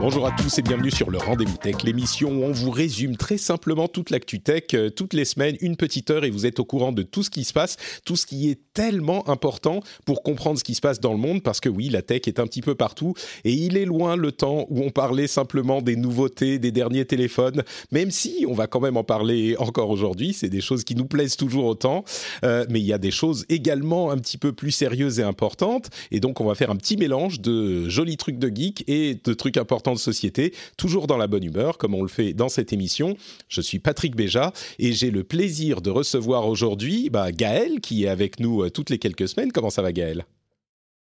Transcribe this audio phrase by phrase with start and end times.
[0.00, 3.36] Bonjour à tous et bienvenue sur le Rendez-vous Tech, l'émission où on vous résume très
[3.36, 6.64] simplement toute l'actu tech, euh, toutes les semaines, une petite heure et vous êtes au
[6.64, 10.56] courant de tout ce qui se passe, tout ce qui est tellement important pour comprendre
[10.56, 12.60] ce qui se passe dans le monde parce que oui, la tech est un petit
[12.60, 16.70] peu partout et il est loin le temps où on parlait simplement des nouveautés, des
[16.70, 20.84] derniers téléphones, même si on va quand même en parler encore aujourd'hui, c'est des choses
[20.84, 22.04] qui nous plaisent toujours autant,
[22.44, 25.90] euh, mais il y a des choses également un petit peu plus sérieuses et importantes
[26.12, 29.34] et donc on va faire un petit mélange de jolis trucs de geek et de
[29.34, 32.72] trucs importants de société, toujours dans la bonne humeur, comme on le fait dans cette
[32.72, 33.16] émission.
[33.48, 38.08] Je suis Patrick Béja et j'ai le plaisir de recevoir aujourd'hui bah, Gaël, qui est
[38.08, 39.52] avec nous euh, toutes les quelques semaines.
[39.52, 40.24] Comment ça va, Gaël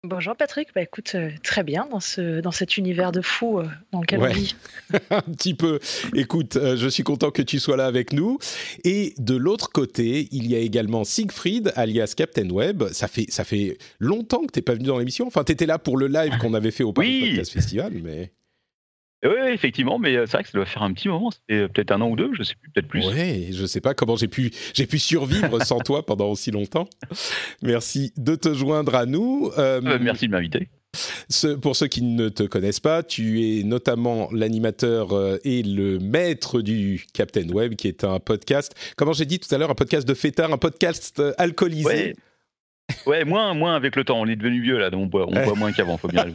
[0.04, 3.66] Bonjour Patrick, bah écoute, euh, très bien dans, ce, dans cet univers de fou euh,
[3.92, 4.30] dans lequel Ouais.
[4.30, 4.56] on vit.
[5.10, 5.80] un petit peu.
[6.14, 8.38] Écoute, euh, je suis content que tu sois là avec nous.
[8.84, 12.84] Et de l'autre côté, il y a également Siegfried, alias Captain Web.
[12.92, 15.26] Ça fait, ça fait longtemps que tu n'es pas venu dans l'émission.
[15.26, 17.30] Enfin, tu étais là pour le live qu'on avait fait au Paris Oui.
[17.30, 18.32] Podcast Festival, mais...
[19.26, 21.32] Oui, effectivement, mais euh, c'est vrai que ça doit faire un petit moment.
[21.32, 23.06] C'était euh, peut-être un an ou deux, je sais plus, peut-être plus.
[23.08, 26.88] Ouais, je sais pas comment j'ai pu, j'ai pu survivre sans toi pendant aussi longtemps.
[27.64, 29.52] Merci de te joindre à nous.
[29.58, 30.70] Euh, Euh, merci de m'inviter.
[31.30, 35.10] ce- pour ceux qui ne te connaissent pas, tu es notamment l'animateur
[35.44, 39.58] et le maître du Captain Web, qui est un podcast, comment j'ai dit tout à
[39.58, 41.86] l'heure, un podcast de fêtard, un podcast alcoolisé.
[41.86, 42.16] Ouais.
[43.06, 44.20] Ouais, moins, moins avec le temps.
[44.20, 45.98] On est devenu vieux là, donc on boit, moins qu'avant.
[45.98, 46.26] Faut bien.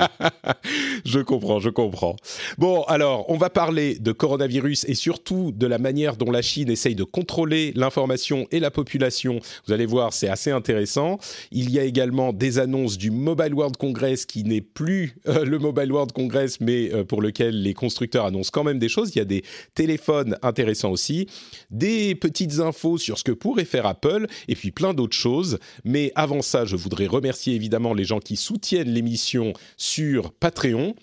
[1.04, 2.16] je comprends, je comprends.
[2.59, 6.70] Bon, alors, on va parler de coronavirus et surtout de la manière dont la Chine
[6.70, 9.41] essaye de contrôler l'information et la population.
[9.66, 11.19] Vous allez voir, c'est assez intéressant.
[11.50, 15.58] Il y a également des annonces du Mobile World Congress qui n'est plus euh, le
[15.58, 19.10] Mobile World Congress, mais euh, pour lequel les constructeurs annoncent quand même des choses.
[19.14, 19.42] Il y a des
[19.75, 21.28] téléphones intéressants aussi,
[21.70, 25.58] des petites infos sur ce que pourrait faire Apple et puis plein d'autres choses.
[25.84, 30.94] Mais avant ça, je voudrais remercier évidemment les gens qui soutiennent l'émission sur Patreon.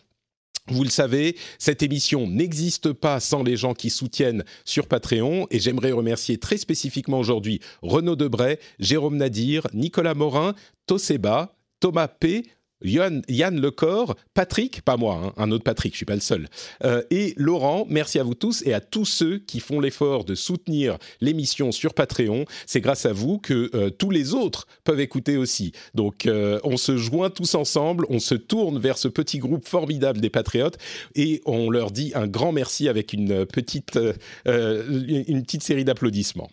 [0.67, 5.59] Vous le savez, cette émission n'existe pas sans les gens qui soutiennent sur Patreon et
[5.59, 10.53] j'aimerais remercier très spécifiquement aujourd'hui Renaud Debray, Jérôme Nadir, Nicolas Morin,
[10.85, 12.45] Toseba, Thomas P.,
[12.81, 16.47] Yann, Yann Lecor, Patrick, pas moi, hein, un autre Patrick, je suis pas le seul,
[16.83, 17.85] euh, et Laurent.
[17.89, 21.93] Merci à vous tous et à tous ceux qui font l'effort de soutenir l'émission sur
[21.93, 22.45] Patreon.
[22.65, 25.73] C'est grâce à vous que euh, tous les autres peuvent écouter aussi.
[25.93, 30.21] Donc, euh, on se joint tous ensemble, on se tourne vers ce petit groupe formidable
[30.21, 30.77] des patriotes
[31.15, 33.99] et on leur dit un grand merci avec une petite,
[34.45, 36.49] une petite série d'applaudissements.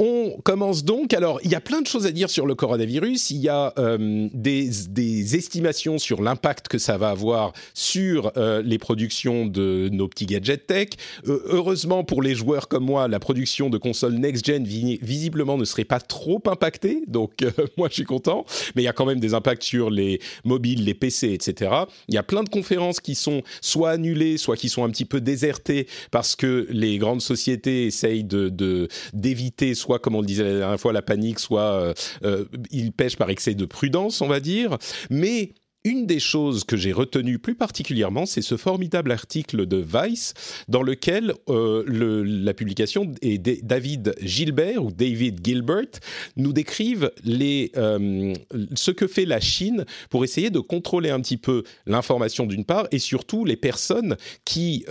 [0.00, 1.12] On commence donc.
[1.12, 3.32] Alors, il y a plein de choses à dire sur le coronavirus.
[3.32, 8.78] Il y a euh, des, estimations sur l'impact que ça va avoir sur euh, les
[8.78, 10.88] productions de nos petits gadgets tech.
[11.26, 15.64] Euh, heureusement pour les joueurs comme moi, la production de consoles next-gen vi- visiblement ne
[15.64, 17.02] serait pas trop impactée.
[17.08, 17.44] Donc,
[17.76, 18.44] moi, je suis content.
[18.76, 21.72] Mais il y a quand même des impacts sur les mobiles, les PC, etc.
[22.06, 25.06] Il y a plein de conférences qui sont soit annulées, soit qui sont un petit
[25.06, 30.44] peu désertées parce que les grandes sociétés essayent de- d'éviter soit, comme on le disait
[30.44, 31.94] la dernière fois, la panique, soit euh,
[32.24, 34.76] euh, ils pêchent par excès de prudence, on va dire.
[35.08, 35.54] Mais
[35.84, 40.34] une des choses que j'ai retenues plus particulièrement, c'est ce formidable article de Vice
[40.68, 46.00] dans lequel euh, la publication et David Gilbert ou David Gilbert
[46.36, 52.44] nous décrivent ce que fait la Chine pour essayer de contrôler un petit peu l'information
[52.44, 54.84] d'une part et surtout les personnes qui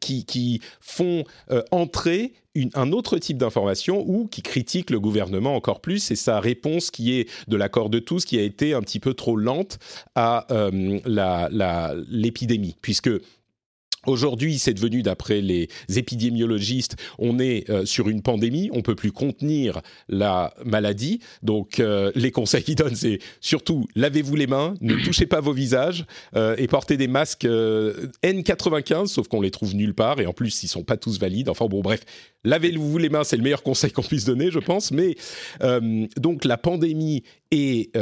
[0.00, 2.32] qui, qui font euh, entrer
[2.74, 6.10] un autre type d'information ou qui critiquent le gouvernement encore plus.
[6.10, 9.14] Et sa réponse qui est de l'accord de tous qui a été un petit peu
[9.14, 9.78] trop lente
[10.14, 11.00] à euh,
[12.08, 12.76] l'épidémie.
[12.80, 13.10] Puisque
[14.06, 19.12] Aujourd'hui, c'est devenu, d'après les épidémiologistes, on est euh, sur une pandémie, on peut plus
[19.12, 21.20] contenir la maladie.
[21.42, 25.52] Donc, euh, les conseils qu'ils donnent, c'est surtout lavez-vous les mains, ne touchez pas vos
[25.52, 26.04] visages
[26.36, 30.32] euh, et portez des masques euh, N95, sauf qu'on les trouve nulle part et en
[30.32, 31.48] plus, ils sont pas tous valides.
[31.48, 32.00] Enfin bon, bref,
[32.44, 34.90] lavez-vous les mains, c'est le meilleur conseil qu'on puisse donner, je pense.
[34.90, 35.16] Mais
[36.16, 37.96] donc, la pandémie est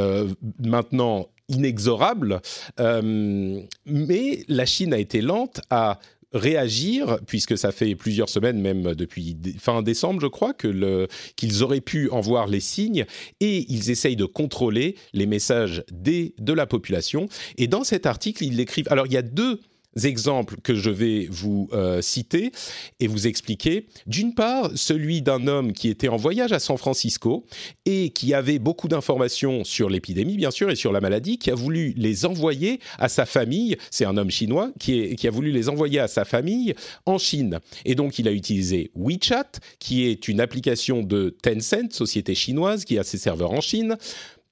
[0.59, 2.41] maintenant inexorable,
[2.79, 5.99] euh, mais la Chine a été lente à
[6.33, 11.81] réagir, puisque ça fait plusieurs semaines, même depuis fin décembre, je crois, que qu'ils auraient
[11.81, 13.05] pu en voir les signes,
[13.39, 17.27] et ils essayent de contrôler les messages des, de la population.
[17.57, 18.87] Et dans cet article, ils l'écrivent.
[18.89, 19.59] Alors, il y a deux
[20.03, 22.51] exemples que je vais vous euh, citer
[22.99, 23.87] et vous expliquer.
[24.07, 27.45] D'une part, celui d'un homme qui était en voyage à San Francisco
[27.85, 31.55] et qui avait beaucoup d'informations sur l'épidémie, bien sûr, et sur la maladie, qui a
[31.55, 33.77] voulu les envoyer à sa famille.
[33.91, 36.73] C'est un homme chinois qui, a voulu les envoyer à sa famille
[37.05, 37.59] en Chine.
[37.85, 42.97] Et donc, il a utilisé WeChat, qui est une application de Tencent, société chinoise, qui
[42.97, 43.97] a ses serveurs en Chine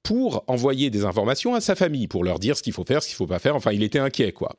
[0.02, 3.08] pour envoyer des informations à sa famille, pour leur dire ce qu'il faut faire, ce
[3.08, 3.56] qu'il ne faut pas faire.
[3.56, 4.56] Enfin, il était inquiet, quoi.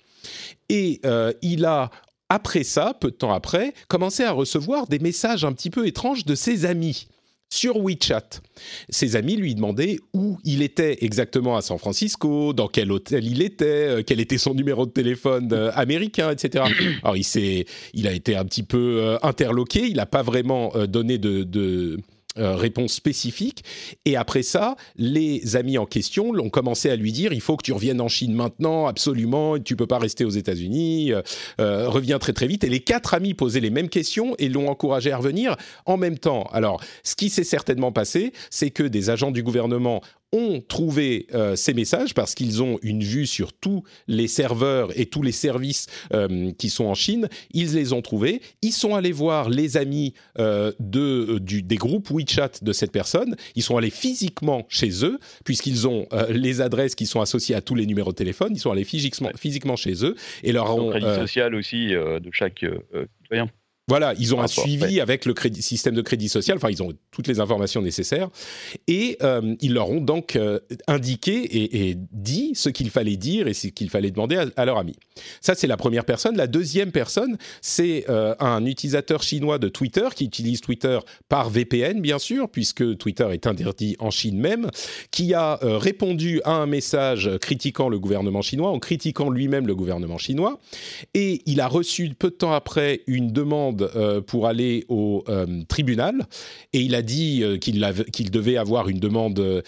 [0.69, 1.91] Et euh, il a,
[2.29, 6.25] après ça, peu de temps après, commencé à recevoir des messages un petit peu étranges
[6.25, 7.07] de ses amis
[7.49, 8.41] sur WeChat.
[8.89, 13.43] Ses amis lui demandaient où il était exactement à San Francisco, dans quel hôtel il
[13.43, 16.63] était, euh, quel était son numéro de téléphone euh, américain, etc.
[17.03, 21.99] Alors il il a été un petit peu interloqué, il n'a pas vraiment donné de
[22.39, 23.63] euh, réponse spécifique.
[24.05, 27.63] Et après ça, les amis en question ont commencé à lui dire il faut que
[27.63, 31.21] tu reviennes en Chine maintenant, absolument, tu peux pas rester aux États-Unis, euh,
[31.61, 32.63] euh, reviens très très vite.
[32.63, 36.17] Et les quatre amis posaient les mêmes questions et l'ont encouragé à revenir en même
[36.17, 36.49] temps.
[36.51, 40.01] Alors, ce qui s'est certainement passé, c'est que des agents du gouvernement
[40.33, 45.05] ont trouvé euh, ces messages parce qu'ils ont une vue sur tous les serveurs et
[45.05, 47.29] tous les services euh, qui sont en Chine.
[47.53, 48.41] Ils les ont trouvés.
[48.61, 53.35] Ils sont allés voir les amis euh, de, du, des groupes WeChat de cette personne.
[53.55, 57.75] Ils sont allés physiquement chez eux puisqu'ils ont les adresses qui sont associées à tous
[57.75, 58.53] les numéros de téléphone.
[58.53, 60.89] Ils sont allés physiquement, physiquement chez eux et leur ont...
[60.89, 62.65] crédit social aussi de chaque
[63.21, 63.49] citoyen.
[63.89, 66.93] Voilà, ils ont un suivi avec le crédit, système de crédit social, enfin ils ont
[67.11, 68.29] toutes les informations nécessaires,
[68.87, 73.53] et euh, ils leur ont donc euh, indiqué et, dit ce qu'il fallait dire et
[73.53, 74.95] ce qu'il fallait demander à, leur ami.
[75.41, 76.37] Ça, c'est la première personne.
[76.37, 81.99] La deuxième personne, c'est euh, un utilisateur chinois de Twitter qui utilise Twitter par VPN,
[81.99, 84.69] bien sûr, puisque Twitter est interdit en Chine même,
[85.11, 90.17] qui a répondu à un message critiquant le gouvernement chinois, en critiquant lui-même le gouvernement
[90.17, 90.59] chinois,
[91.13, 95.63] et il a reçu peu de temps après une demande euh, pour aller au euh,
[95.67, 96.25] tribunal
[96.73, 99.63] et il a dit euh, qu'il devait avoir une demande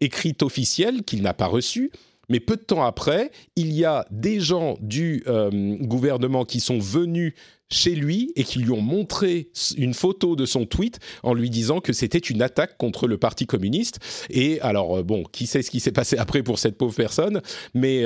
[0.00, 1.90] écrite officielle qu'il n'a pas reçue.
[2.28, 5.24] Mais peu de temps après, il y a des gens du
[5.80, 7.32] gouvernement qui sont venus
[7.70, 9.48] chez lui et qui lui ont montré
[9.78, 13.46] une photo de son tweet en lui disant que c'était une attaque contre le Parti
[13.46, 13.98] communiste.
[14.28, 17.40] Et alors, bon, qui sait ce qui s'est passé après pour cette pauvre personne,
[17.72, 18.04] mais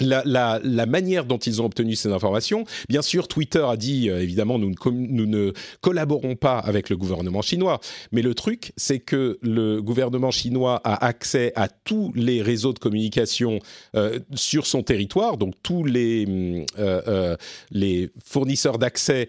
[0.00, 2.64] la, la, la, manière dont ils ont obtenu ces informations.
[2.88, 6.96] Bien sûr, Twitter a dit, euh, évidemment, nous ne, nous ne, collaborons pas avec le
[6.96, 7.80] gouvernement chinois.
[8.12, 12.78] Mais le truc, c'est que le gouvernement chinois a accès à tous les réseaux de
[12.78, 13.58] communication
[13.96, 15.36] euh, sur son territoire.
[15.36, 17.36] Donc, tous les, euh,
[17.70, 19.28] les fournisseurs d'accès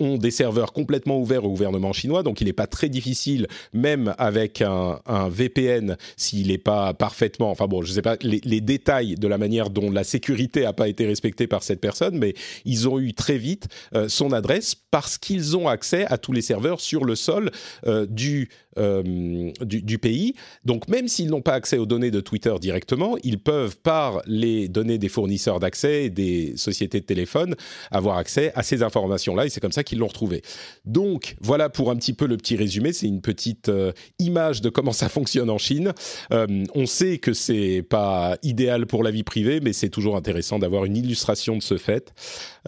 [0.00, 2.22] ont des serveurs complètement ouverts au gouvernement chinois.
[2.22, 7.50] Donc, il n'est pas très difficile, même avec un, un VPN, s'il n'est pas parfaitement...
[7.50, 10.62] Enfin bon, je ne sais pas les, les détails de la manière dont la sécurité
[10.62, 12.34] n'a pas été respectée par cette personne, mais
[12.64, 16.42] ils ont eu très vite euh, son adresse parce qu'ils ont accès à tous les
[16.42, 17.50] serveurs sur le sol
[17.86, 20.34] euh, du, euh, du, pays.
[20.64, 24.68] Donc même s'ils n'ont pas accès aux données de Twitter directement, ils peuvent par les
[24.68, 27.56] données des fournisseurs d'accès et des sociétés de téléphone
[27.90, 30.42] avoir accès à ces informations-là et c'est comme ça qu'ils l'ont retrouvé.
[30.84, 33.70] Donc voilà pour un petit peu le petit résumé, c'est une petite
[34.18, 35.92] image de comment ça fonctionne en Chine.
[36.30, 40.84] on sait que c'est pas idéal pour la vie privée, mais c'est toujours intéressant d'avoir
[40.84, 42.12] une illustration de ce fait.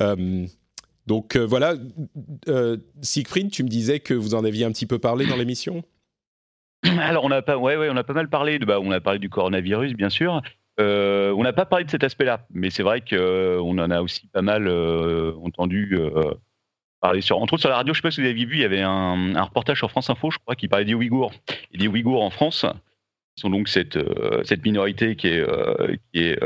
[0.00, 0.46] Euh,
[1.06, 1.74] donc euh, voilà,
[2.48, 5.82] euh, Siegfried, tu me disais que vous en aviez un petit peu parlé dans l'émission?
[7.00, 9.18] alors on a pas, ouais, on a pas mal parlé de, bah, on a parlé
[9.18, 10.42] du coronavirus bien sûr.
[10.78, 14.42] on n'a pas parlé de cet aspect-là, mais c'est vrai qu'on en a aussi pas
[14.42, 14.68] mal
[15.42, 15.98] entendu
[17.00, 17.92] parler sur, entre autres sur la radio.
[17.92, 20.30] Je sais pas si vous avez vu, il y avait un, reportage sur France Info,
[20.30, 21.32] je crois, qui parlait des Ouïghours
[21.72, 22.64] et des Ouïghours en France.
[23.36, 23.96] Ils sont donc cette
[24.64, 25.38] minorité qui
[26.12, 26.38] qui est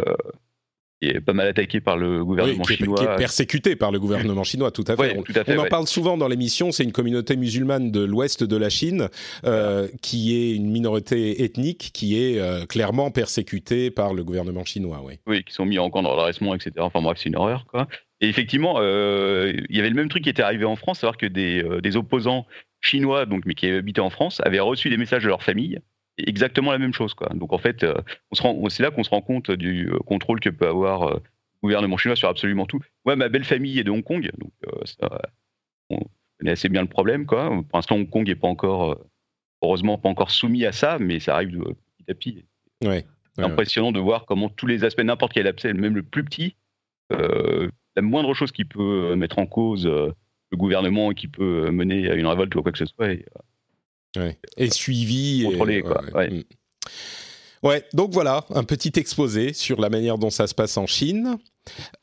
[1.00, 2.98] qui est pas mal attaqué par le gouvernement chinois.
[2.98, 5.16] Qui est persécuté par le gouvernement chinois, tout à fait.
[5.48, 9.08] on, en parle souvent dans l'émission, c'est une communauté musulmane de l'ouest de la Chine
[9.44, 15.02] euh, qui est une minorité ethnique qui est euh, clairement persécutée par le gouvernement chinois.
[15.04, 16.72] Oui, oui qui sont mis en camp d'adressement, etc.
[16.78, 17.66] Enfin bref, c'est une horreur.
[17.66, 17.88] Quoi.
[18.20, 21.16] Et effectivement, euh, il y avait le même truc qui était arrivé en France, savoir
[21.16, 22.46] que des, des opposants
[22.80, 25.80] chinois, donc, mais qui habitaient en France, avaient reçu des messages de leur famille
[26.18, 27.14] exactement la même chose.
[27.14, 27.28] Quoi.
[27.34, 27.94] Donc en fait, euh,
[28.68, 31.20] c'est là qu'on se rend compte du euh, contrôle que peut avoir euh, le
[31.62, 32.80] gouvernement chinois sur absolument tout.
[33.04, 34.52] Ouais, ma belle famille est de Hong Kong, donc
[34.84, 35.22] ça,
[35.90, 36.00] on
[36.38, 37.26] connaît assez bien le problème.
[37.26, 37.48] Quoi.
[37.48, 39.02] Pour l'instant, Hong Kong n'est pas encore,
[39.62, 41.58] heureusement, pas encore soumis à ça, mais ça arrive
[41.96, 42.44] petit à petit.
[42.84, 43.06] Ouais.
[43.34, 46.54] C'est impressionnant de voir comment tous les aspects, n'importe quel aspect, même le plus petit,
[47.10, 52.14] la moindre chose qui peut mettre en cause le gouvernement et qui peut mener à
[52.14, 53.10] une révolte ou quoi que ce soit.
[53.10, 53.24] Et,
[54.70, 55.44] suivi.
[55.44, 56.02] Contrôlé, quoi.
[56.12, 56.42] Mm.
[57.64, 61.38] Ouais, donc voilà, un petit exposé sur la manière dont ça se passe en Chine.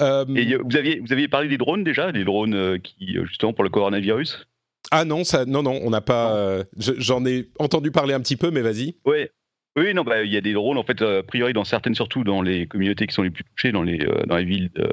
[0.02, 3.26] Euh, Et vous aviez, vous aviez parlé des drones déjà, des drones euh, qui, euh,
[3.26, 4.48] justement, pour le coronavirus?
[4.90, 6.64] Ah non, ça, non, non, on n'a pas.
[6.78, 8.96] J'en ai entendu parler un petit peu, mais vas-y.
[9.06, 9.30] Ouais.
[9.78, 12.24] Oui, non, bah, il y a des drones, en fait, a priori, dans certaines, surtout
[12.24, 14.90] dans les communautés qui sont les plus touchées, dans les, dans les villes de,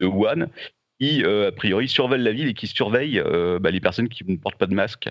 [0.00, 0.46] de Wuhan,
[0.98, 3.22] qui, a priori, surveillent la ville et qui surveillent
[3.60, 5.10] bah, les personnes qui ne portent pas de masque.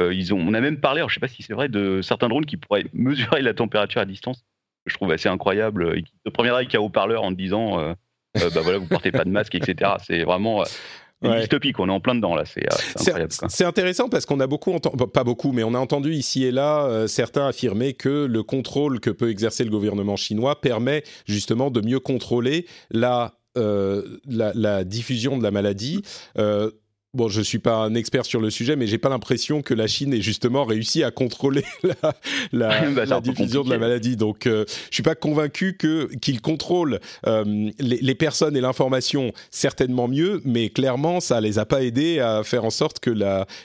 [0.00, 2.02] Euh, ils ont, on a même parlé, je ne sais pas si c'est vrai, de
[2.02, 4.44] certains drones qui pourraient mesurer la température à distance.
[4.86, 5.96] Je trouve assez incroyable.
[5.96, 7.94] Et qui te première avec un haut-parleur en te disant, euh,
[8.38, 9.92] euh, bah voilà, vous portez pas de masque, etc.
[10.04, 10.64] C'est vraiment
[11.22, 12.66] une dystopie, on est en plein dedans là, c'est.
[13.48, 16.50] C'est intéressant parce qu'on a beaucoup entendu, pas beaucoup, mais on a entendu ici et
[16.50, 21.80] là certains affirmer que le contrôle que peut exercer le gouvernement chinois permet justement de
[21.80, 26.02] mieux contrôler la, la, la, diffusion de la maladie.
[27.14, 29.86] Bon, je suis pas un expert sur le sujet, mais j'ai pas l'impression que la
[29.86, 32.12] Chine ait justement réussi à contrôler la,
[32.52, 34.16] la, bah, diffusion de la maladie.
[34.16, 39.32] Donc, euh, je suis pas convaincu que qu'ils contrôlent euh, les, les, personnes et l'information
[39.52, 43.14] certainement mieux, mais clairement, ça les a pas aidés à faire en sorte que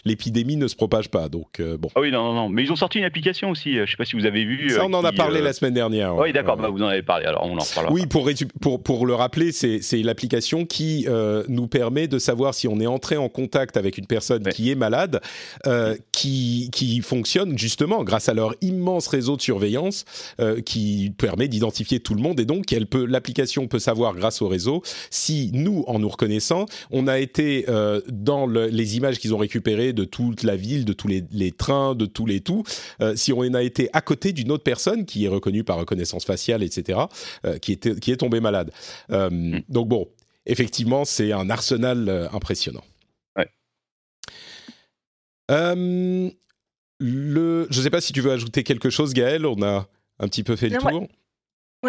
[0.06, 1.28] l'épidémie ne se propage pas.
[1.28, 1.90] Donc, euh, bon.
[1.96, 3.74] Ah oui, non, non, non, mais ils ont sorti une application aussi.
[3.74, 4.70] Je sais pas si vous avez vu.
[4.70, 6.16] Ça, on en a parlé la semaine dernière.
[6.16, 6.58] Oui, d'accord.
[6.58, 7.26] Bah, vous en avez parlé.
[7.26, 7.92] Alors, on en reparlera.
[7.92, 8.30] Oui, pour
[8.62, 11.08] pour pour le rappeler, c'est c'est l'application qui
[11.48, 14.76] nous permet de savoir si on est entré en contact avec une personne qui est
[14.76, 15.22] malade,
[15.66, 20.04] euh, qui, qui fonctionne justement grâce à leur immense réseau de surveillance
[20.42, 24.42] euh, qui permet d'identifier tout le monde et donc elle peut, l'application peut savoir grâce
[24.42, 29.34] au réseau si nous, en nous reconnaissant, on a été euh, dans les images qu'ils
[29.34, 32.64] ont récupérées de toute la ville, de tous les, les trains, de tous les tout,
[33.16, 36.64] si on a été à côté d'une autre personne qui est reconnue par reconnaissance faciale,
[36.64, 37.00] etc.,
[37.62, 38.72] qui, était, qui est tombée malade.
[39.10, 39.60] Mm.
[39.70, 40.08] Donc bon,
[40.46, 42.84] effectivement, c'est un arsenal impressionnant.
[45.50, 46.30] Euh,
[47.00, 49.46] le, je ne sais pas si tu veux ajouter quelque chose, Gaël.
[49.46, 49.88] On a
[50.20, 51.08] un petit peu fait le tour.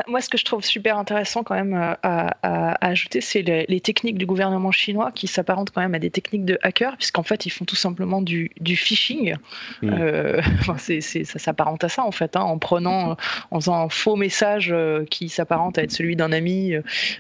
[0.07, 4.19] Moi, ce que je trouve super intéressant quand même euh, à, ajouter, c'est les, techniques
[4.19, 7.51] du gouvernement chinois qui s'apparentent quand même à des techniques de hackers, puisqu'en fait, ils
[7.51, 9.35] font tout simplement du, phishing.
[9.83, 9.91] Mm.
[9.93, 10.43] Euh,
[10.79, 13.17] ça s'apparente à ça, en fait, hein, en prenant,
[13.51, 16.75] en faisant un faux message euh, qui s'apparente à être celui d'un ami,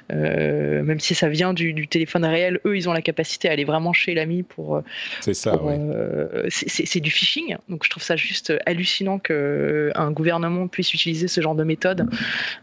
[0.08, 3.92] même si ça vient du, téléphone réel, eux, ils ont la capacité à aller vraiment
[3.92, 4.80] chez l'ami pour.
[5.20, 5.60] c'est ça,
[6.50, 7.56] C'est du phishing.
[7.68, 12.08] Donc, je trouve ça juste hallucinant qu'un gouvernement puisse utiliser ce genre de méthode.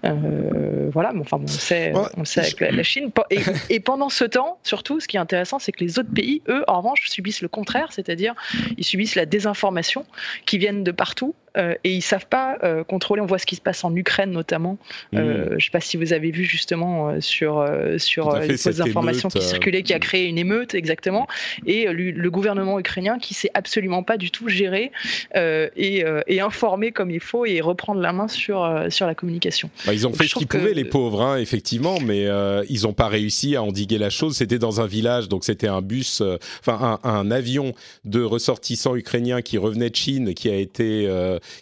[0.06, 3.12] Euh, voilà, mais enfin, on sait, on sait avec la, Chine.
[3.70, 6.64] Et, pendant ce temps, surtout, ce qui est intéressant, c'est que les autres pays, eux,
[6.68, 8.36] en revanche, subissent le contraire, c'est-à-dire
[8.78, 10.06] ils subissent la désinformation
[10.46, 13.22] qui viennent de partout euh, et ils savent pas euh, contrôler.
[13.22, 14.78] On voit ce qui se passe en Ukraine notamment.
[15.12, 15.18] Mmh.
[15.18, 19.42] je ne sais pas si vous avez vu justement sur sur les fausses informations qui
[19.42, 21.28] circulaient, qui a créé une émeute exactement,
[21.66, 24.92] et le gouvernement ukrainien qui sait absolument pas du tout gérer
[25.36, 29.70] et, et, informer comme il faut et reprendre la main sur sur la communication.
[29.86, 32.28] Bah, ils ont fait ce qu'ils pouvaient, les pauvres, hein, effectivement, mais
[32.70, 34.38] ils n'ont pas réussi à endiguer la chose.
[34.38, 36.22] C'était dans un village, donc c'était un bus,
[36.60, 37.74] enfin un, un, avion
[38.06, 41.08] de ressortissants ukrainiens qui revenaient de Chine, qui a été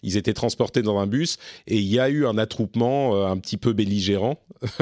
[0.03, 1.37] ils étaient transportés dans un bus
[1.67, 4.39] et il y a eu un attroupement euh, un petit peu belligérant,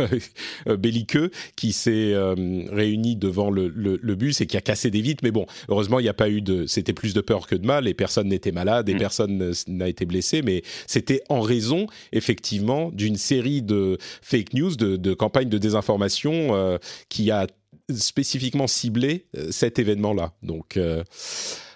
[0.67, 2.36] euh, belliqueux, qui s'est euh,
[2.72, 3.69] réuni devant le,
[4.15, 5.24] bus et qui a cassé des vitres.
[5.24, 6.65] Mais bon, heureusement, il n'y a pas eu de.
[6.65, 9.00] C'était plus de peur que de mal et personne n'était malade et mm.
[9.00, 10.41] personne n'a été blessé.
[10.41, 16.79] Mais c'était en raison, effectivement, d'une série de fake news, de, campagnes de désinformation
[17.10, 17.48] qui a
[17.89, 20.33] spécifiquement ciblé cet événement-là.
[20.41, 20.79] Donc,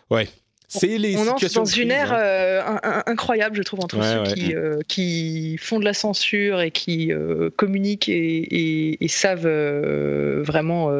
[0.10, 0.27] ouais,
[0.69, 2.19] c'est les on entre dans une ère hein.
[2.19, 7.13] euh, incroyable, je trouve, entre ceux Qui, euh, qui, font de la censure et qui
[7.13, 10.91] euh, communiquent et, savent vraiment,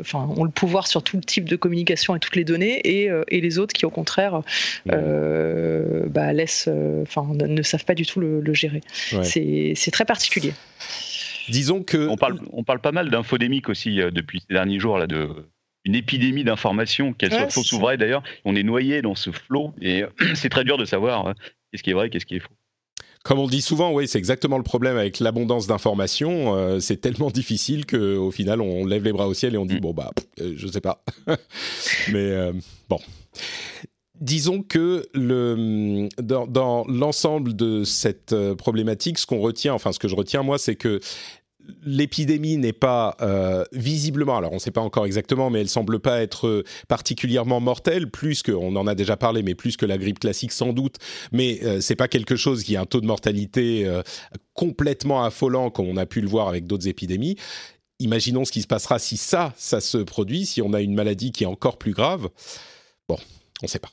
[0.00, 3.40] enfin, ont le pouvoir sur tout le type de communication et toutes les données, et,
[3.40, 4.40] les autres qui, au contraire,
[4.86, 6.70] bah, laissent,
[7.02, 8.80] enfin, ne, savent pas du tout le, gérer.
[9.22, 10.54] C'est très particulier.
[11.50, 15.06] Disons que on parle, on parle pas mal d'infodémique aussi depuis ces derniers jours là
[15.06, 15.28] de
[15.84, 18.22] une épidémie d'informations, qu'elles soient fausses ou vraies d'ailleurs.
[18.44, 21.34] On est noyé dans ce flot et c'est très dur de savoir hein,
[21.70, 22.54] qu'est-ce qui est vrai, qu'est-ce qui est faux.
[23.22, 26.56] Comme on dit souvent, oui, c'est exactement le problème avec l'abondance d'informations.
[26.56, 29.76] Euh, c'est tellement difficile qu'au final, on lève les bras au ciel et on dit
[29.76, 29.80] mm.
[29.80, 30.10] bon bah,
[30.40, 31.04] euh, je sais pas.
[32.12, 32.52] Mais euh,
[32.88, 32.98] bon.
[34.22, 40.08] Disons que le, dans, dans l'ensemble de cette problématique, ce qu'on retient, enfin ce que
[40.08, 41.00] je retiens moi, c'est que
[41.82, 46.00] l'épidémie n'est pas euh, visiblement, alors on ne sait pas encore exactement, mais elle semble
[46.00, 49.98] pas être particulièrement mortelle, plus que, on en a déjà parlé, mais plus que la
[49.98, 50.96] grippe classique sans doute,
[51.32, 54.02] mais euh, c'est pas quelque chose qui a un taux de mortalité euh,
[54.54, 57.36] complètement affolant comme on a pu le voir avec d'autres épidémies.
[57.98, 61.32] imaginons ce qui se passera si ça, ça se produit, si on a une maladie
[61.32, 62.28] qui est encore plus grave.
[63.08, 63.16] Bon,
[63.62, 63.90] on ne sait pas.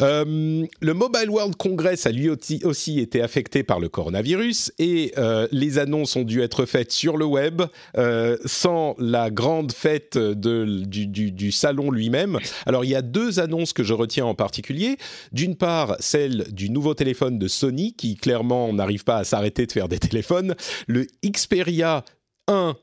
[0.00, 5.46] Euh, le Mobile World Congress a lui aussi, été affecté par le coronavirus et euh,
[5.50, 7.62] les annonces ont dû être faites sur le web
[7.96, 12.38] euh, sans la grande fête du, du, salon lui-même.
[12.66, 14.96] Alors il y a deux annonces que je retiens en particulier.
[15.32, 19.72] D'une part, celle du nouveau téléphone de Sony qui clairement n'arrive pas à s'arrêter de
[19.72, 20.54] faire des téléphones.
[20.86, 22.04] Le Xperia
[22.48, 22.76] 1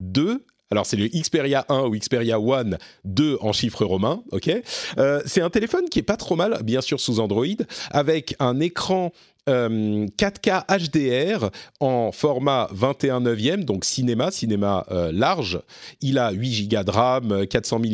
[0.00, 4.50] 2 alors c'est le Xperia 1 ou Xperia One 2 en chiffres romains, ok?
[4.98, 7.46] Euh, c'est un téléphone qui est pas trop mal, bien sûr sous Android,
[7.92, 9.12] avec un écran
[9.46, 15.60] 4K euh, HDR en format 21 neuvième, donc cinéma, cinéma euh, large.
[16.00, 17.86] Il a 8 Go de RAM, 400 mAh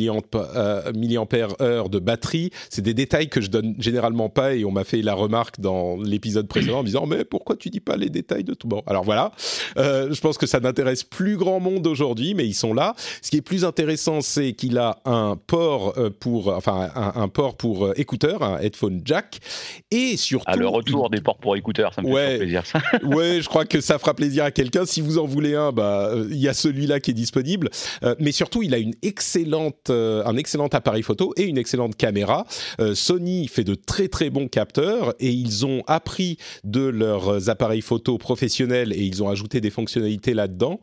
[1.89, 2.51] de batterie.
[2.69, 5.97] C'est des détails que je donne généralement pas et on m'a fait la remarque dans
[5.97, 8.67] l'épisode précédent en me disant mais pourquoi tu dis pas les détails de tout?
[8.67, 9.31] Bon alors voilà
[9.77, 13.29] euh, je pense que ça n'intéresse plus grand monde aujourd'hui mais ils sont là ce
[13.29, 18.43] qui est plus intéressant c'est qu'il a un port pour enfin un, port pour écouteurs
[18.43, 19.39] un headphone jack
[19.89, 22.81] et surtout à le retour des ports pour écouteurs, ça me fait plaisir ça.
[23.03, 24.85] ouais, je crois que ça fera plaisir à quelqu'un.
[24.85, 27.69] Si vous en voulez un, bah euh, il y a celui-là qui est disponible.
[28.03, 31.95] Euh, mais surtout, il a une excellente, euh, un excellent appareil photo et une excellente
[31.95, 32.45] caméra.
[32.93, 38.17] Sony fait de très très bons capteurs et ils ont appris de leurs appareils photo
[38.17, 40.79] professionnels et ils ont ajouté des fonctionnalités là-dedans,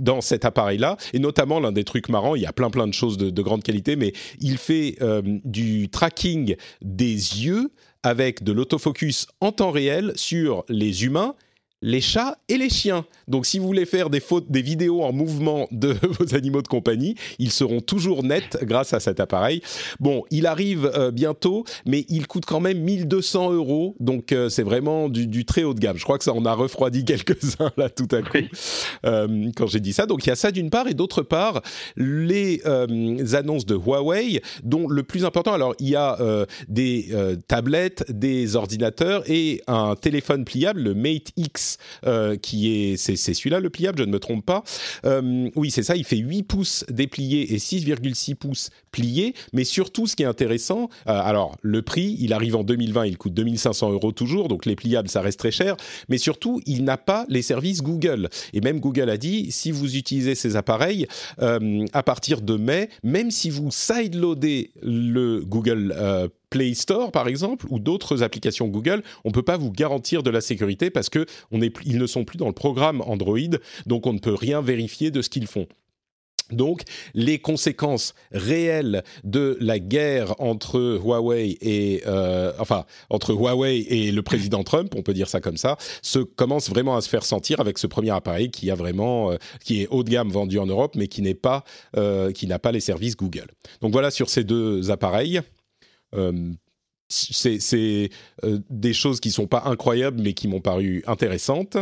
[0.00, 0.96] dans cet appareil-là.
[1.12, 3.42] Et notamment l'un des trucs marrants, il y a plein plein de choses de, de
[3.42, 4.98] grande qualité, mais il fait
[5.44, 7.70] du tracking des yeux
[8.08, 11.34] avec de l'autofocus en temps réel sur les humains
[11.82, 13.04] les chats et les chiens.
[13.28, 16.68] Donc si vous voulez faire des, fautes, des vidéos en mouvement de vos animaux de
[16.68, 19.62] compagnie, ils seront toujours nets grâce à cet appareil.
[20.00, 24.62] Bon, il arrive euh, bientôt, mais il coûte quand même 1200 euros, donc euh, c'est
[24.62, 25.96] vraiment du, très haut de gamme.
[25.96, 28.38] Je crois que ça en a refroidi quelques-uns là tout à coup
[29.06, 30.06] euh, quand j'ai dit ça.
[30.06, 31.62] Donc il y a ça d'une part, et d'autre part,
[31.96, 32.62] les
[33.34, 36.18] annonces de Huawei, dont le plus important, alors il y a
[36.68, 37.08] des
[37.46, 41.67] tablettes, des ordinateurs et un téléphone pliable, le Mate X
[42.06, 44.62] euh, qui est c'est celui-là le pliable, je ne me trompe pas.
[45.04, 48.70] Euh, oui, c'est ça, il fait 8 pouces dépliés et 6,6 pouces
[49.52, 53.18] mais surtout ce qui est intéressant, euh, alors le prix, il arrive en 2020, il
[53.18, 55.76] coûte 2500 euros toujours, donc les pliables ça reste très cher,
[56.08, 58.28] mais surtout il n'a pas les services Google.
[58.52, 61.06] Et même Google a dit, si vous utilisez ces appareils,
[61.38, 65.94] à partir de mai, même si vous sideloadez le Google
[66.50, 70.30] Play Store, par exemple, ou d'autres applications Google, on ne peut pas vous garantir de
[70.30, 71.26] la sécurité parce que
[71.84, 73.38] ils ne sont plus dans le programme Android,
[73.86, 75.66] donc on ne peut rien vérifier de ce qu'ils font.
[76.50, 76.82] Donc,
[77.14, 84.22] les conséquences réelles de la guerre entre Huawei et euh, enfin entre Huawei et le
[84.22, 87.60] président Trump, on peut dire ça comme ça, se commencent vraiment à se faire sentir
[87.60, 90.66] avec ce premier appareil qui a vraiment, euh, qui est haut de gamme vendu en
[90.66, 91.64] Europe, mais qui n'est pas,
[91.96, 93.48] euh, qui n'a pas les services Google.
[93.80, 95.40] Donc voilà sur ces deux appareils.
[97.10, 98.10] C'est
[98.70, 101.76] des choses qui sont pas incroyables, mais qui m'ont paru intéressantes.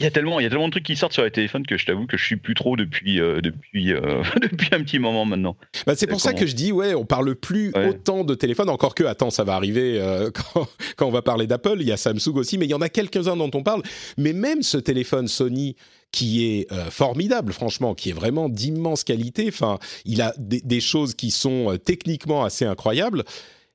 [0.00, 1.66] Il y a tellement, il y a tellement de trucs qui sortent sur les téléphones
[1.66, 3.92] que je t'avoue que je suis plus trop depuis euh, depuis
[4.42, 5.56] depuis un petit moment maintenant.
[5.86, 8.68] Bah, c'est pour ça que je dis ouais, on parle plus autant de téléphones.
[8.68, 10.00] Encore que attends, ça va arriver
[10.34, 11.76] quand, quand, on va parler d'Apple.
[11.80, 13.82] Il y a Samsung aussi, mais il y en a quelques uns dont on parle.
[14.18, 15.76] Mais même ce téléphone Sony
[16.14, 19.46] qui est euh, formidable, franchement, qui est vraiment d'immense qualité.
[19.48, 23.24] Enfin, il a des, choses qui sont euh, techniquement assez incroyables.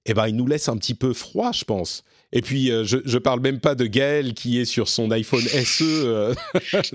[0.05, 2.05] Eh ben, il nous laisse un petit peu froid, je pense.
[2.31, 5.41] Et puis, euh, je, je parle même pas de Gaël qui est sur son iPhone
[5.41, 6.33] SE.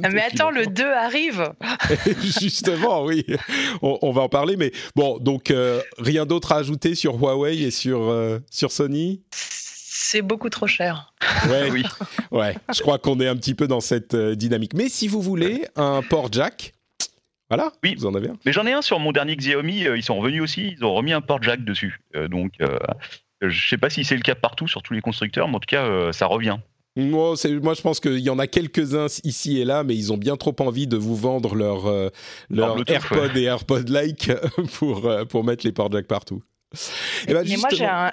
[0.03, 1.53] Ah, mais attends, le 2 arrive.
[2.41, 3.27] Justement, oui.
[3.83, 4.57] On, va en parler.
[4.57, 5.53] Mais bon, donc,
[5.99, 8.15] rien d'autre à ajouter sur Huawei et sur,
[8.51, 9.23] sur Sony?
[9.97, 11.13] C'est beaucoup trop cher.
[11.49, 11.85] Ouais, oui.
[12.31, 14.75] Ouais, je crois qu'on est un petit peu dans cette euh, dynamique.
[14.75, 16.75] Mais si vous voulez un port jack,
[17.49, 17.95] voilà, oui.
[17.97, 18.37] vous en avez un.
[18.45, 20.95] Mais j'en ai un sur mon dernier Xiaomi, euh, ils sont revenus aussi, ils ont
[20.95, 22.01] remis un port jack dessus.
[22.17, 22.55] Euh, donc,
[23.49, 25.61] je ne sais pas si c'est le cas partout sur tous les constructeurs, mais en
[25.61, 26.59] tout cas, ça revient.
[26.97, 30.17] Moi, moi, je pense qu'il y en a quelques-uns ici et là, mais ils ont
[30.17, 31.87] bien trop envie de vous vendre leur,
[32.51, 34.31] leur, AirPod et AirPod-like
[34.79, 36.43] pour, pour mettre les ports jack partout.
[37.29, 37.69] Et bah, mais moi,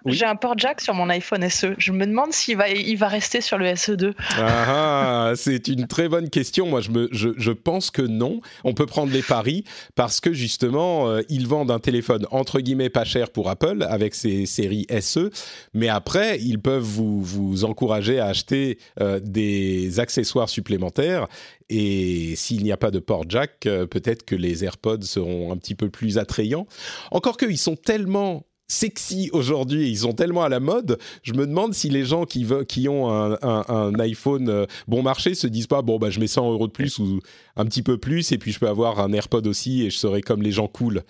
[0.06, 1.74] j'ai un, port jack sur mon iPhone SE.
[1.78, 4.14] Je me demande s'il va, il va rester sur le SE2.
[4.38, 6.68] Ah, c'est une très bonne question.
[6.68, 8.42] Moi, je, me, je, je, pense que non.
[8.64, 9.64] On peut prendre les paris
[9.96, 14.16] parce que justement, euh, ils vendent un téléphone entre guillemets pas cher pour Apple avec
[14.16, 15.30] ses séries SE,
[15.74, 21.28] mais après, ils peuvent vous, vous encourager à acheter euh, des accessoires supplémentaires
[21.74, 25.58] et s'il n'y a pas de port jack, euh, peut-être que les AirPods seront un
[25.58, 26.68] petit peu plus attrayants.
[27.12, 31.74] Encore qu'ils sont tellement sexy aujourd'hui, ils sont tellement à la mode, je me demande
[31.74, 36.00] si les gens qui, qui ont un, iPhone euh, bon marché se disent pas, bon,
[36.00, 37.20] bah, je mets 100 euros de plus ou
[37.58, 40.22] un petit peu plus, et puis je peux avoir un AirPod aussi, et je serai
[40.22, 41.04] comme les gens cool.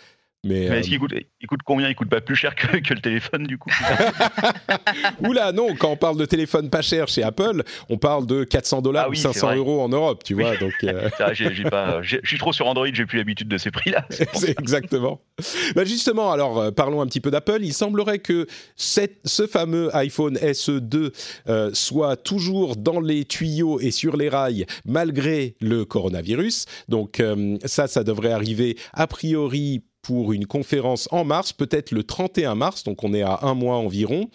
[0.43, 1.87] Mais, est-ce euh, qu'il coûte, il coûte combien?
[1.87, 3.69] Il coûte pas plus cher que, que le téléphone du coup
[5.21, 8.81] Oula, non, quand on parle de téléphone pas cher chez Apple, on parle de 400
[8.81, 10.57] dollars ah ou 500 euros en Europe, tu vois.
[10.57, 11.09] Donc, euh...
[11.33, 14.07] je suis trop sur Android, j'ai plus l'habitude de ces prix-là.
[14.09, 15.21] C'est exactement.
[15.75, 17.59] Bah justement, alors euh, parlons un petit peu d'Apple.
[17.61, 21.13] Il semblerait que cette, ce fameux iPhone SE2
[21.49, 26.65] euh, soit toujours dans les tuyaux et sur les rails malgré le coronavirus.
[26.87, 27.21] Donc
[27.65, 32.83] ça, ça devrait arriver a priori pour une conférence en mars, peut-être le 31 mars,
[32.83, 34.29] donc on est à un mois environ.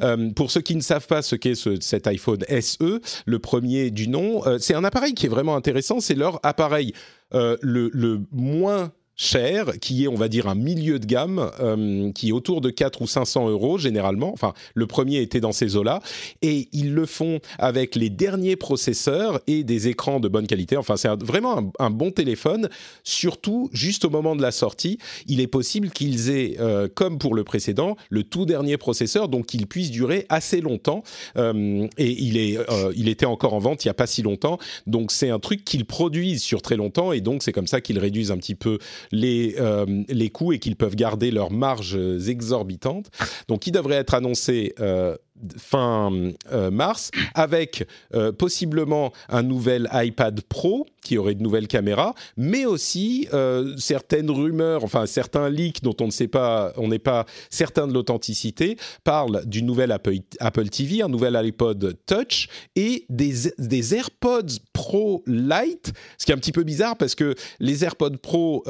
[0.00, 3.90] Euh, pour ceux qui ne savent pas ce qu'est ce, cet iPhone SE, le premier
[3.90, 6.92] du nom, euh, c'est un appareil qui est vraiment intéressant, c'est leur appareil
[7.34, 12.30] euh, le moins cher, qui est, on va dire, un milieu de gamme, euh, qui
[12.30, 14.32] est autour de 4 ou 500 euros généralement.
[14.32, 16.00] Enfin, le premier était dans ces eaux-là.
[16.40, 20.76] Et ils le font avec les derniers processeurs et des écrans de bonne qualité.
[20.76, 22.68] Enfin, c'est vraiment un, bon téléphone.
[23.04, 27.34] Surtout, juste au moment de la sortie, il est possible qu'ils aient, euh, comme pour
[27.34, 31.02] le précédent, le tout dernier processeur, donc qu'il puisse durer assez longtemps.
[31.36, 32.58] Euh, et il, est,
[32.96, 34.58] il était encore en vente il n'y a pas si longtemps.
[34.86, 37.12] Donc, c'est un truc qu'ils produisent sur très longtemps.
[37.12, 38.78] Et donc, c'est comme ça qu'ils réduisent un petit peu
[39.10, 43.10] les, euh, les coûts et qu'ils peuvent garder leurs marges exorbitantes.
[43.48, 45.16] Donc, il devrait être annoncé euh,
[45.56, 46.10] fin
[46.52, 52.64] euh, mars, avec euh, possiblement un nouvel iPad Pro qui aurait de nouvelles caméras, mais
[52.64, 57.26] aussi euh, certaines rumeurs, enfin certains leaks dont on ne sait pas, on n'est pas
[57.50, 63.32] certain de l'authenticité, parlent du nouvel Apple, Apple, TV, un nouvel iPod Touch et des,
[63.58, 68.18] des, AirPods Pro Lite, ce qui est un petit peu bizarre parce que les AirPods
[68.22, 68.64] Pro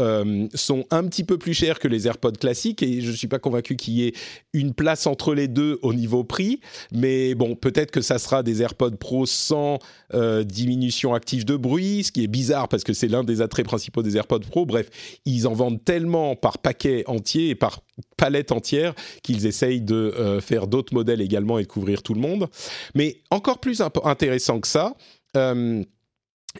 [0.55, 3.39] sont un petit peu plus chers que les AirPods classiques et je ne suis pas
[3.39, 4.15] convaincu qu'il y ait
[4.55, 6.61] une place entre les deux au niveau prix.
[6.93, 9.79] Mais bon, peut-être que ça sera des AirPods Pro sans
[10.15, 13.67] euh, diminution active de bruit, ce qui est bizarre parce que c'est l'un des attraits
[13.67, 14.67] principaux des AirPods Pro.
[14.67, 14.89] Bref,
[15.25, 17.81] ils en vendent tellement par paquet entier et par
[18.17, 22.21] palette entière qu'ils essayent de euh, faire d'autres modèles également et de couvrir tout le
[22.21, 22.49] monde.
[22.95, 24.95] Mais encore plus intéressant que ça,
[25.37, 25.83] euh,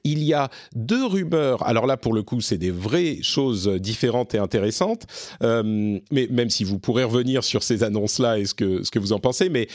[0.05, 1.67] il y a deux rumeurs.
[1.67, 5.07] Alors là, pour le coup, c'est des vraies choses différentes et intéressantes.
[5.43, 8.99] Euh, mais même si vous pourrez revenir sur ces annonces-là et ce que, ce que
[8.99, 9.69] vous en pensez, mais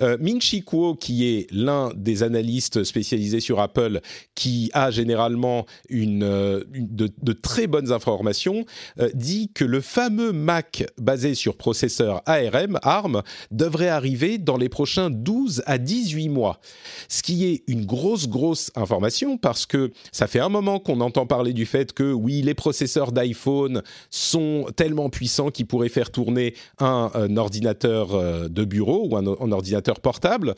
[0.00, 4.00] euh, Min-Chi Kuo, qui est l'un des analystes spécialisés sur Apple,
[4.34, 8.64] qui a généralement une, euh, de, très bonnes informations,
[9.00, 14.68] euh, dit que le fameux Mac basé sur processeur ARM, ARM, devrait arriver dans les
[14.68, 16.60] prochains 12 à 18 mois.
[17.08, 21.26] Ce qui est une grosse, grosse information parce que ça fait un moment qu'on entend
[21.26, 26.54] parler du fait que oui, les processeurs d'iPhone sont tellement puissants qu'ils pourraient faire tourner
[26.78, 30.54] un, ordinateur de bureau ou un ordinateur portable.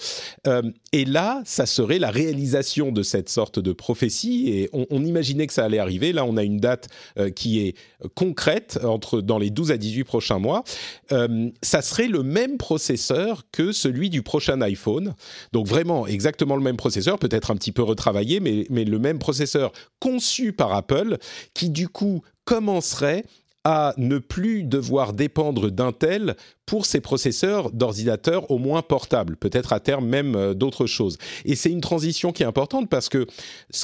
[0.46, 0.62] Euh,
[0.92, 4.48] et là, ça serait la réalisation de cette sorte de prophétie.
[4.48, 6.12] Et on, imaginait que ça allait arriver.
[6.12, 6.88] Là, on a une date
[7.18, 7.74] euh, qui est
[8.14, 10.64] concrète entre dans les 12 à 18 prochains mois.
[11.12, 15.14] Euh, ça serait le même processeur que celui du prochain iPhone.
[15.52, 19.18] Donc vraiment exactement le même processeur, peut-être un petit peu retravaillé, mais, mais le même
[19.18, 21.18] processeur conçu par Apple,
[21.54, 23.24] qui du coup commencerait
[23.64, 29.80] à ne plus devoir dépendre d'Intel pour ses processeurs d'ordinateurs au moins portables, peut-être à
[29.80, 31.16] terme même euh, d'autres choses.
[31.46, 33.26] Et c'est une transition qui est importante parce que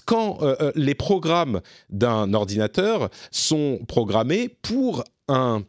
[0.05, 5.65] quand euh, euh, les programmes d'un ordinateur sont programmés pour un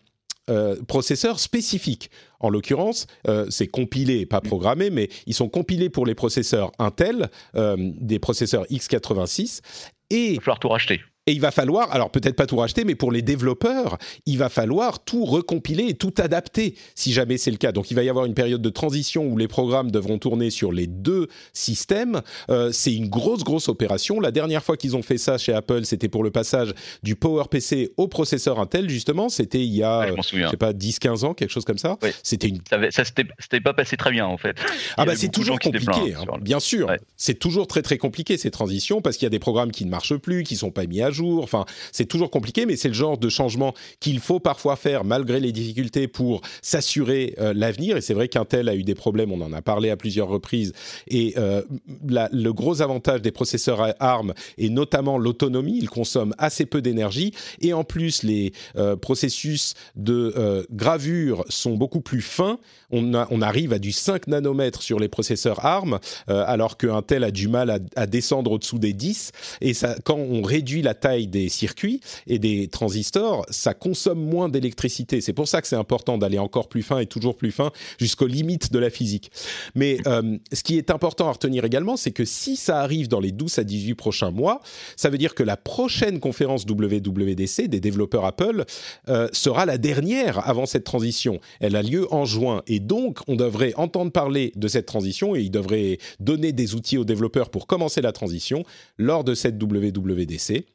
[0.88, 2.10] processeur spécifique.
[2.42, 3.08] En l'occurrence,
[3.50, 9.62] c'est compilé, pas programmé, mais ils sont compilés pour les processeurs Intel, des processeurs x86.
[10.10, 11.02] Et il va falloir tout racheter.
[11.28, 14.50] Et il va falloir, alors peut-être pas tout racheter, mais pour les développeurs, il va
[14.50, 17.72] falloir tout recompiler et tout adapter si jamais c'est le cas.
[17.72, 20.72] Donc il va y avoir une période de transition où les programmes devront tourner sur
[20.72, 22.22] les deux systèmes.
[22.50, 24.20] Euh, c'est une grosse, grosse opération.
[24.20, 27.92] La dernière fois qu'ils ont fait ça chez Apple, c'était pour le passage du PowerPC
[27.98, 29.30] au processeur Intel, justement.
[29.30, 32.00] C'était il y a, je, sais pas, 10-15 ans, quelque chose comme ça.
[32.24, 32.62] C'était une...
[32.68, 34.58] Ça, ça s'était pas passé très bien, en fait.
[34.98, 36.92] ah bah c'est toujours compliqué, hein, bien sûr.
[37.16, 39.92] C'est toujours très, très compliqué, ces transitions, parce qu'il y a des programmes qui ne
[39.92, 41.44] marchent plus, qui sont pas mis à jour.
[41.44, 45.40] Enfin, c'est toujours compliqué, mais c'est le genre de changement qu'il faut parfois faire malgré
[45.40, 47.98] les difficultés pour s'assurer euh, l'avenir.
[47.98, 50.74] Et c'est vrai qu'Intel a eu des problèmes, on en a parlé à plusieurs reprises.
[51.08, 51.62] Et euh,
[52.08, 55.78] le gros avantage des processeurs ARM est notamment l'autonomie.
[55.78, 57.34] Ils consomment assez peu d'énergie.
[57.62, 62.60] Et en plus, les euh, processus de gravure sont beaucoup plus fins.
[62.92, 67.70] On, arrive à du 5 nanomètres sur les processeurs ARM, alors qu'Intel a du mal
[67.70, 69.32] à, à descendre au-dessous des 10.
[69.62, 74.48] Et ça, quand on réduit la taille des circuits et des transistors, ça consomme moins
[74.48, 75.20] d'électricité.
[75.20, 78.28] C'est pour ça que c'est important d'aller encore plus fin et toujours plus fin jusqu'aux
[78.28, 79.32] limites de la physique.
[79.76, 83.20] Mais euh, ce qui est important à retenir également, c'est que si ça arrive dans
[83.20, 84.62] les 12 à 18 prochains mois,
[84.96, 88.64] ça veut dire que la prochaine conférence WWDC des développeurs Apple
[89.10, 91.40] euh, sera la dernière avant cette transition.
[91.60, 95.42] Elle a lieu en juin et donc on devrait entendre parler de cette transition et
[95.42, 98.64] ils devraient donner des outils aux développeurs pour commencer la transition
[98.98, 100.66] lors de cette WWDC.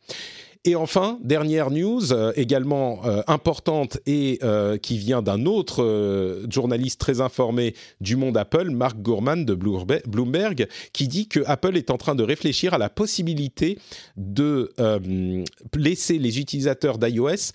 [0.66, 7.00] Et enfin, dernière news euh, également euh, importante et euh, qui vient d'un autre journaliste
[7.00, 11.98] très informé du monde Apple, Mark Gurman de Bloomberg, qui dit que Apple est en
[11.98, 13.78] train de réfléchir à la possibilité
[14.16, 14.72] de
[15.76, 17.52] laisser les utilisateurs d'iOS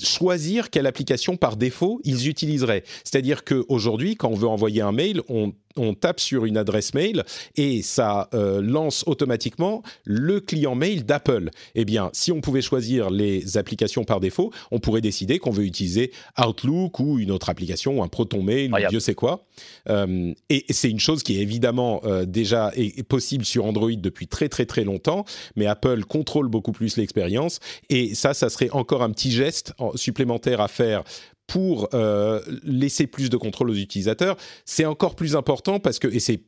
[0.00, 2.84] choisir quelle application par défaut ils utiliseraient.
[3.04, 7.24] C'est-à-dire qu'aujourd'hui, quand on veut envoyer un mail, on on tape sur une adresse mail
[7.56, 11.50] et ça euh, lance automatiquement le client mail d'Apple.
[11.74, 15.64] Eh bien, si on pouvait choisir les applications par défaut, on pourrait décider qu'on veut
[15.64, 19.46] utiliser Outlook ou une autre application, ou un Proton Mail, ou Dieu sait quoi.
[19.88, 22.72] Euh, et c'est une chose qui est évidemment euh, déjà
[23.08, 25.24] possible sur Android depuis très très très longtemps,
[25.56, 27.60] mais Apple contrôle beaucoup plus l'expérience.
[27.88, 31.04] Et ça, ça serait encore un petit geste supplémentaire à faire
[31.48, 34.36] pour euh, laisser plus de contrôle aux utilisateurs.
[34.64, 36.42] C'est encore plus important parce que, et c'est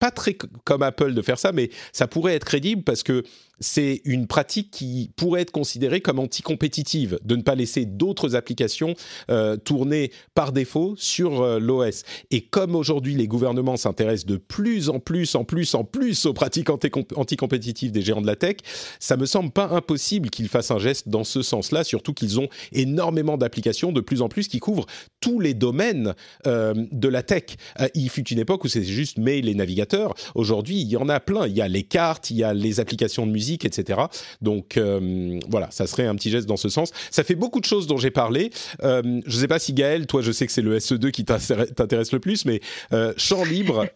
[0.00, 3.22] pas très comme Apple de faire ça, mais ça pourrait être crédible parce que
[3.60, 8.94] c'est une pratique qui pourrait être considérée comme anticompétitive, de ne pas laisser d'autres applications
[9.30, 12.02] euh, tourner par défaut sur euh, l'OS.
[12.30, 16.32] Et comme aujourd'hui les gouvernements s'intéressent de plus en plus, en plus, en plus aux
[16.32, 18.56] pratiques anticompétitives des géants de la tech,
[19.00, 22.48] ça me semble pas impossible qu'ils fassent un geste dans ce sens-là, surtout qu'ils ont
[22.72, 24.86] énormément d'applications de plus en plus qui couvrent
[25.20, 26.14] tous les domaines
[26.46, 27.56] euh, de la tech.
[27.94, 30.14] il fut une époque où c'était juste mail et navigateurs.
[30.34, 31.46] Aujourd'hui, il y en a plein.
[31.46, 34.02] Il y a les cartes, il y a les applications de musique etc.
[34.42, 36.92] Donc euh, voilà, ça serait un petit geste dans ce sens.
[37.10, 38.50] Ça fait beaucoup de choses dont j'ai parlé.
[38.82, 41.24] Euh, je ne sais pas si Gaël, toi, je sais que c'est le SE2 qui
[41.24, 42.60] t'intéresse le plus, mais
[42.92, 43.86] euh, champ libre,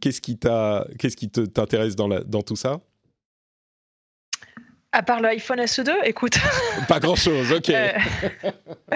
[0.00, 2.80] qu'est-ce qui t'intéresse dans tout ça?
[4.92, 6.38] À part l'iPhone SE2, écoute.
[6.88, 7.70] Pas grand-chose, ok.
[7.70, 7.92] Euh,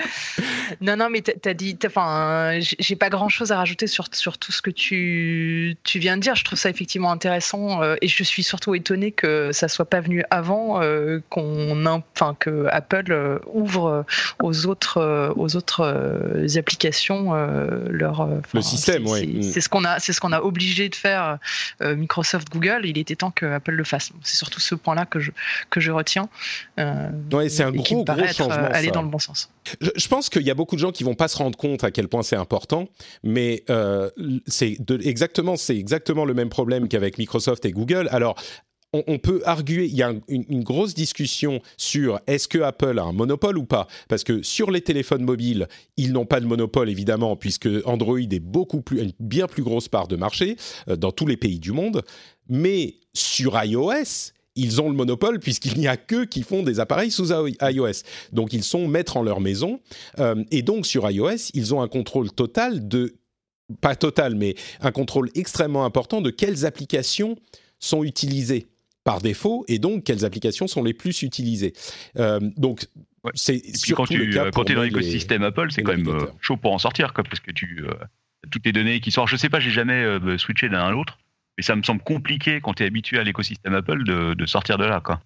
[0.80, 4.60] non, non, mais t'as dit, enfin, j'ai pas grand-chose à rajouter sur, sur tout ce
[4.60, 6.34] que tu, tu viens de dire.
[6.34, 10.00] Je trouve ça effectivement intéressant euh, et je suis surtout étonné que ça soit pas
[10.00, 14.04] venu avant euh, qu'on, enfin, que Apple ouvre
[14.42, 17.34] aux autres, aux autres applications
[17.88, 18.28] leur.
[18.52, 19.48] Le système, oui.
[19.52, 21.38] C'est ce qu'on a, c'est ce qu'on a obligé de faire
[21.80, 22.80] Microsoft, Google.
[22.84, 24.10] Il était temps que Apple le fasse.
[24.24, 25.30] C'est surtout ce point-là que je
[25.70, 26.28] que je retiens.
[26.80, 27.10] Euh,
[27.48, 28.64] c'est un gros, gros changement.
[28.64, 29.50] Euh, aller dans le bon sens.
[29.80, 31.90] Je, pense qu'il y a beaucoup de gens qui vont pas se rendre compte à
[31.90, 32.88] quel point c'est important,
[33.22, 34.10] mais euh,
[34.46, 38.08] c'est exactement, c'est exactement le même problème qu'avec Microsoft et Google.
[38.10, 38.36] Alors,
[39.08, 43.12] on, peut arguer, il y a une, grosse discussion sur est-ce que Apple a un
[43.12, 45.66] monopole ou pas Parce que sur les téléphones mobiles,
[45.96, 49.88] ils n'ont pas de monopole évidemment, puisque Android est beaucoup plus, une bien plus grosse
[49.88, 52.02] part de marché dans tous les pays du monde.
[52.48, 57.10] Mais sur iOS, ils ont le monopole puisqu'il n'y a qu'eux qui font des appareils
[57.10, 58.02] sous iOS.
[58.32, 59.80] Donc ils sont maîtres en leur maison.
[60.18, 63.14] Euh, et donc sur iOS, ils ont un contrôle total de...
[63.80, 67.36] Pas total, mais un contrôle extrêmement important de quelles applications
[67.78, 68.66] sont utilisées
[69.04, 71.72] par défaut et donc quelles applications sont les plus utilisées.
[72.18, 72.86] Euh, donc
[73.32, 76.26] c'est surtout quand tu le cas quand es dans l'écosystème Apple, c'est quand même euh,
[76.42, 77.86] chaud pour en sortir, quoi, parce que tu
[78.50, 79.30] toutes les données qui sortent.
[79.30, 80.04] Je sais pas, j'ai jamais
[80.36, 81.18] switché d'un à l'autre.
[81.56, 84.84] Mais ça me semble compliqué quand tu es habitué à l'écosystème Apple de, sortir de
[84.84, 85.00] là.
[85.00, 85.20] Quoi.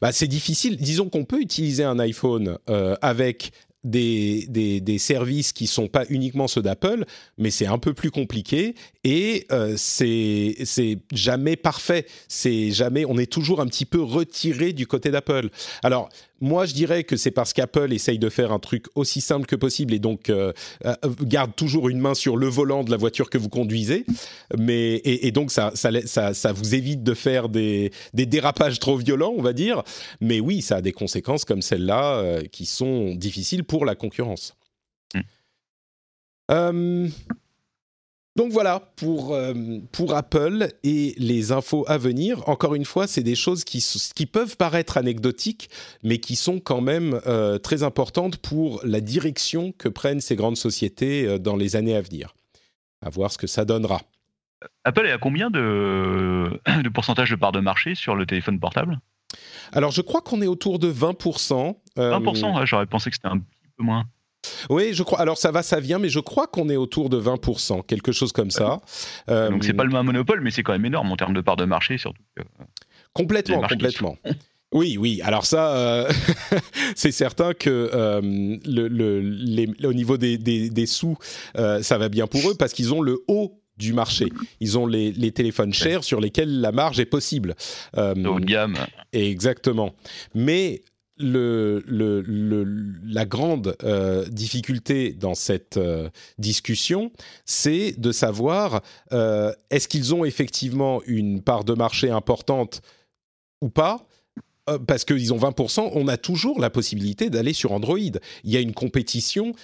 [0.00, 0.76] Bah, c'est difficile.
[0.76, 3.52] Disons qu'on peut utiliser un iPhone euh, avec
[3.84, 4.46] des,
[4.80, 7.04] des, services qui sont pas uniquement ceux d'Apple,
[7.36, 12.06] mais c'est un peu plus compliqué et euh, c'est c'est jamais parfait.
[12.28, 15.48] C'est jamais, on est toujours un petit peu retiré du côté d'Apple.
[15.82, 16.10] Alors
[16.42, 19.54] moi, je dirais que c'est parce qu'Apple essaye de faire un truc aussi simple que
[19.54, 20.52] possible et donc euh,
[20.84, 24.04] euh, garde toujours une main sur le volant de la voiture que vous conduisez.
[24.58, 28.96] Mais et, donc ça, ça, ça, ça, vous évite de faire des, des, dérapages trop
[28.96, 29.84] violents, on va dire.
[30.20, 34.56] Mais oui, ça a des conséquences comme celle-là euh, qui sont difficiles pour la concurrence.
[36.50, 37.08] Mmh.
[38.34, 39.52] Donc voilà pour, euh,
[39.92, 42.48] pour Apple et les infos à venir.
[42.48, 45.68] Encore une fois, c'est des choses qui, qui peuvent paraître anecdotiques,
[46.02, 50.56] mais qui sont quand même euh, très importantes pour la direction que prennent ces grandes
[50.56, 52.34] sociétés euh, dans les années à venir.
[53.04, 54.00] À voir ce que ça donnera.
[54.84, 58.98] Apple est à combien de, de pourcentage de part de marché sur le téléphone portable?
[59.72, 61.76] Alors je crois qu'on est autour de 20%.
[61.96, 64.04] 20% J'aurais pensé que c'était un petit peu moins.
[64.70, 65.20] Oui, je crois.
[65.20, 68.32] Alors ça va, ça vient, mais je crois qu'on est autour de 20%, quelque chose
[68.32, 68.80] comme ça.
[69.28, 71.40] Euh, Donc c'est pas le même monopole, mais c'est quand même énorme en termes de
[71.40, 72.22] part de marché, surtout.
[73.12, 74.16] complètement, complètement.
[74.74, 75.20] Oui, oui.
[75.22, 76.10] Alors ça, euh,
[76.96, 77.90] c'est certain que
[78.64, 81.18] le, au niveau des, des, sous,
[81.54, 84.28] ça va bien pour eux parce qu'ils ont le haut du marché.
[84.60, 87.54] Ils ont les, les téléphones chers sur lesquels la marge est possible.
[87.96, 88.76] Euh, haut de gamme.
[89.12, 89.92] Exactement.
[90.34, 90.82] Mais
[91.22, 96.08] la grande euh, difficulté dans cette euh,
[96.38, 97.10] discussion,
[97.44, 98.82] c'est de savoir
[99.12, 102.82] euh, est-ce qu'ils ont effectivement une part de marché importante
[103.60, 104.06] ou pas?
[104.86, 107.98] Parce qu'ils ont 20%, on a toujours la possibilité d'aller sur Android.
[107.98, 109.54] Il y a une compétition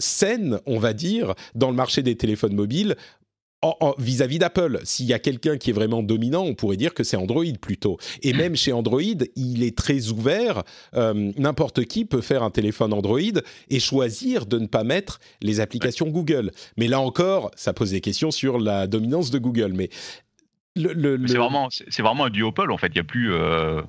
[0.00, 2.96] saine, on va dire, dans le marché des téléphones mobiles
[3.98, 4.80] vis-à-vis d'Apple.
[4.84, 7.98] S'il y a quelqu'un qui est vraiment dominant, on pourrait dire que c'est Android plutôt.
[8.22, 8.36] Et hmm.
[8.36, 9.00] même chez Android,
[9.36, 10.62] il est très ouvert.
[10.94, 13.20] Euh, n'importe qui peut faire un téléphone Android
[13.70, 16.50] et choisir de ne pas mettre les applications Google.
[16.76, 19.72] Mais là encore, ça pose des questions sur la dominance de Google.
[19.74, 19.90] Mais
[20.76, 22.88] c'est vraiment, c'est vraiment un duopole en fait.
[22.88, 23.32] Il y a plus.
[23.32, 23.80] Euh,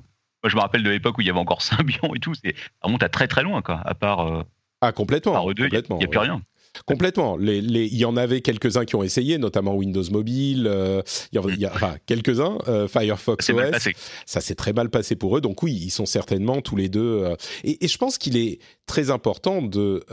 [0.42, 2.34] moi, je me rappelle de l'époque où il y avait encore Symbian et tout.
[2.34, 2.42] Ça
[2.82, 3.80] remonte à très très loin, quoi.
[3.84, 4.20] À part.
[4.20, 4.42] Euh,
[4.80, 5.50] ah complètement.
[5.50, 6.42] il n'y a, plus rien.
[6.84, 7.36] Complètement.
[7.36, 10.66] Les, les, il y en avait quelques-uns qui ont essayé, notamment Windows Mobile.
[10.66, 12.58] Euh, il y a, enfin, quelques-uns.
[12.68, 13.88] Euh, Firefox OS.
[14.26, 15.40] Ça s'est très mal passé pour eux.
[15.40, 17.22] Donc oui, ils sont certainement tous les deux.
[17.24, 20.04] Euh, et, et, je pense qu'il est très important de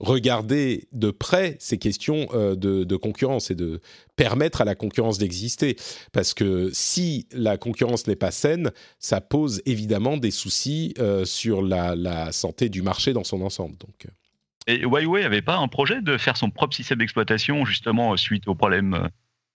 [0.00, 3.80] regarder de près ces questions de, de, concurrence et de
[4.16, 5.76] permettre à la concurrence d'exister.
[6.12, 11.94] Parce que si la concurrence n'est pas saine, ça pose évidemment des soucis sur la,
[11.94, 13.76] la, santé du marché dans son ensemble.
[13.78, 14.08] Donc.
[14.66, 18.54] Et Huawei n'avait pas un projet de faire son propre système d'exploitation justement suite aux
[18.54, 19.08] problèmes euh,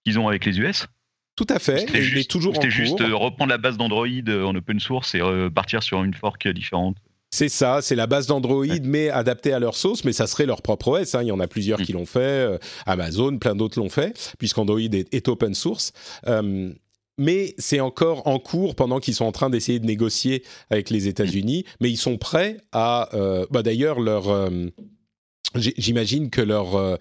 [0.06, 0.88] qu'ils ont avec les US
[1.36, 1.82] tout à fait.
[1.82, 5.22] C'était juste, toujours C'était juste euh, reprendre la base d'Android euh, en open source et
[5.54, 6.98] partir sur une fork différente.
[7.30, 10.63] C'est ça, c'est la base d'Android, mais adaptée à leur sauce, mais ça serait leur
[10.63, 11.13] propre OS.
[11.13, 11.22] Hein.
[11.22, 11.84] Il y en a plusieurs mm.
[11.84, 15.91] qui l'ont fait, Amazon, plein d'autres l'ont fait, puisqu'Android est, est, open source.
[17.20, 21.08] mais c'est encore en cours pendant qu'ils sont en train d'essayer de négocier avec les
[21.08, 21.65] États-Unis.
[21.67, 21.72] Mm.
[21.82, 23.10] Mais ils sont prêts à.
[23.52, 24.50] bah D'ailleurs, leur
[25.56, 26.98] J'imagine que leurs euh,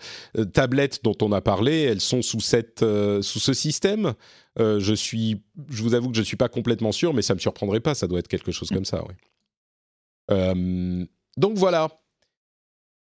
[0.52, 4.14] tablettes dont on a parlé, elles sont sous, cette, euh, sous ce système.
[4.58, 7.34] Euh, je, suis, je vous avoue que je ne suis pas complètement sûr, mais ça
[7.34, 9.02] ne me surprendrait pas, ça doit être quelque chose comme ça.
[9.08, 11.06] Oui.
[11.36, 11.88] donc voilà,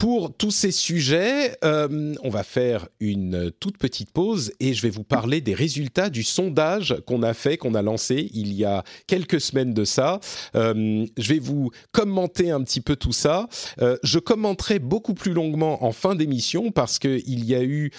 [0.01, 4.89] pour tous ces sujets, euh, on va faire une toute petite pause et je vais
[4.89, 8.83] vous parler des résultats du sondage qu'on a fait, qu'on a lancé il y a
[9.07, 10.19] quelques semaines de ça.
[10.55, 13.47] Euh, je vais vous commenter un petit peu tout ça.
[13.83, 17.91] Euh, je commenterai beaucoup plus longuement en fin d'émission parce qu'il y a eu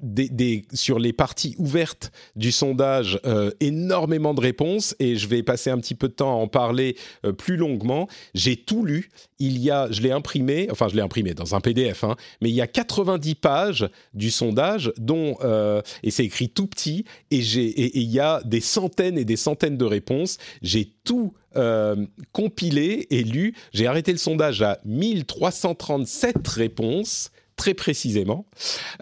[0.00, 3.20] des, sur les parties ouvertes du sondage
[3.58, 6.96] énormément de réponses et je vais passer un petit peu de temps à en parler
[7.36, 8.06] plus longuement.
[8.34, 9.10] J'ai tout lu.
[9.40, 12.50] Il y a, je l'ai imprimé, enfin je l'ai imprimé dans un PDF, hein, mais
[12.50, 17.38] il y a 90 pages du sondage, dont euh, et c'est écrit tout petit, et
[17.38, 20.38] il y a des centaines et des centaines de réponses.
[20.62, 23.54] J'ai tout euh, compilé et lu.
[23.72, 28.46] J'ai arrêté le sondage à 1337 réponses très précisément.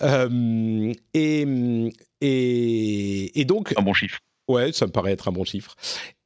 [0.03, 1.47] Euh, et,
[2.21, 3.75] et, et, donc...
[3.77, 4.19] Un bon chiffre.
[4.49, 5.77] Ouais, ça me paraît être un bon chiffre.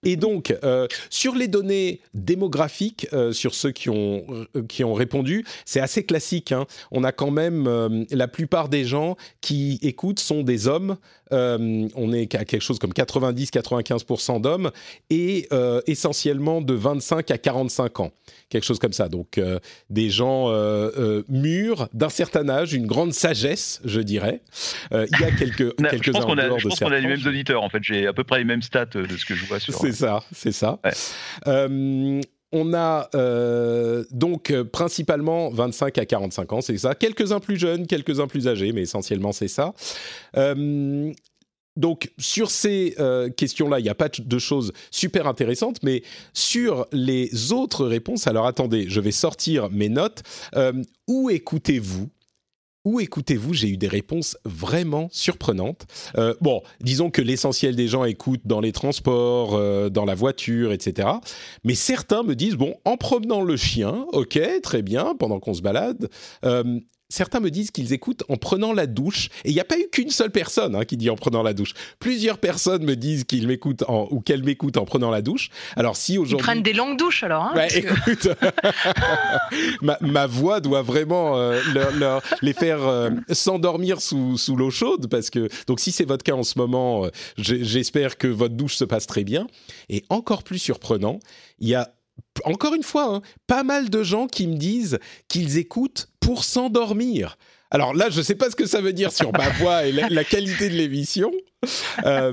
[0.04, 4.24] Et donc, euh, sur les données démographiques, euh, sur ceux qui ont,
[4.56, 6.50] euh, qui ont répondu, c'est assez classique.
[6.50, 6.66] Hein.
[6.90, 10.96] On a quand même la plupart des gens qui écoutent sont des hommes.
[11.30, 14.70] on est à quelque chose comme 90-95% d'hommes
[15.08, 15.48] et
[15.86, 18.12] essentiellement de 25 à 45 ans,
[18.48, 19.08] quelque chose comme ça.
[19.08, 19.40] Donc,
[19.88, 20.50] des gens
[21.28, 24.42] mûrs, d'un certain âge, une grande sagesse, je dirais.
[24.90, 27.26] il y a quelques, quelques je pense qu'on a, je pense qu'on a les mêmes
[27.26, 27.62] auditeurs.
[27.62, 29.72] En fait, j'ai à peu près les mêmes stats de ce que je vois sur.
[29.92, 30.78] C'est ça, c'est ça.
[31.46, 36.94] Euh, on a euh, donc euh, principalement 25 à 45 ans, c'est ça.
[36.94, 39.74] Quelques-uns plus jeunes, quelques-uns plus âgés, mais essentiellement c'est ça.
[41.76, 42.94] donc sur ces
[43.36, 46.02] questions-là, il n'y a pas de choses super intéressantes, mais
[46.32, 50.22] sur les autres réponses, alors attendez, je vais sortir mes notes.
[51.06, 52.08] où écoutez-vous
[52.84, 53.54] où écoutez-vous?
[53.54, 55.86] J'ai eu des réponses vraiment surprenantes.
[56.16, 60.72] Euh, bon, disons que l'essentiel des gens écoutent dans les transports, euh, dans la voiture,
[60.72, 61.08] etc.
[61.64, 65.62] Mais certains me disent, bon, en promenant le chien, ok, très bien, pendant qu'on se
[65.62, 66.08] balade.
[66.44, 66.80] Euh,
[67.12, 69.28] certains me disent qu'ils écoutent en prenant la douche.
[69.44, 71.52] Et il n'y a pas eu qu'une seule personne hein, qui dit en prenant la
[71.52, 71.74] douche.
[71.98, 75.50] Plusieurs personnes me disent qu'ils m'écoutent ou qu'elles m'écoutent en prenant la douche.
[75.76, 76.42] Alors si aujourd'hui...
[76.42, 77.44] Ils prennent des longues douches alors.
[77.44, 78.28] Hein, écoute,
[80.00, 81.60] ma, voix doit vraiment euh,
[81.98, 86.24] leur, les faire euh, s'endormir sous, sous l'eau chaude parce que donc si c'est votre
[86.24, 89.46] cas en ce moment, euh, j'espère que votre douche se passe très bien.
[89.90, 91.18] Et encore plus surprenant,
[91.58, 91.92] il y a
[92.44, 94.98] encore une fois, hein, pas mal de gens qui me disent
[95.28, 97.36] qu'ils écoutent pour s'endormir.
[97.70, 99.92] Alors là, je ne sais pas ce que ça veut dire sur ma voix et
[99.92, 101.32] la, qualité de l'émission.
[102.04, 102.32] Euh,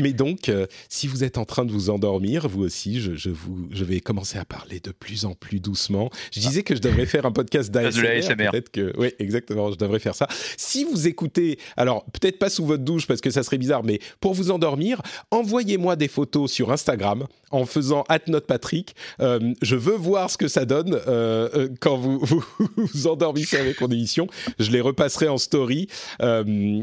[0.00, 3.68] mais donc, euh, si vous êtes en train de vous endormir, vous aussi, je, vous,
[3.70, 6.10] je vais commencer à parler de plus en plus doucement.
[6.32, 8.22] Je disais que je devrais faire un podcast d'ASMR.
[8.50, 10.26] Peut-être que, oui, exactement, je devrais faire ça.
[10.56, 14.00] Si vous écoutez, alors peut-être pas sous votre douche parce que ça serait bizarre, mais
[14.20, 15.00] pour vous endormir,
[15.30, 18.96] envoyez-moi des photos sur Instagram en faisant @notepatrick.
[19.20, 20.98] Euh, je veux voir ce que ça donne
[21.80, 22.44] quand vous, vous
[22.76, 24.26] vous endormissez avec mon émission.
[24.58, 25.88] Je les repasserai en story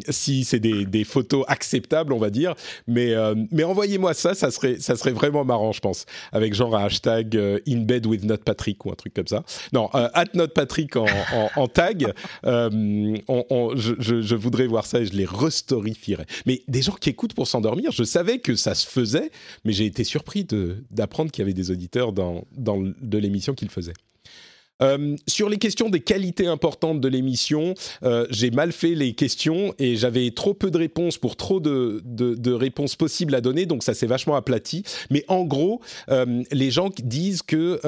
[0.07, 1.43] si c'est des, des photos
[1.82, 2.55] acceptées on va dire.
[2.88, 6.75] Mais, euh, mais envoyez-moi ça, ça serait, ça serait vraiment marrant, je pense, avec genre
[6.75, 9.43] un hashtag euh, in bed with not Patrick ou un truc comme ça.
[9.73, 12.13] Non, euh, at not Patrick en, tag.
[12.43, 16.25] Je, voudrais voir ça et je les restorifierais.
[16.45, 19.32] Mais des gens qui écoutent pour s'endormir, je savais que ça se faisait,
[19.65, 20.45] mais j'ai été surpris
[20.89, 23.93] d'apprendre qu'il y avait des auditeurs dans, de l'émission qu'ils faisaient.
[24.82, 27.73] Euh, sur les questions des qualités importantes de l'émission,
[28.03, 32.01] euh, j'ai mal fait les questions et j'avais trop peu de réponses pour trop de,
[32.51, 34.84] réponses possibles à donner, donc ça s'est vachement aplati.
[35.09, 37.79] Mais en gros, euh, les gens disent que,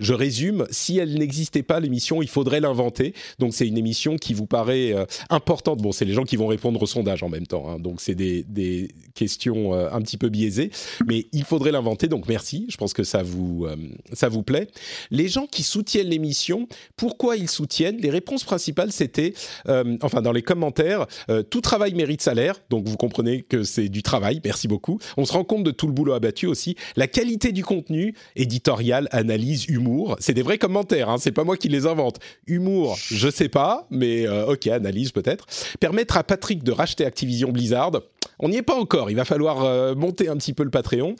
[0.00, 3.14] je résume, si elle n'existait pas, l'émission, il faudrait l'inventer.
[3.38, 4.94] Donc c'est une émission qui vous paraît
[5.30, 5.80] importante.
[5.80, 8.14] Bon, c'est les gens qui vont répondre au sondage en même temps, hein, donc c'est
[8.14, 10.70] des, des, questions un petit peu biaisées,
[11.06, 12.08] mais il faudrait l'inventer.
[12.08, 13.66] Donc merci, je pense que ça vous,
[14.12, 14.68] ça vous plaît.
[15.10, 16.21] Les gens qui soutiennent l'émission
[16.96, 19.34] Pourquoi ils soutiennent Les réponses principales, c'était,
[19.68, 22.56] euh, enfin dans les commentaires, euh, tout travail mérite salaire.
[22.70, 24.40] Donc vous comprenez que c'est du travail.
[24.44, 24.98] Merci beaucoup.
[25.16, 26.76] On se rend compte de tout le boulot abattu aussi.
[26.96, 30.16] La qualité du contenu, éditorial, analyse, humour.
[30.20, 31.08] C'est des vrais commentaires.
[31.08, 32.18] Hein, c'est pas moi qui les invente.
[32.46, 35.46] Humour, je sais pas, mais euh, ok, analyse peut-être.
[35.80, 37.92] Permettre à Patrick de racheter Activision Blizzard.
[38.38, 39.10] On n'y est pas encore.
[39.10, 41.14] Il va falloir monter un petit peu le Patreon.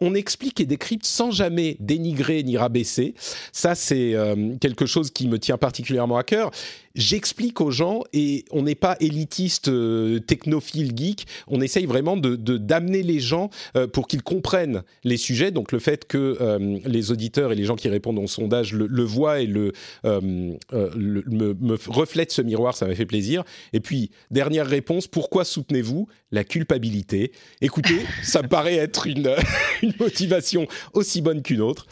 [0.00, 3.14] on explique et décrypte sans jamais dénigrer ni rabaisser.
[3.52, 6.50] Ça, c'est euh, quelque chose qui me tient particulièrement à cœur
[6.94, 11.26] j'explique aux gens et on n'est pas élitiste, euh, technophile, geek.
[11.46, 15.50] On essaye vraiment de d'amener les gens euh, pour qu'ils comprennent les sujets.
[15.50, 19.04] Donc le fait que euh, les auditeurs et les gens qui répondent au sondage le,
[19.04, 19.72] voient et le,
[20.04, 23.44] me, me reflètent ce miroir, ça m'a fait plaisir.
[23.72, 27.32] Et puis dernière réponse, pourquoi soutenez-vous la culpabilité?
[27.60, 29.34] Écoutez, ça me paraît être une,
[29.82, 31.86] une motivation aussi bonne qu'une autre.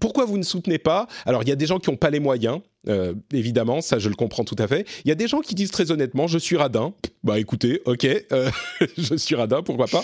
[0.00, 1.06] pourquoi vous ne soutenez pas?
[1.26, 2.60] Alors il y a des gens qui n'ont pas les moyens.
[2.88, 4.86] Euh, évidemment, ça je le comprends tout à fait.
[5.04, 6.94] Il y a des gens qui disent très honnêtement, je suis radin.
[7.22, 8.50] Bah écoutez, ok, euh,
[8.98, 10.02] je suis radin, pourquoi pas.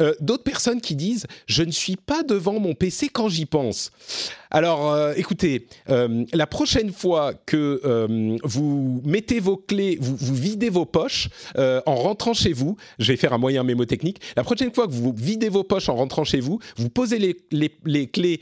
[0.00, 3.90] Euh, d'autres personnes qui disent je ne suis pas devant mon PC quand j'y pense.
[4.50, 11.28] Alors écoutez, la prochaine fois que vous mettez vos clés, vous, videz vos poches
[11.58, 15.12] en rentrant chez vous, je vais faire un moyen mémotechnique, la prochaine fois que vous
[15.14, 18.40] videz vos poches en rentrant chez vous, vous posez les, les, les clés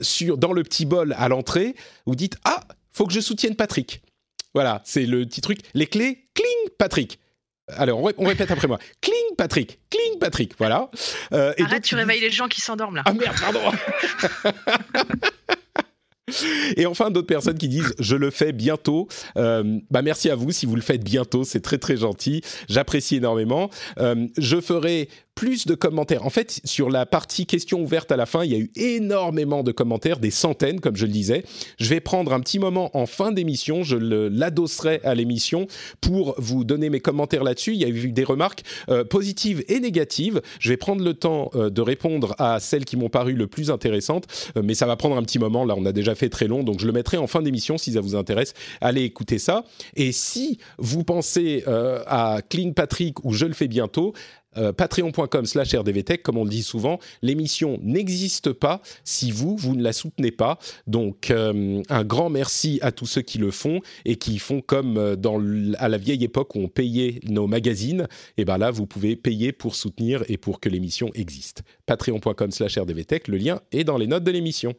[0.00, 1.76] sur, dans le petit bol à l'entrée,
[2.06, 2.62] vous dites ah
[2.96, 4.00] faut que je soutienne Patrick.
[4.54, 5.58] Voilà, c'est le petit truc.
[5.74, 7.20] Les clés, cling, Patrick.
[7.68, 8.78] Alors, on, répète après moi.
[9.02, 9.80] Cling, Patrick.
[9.90, 10.54] Cling, Patrick.
[10.56, 10.90] Voilà.
[11.34, 13.02] Euh, Arrête, tu réveilles les gens qui s'endorment là.
[13.04, 13.60] Ah merde, pardon.
[16.76, 19.06] Et enfin, d'autres personnes qui disent je le fais bientôt.
[19.36, 22.42] Euh, bah merci à vous si vous le faites bientôt, c'est très très gentil.
[22.68, 23.70] J'apprécie énormément.
[23.98, 26.24] Euh, je ferai plus de commentaires.
[26.24, 29.62] En fait, sur la partie questions ouvertes à la fin, il y a eu énormément
[29.62, 31.44] de commentaires, des centaines, comme je le disais.
[31.78, 35.66] Je vais prendre un petit moment en fin d'émission, je l'adosserai à l'émission
[36.00, 37.74] pour vous donner mes commentaires là-dessus.
[37.74, 40.40] Il y a eu des remarques euh, positives et négatives.
[40.58, 44.52] Je vais prendre le temps de répondre à celles qui m'ont paru le plus intéressantes,
[44.60, 45.66] mais ça va prendre un petit moment.
[45.66, 47.92] Là, on a déjà fait très long, donc je le mettrai en fin d'émission si
[47.92, 48.54] ça vous intéresse.
[48.80, 49.64] Allez écouter ça.
[49.94, 54.14] Et si vous pensez à Kling Patrick ou je le fais bientôt,
[54.58, 59.76] euh, patreon.com slash rdvtech, comme on le dit souvent, l'émission n'existe pas si vous, vous
[59.76, 60.58] ne la soutenez pas.
[60.86, 64.96] Donc, euh, un grand merci à tous ceux qui le font et qui font comme
[64.96, 68.06] euh, à la vieille époque où on payait nos magazines.
[68.38, 71.62] Et bien là, vous pouvez payer pour soutenir et pour que l'émission existe.
[71.86, 74.74] Patreon.com slash rdvtech, le lien est dans les notes de l'émission.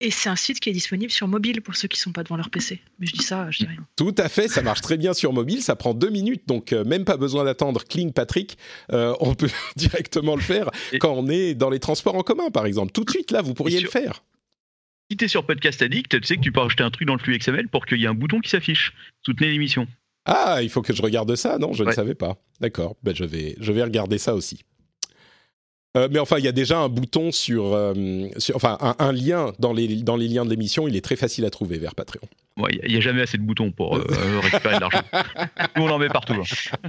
[0.00, 2.22] Et c'est un site qui est disponible sur mobile pour ceux qui ne sont pas
[2.22, 2.82] devant leur PC.
[2.98, 3.86] Mais je dis ça, je dis rien.
[3.96, 6.84] Tout à fait, ça marche très bien sur mobile, ça prend deux minutes, donc euh,
[6.84, 8.58] même pas besoin d'attendre Cling Patrick.
[8.92, 10.70] Euh, on peut directement le faire
[11.00, 12.92] quand on est dans les transports en commun, par exemple.
[12.92, 14.22] Tout de suite, là, vous pourriez le faire.
[15.10, 17.14] Si tu es sur Podcast Addict, tu sais que tu peux rajouter un truc dans
[17.14, 18.92] le flux XML pour qu'il y ait un bouton qui s'affiche.
[19.24, 19.86] Soutenez l'émission.
[20.26, 22.36] Ah, il faut que je regarde ça Non, je ne savais pas.
[22.60, 24.64] D'accord, ben, je, vais, je vais regarder ça aussi.
[25.96, 29.72] Euh, mais enfin, il y a déjà un bouton sur, euh, enfin, un, lien dans
[29.72, 30.86] les, dans les liens de l'émission.
[30.86, 32.28] Il est très facile à trouver vers Patreon.
[32.70, 34.04] Il n'y a, jamais assez de boutons pour euh,
[34.42, 35.02] récupérer de l'argent.
[35.76, 36.34] Nous, on en met partout.
[36.34, 36.88] Hein.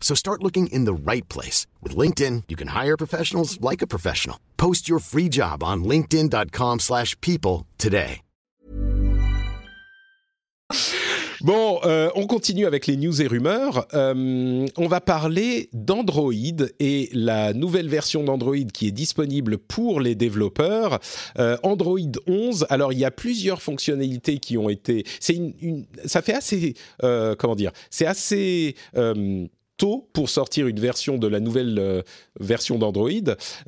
[0.00, 1.66] So start looking in the right place.
[1.82, 4.38] With LinkedIn, you can hire professionals like a professional.
[4.56, 8.22] Post your free job on linkedin.com slash people today.
[11.42, 13.86] Bon, euh, on continue avec les news et rumeurs.
[13.94, 16.32] Euh, on va parler d'Android
[16.80, 20.98] et la nouvelle version d'Android qui est disponible pour les développeurs.
[21.38, 22.66] Euh, Android 11.
[22.70, 25.04] Alors, il y a plusieurs fonctionnalités qui ont été.
[25.20, 26.74] C'est une, une, ça fait assez.
[27.04, 29.46] Euh, comment dire C'est assez euh,
[29.76, 32.02] tôt pour sortir une version de la nouvelle euh,
[32.40, 33.10] version d'Android,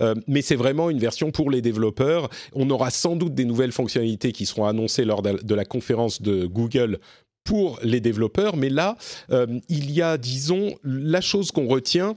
[0.00, 2.28] euh, mais c'est vraiment une version pour les développeurs.
[2.54, 6.46] On aura sans doute des nouvelles fonctionnalités qui seront annoncées lors de, la conférence de
[6.46, 6.98] Google
[7.44, 8.96] pour les développeurs, mais là,
[9.30, 12.14] euh, il y a, disons, la chose qu'on retient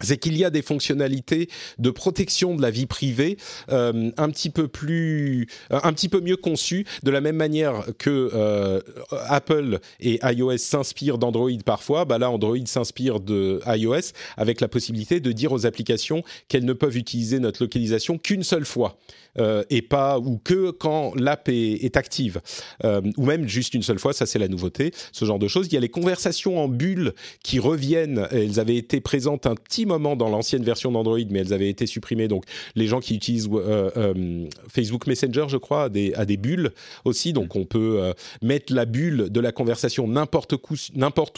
[0.00, 3.36] c'est qu'il y a des fonctionnalités de protection de la vie privée
[3.70, 8.30] euh, un petit peu plus, un petit peu mieux conçues, de la même manière que
[8.34, 8.80] euh,
[9.26, 12.04] Apple et iOS s'inspirent d'Android parfois.
[12.04, 16.72] Bah là, Android s'inspire de iOS avec la possibilité de dire aux applications qu'elles ne
[16.72, 18.98] peuvent utiliser notre localisation qu'une seule fois
[19.38, 22.40] euh, et pas ou que quand l'app est, est, active
[22.84, 24.12] euh, ou même juste une seule fois.
[24.12, 24.92] Ça, c'est la nouveauté.
[25.12, 25.68] Ce genre de choses.
[25.68, 28.26] Il y a les conversations en bulle qui reviennent.
[28.30, 31.86] Elles avaient été présentes un petit moment dans l'ancienne version d'Android, mais elles avaient été
[31.86, 32.28] supprimées.
[32.28, 32.44] Donc,
[32.76, 36.70] les gens qui utilisent euh, euh, Facebook Messenger, je crois, a des, bulles
[37.04, 37.32] aussi.
[37.32, 38.12] Donc, on peut euh,
[38.42, 40.54] mettre la bulle de la conversation n'importe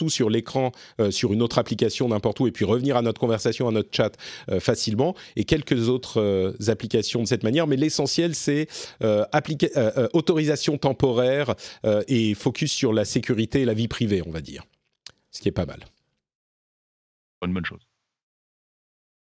[0.01, 0.71] où, sur l'écran,
[1.09, 4.11] sur une autre application, n'importe où, et puis revenir à notre conversation, à notre chat
[4.59, 5.15] facilement.
[5.35, 7.67] Et quelques autres applications de cette manière.
[7.67, 8.67] Mais l'essentiel, c'est
[10.13, 11.55] autorisation temporaire
[12.07, 14.63] et focus sur la sécurité et la vie privée, on va dire.
[15.31, 15.79] Ce qui est pas mal.
[17.41, 17.90] Bonne bonne chose.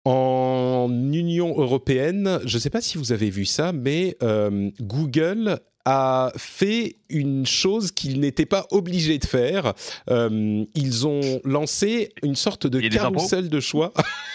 [0.04, 5.60] En Union européenne, je ne sais pas si vous avez vu ça, mais euh, Google
[5.86, 9.74] a fait une chose qu'il n'était pas obligé de faire.
[10.10, 13.94] Euh, ils ont lancé une sorte de carrousel de choix.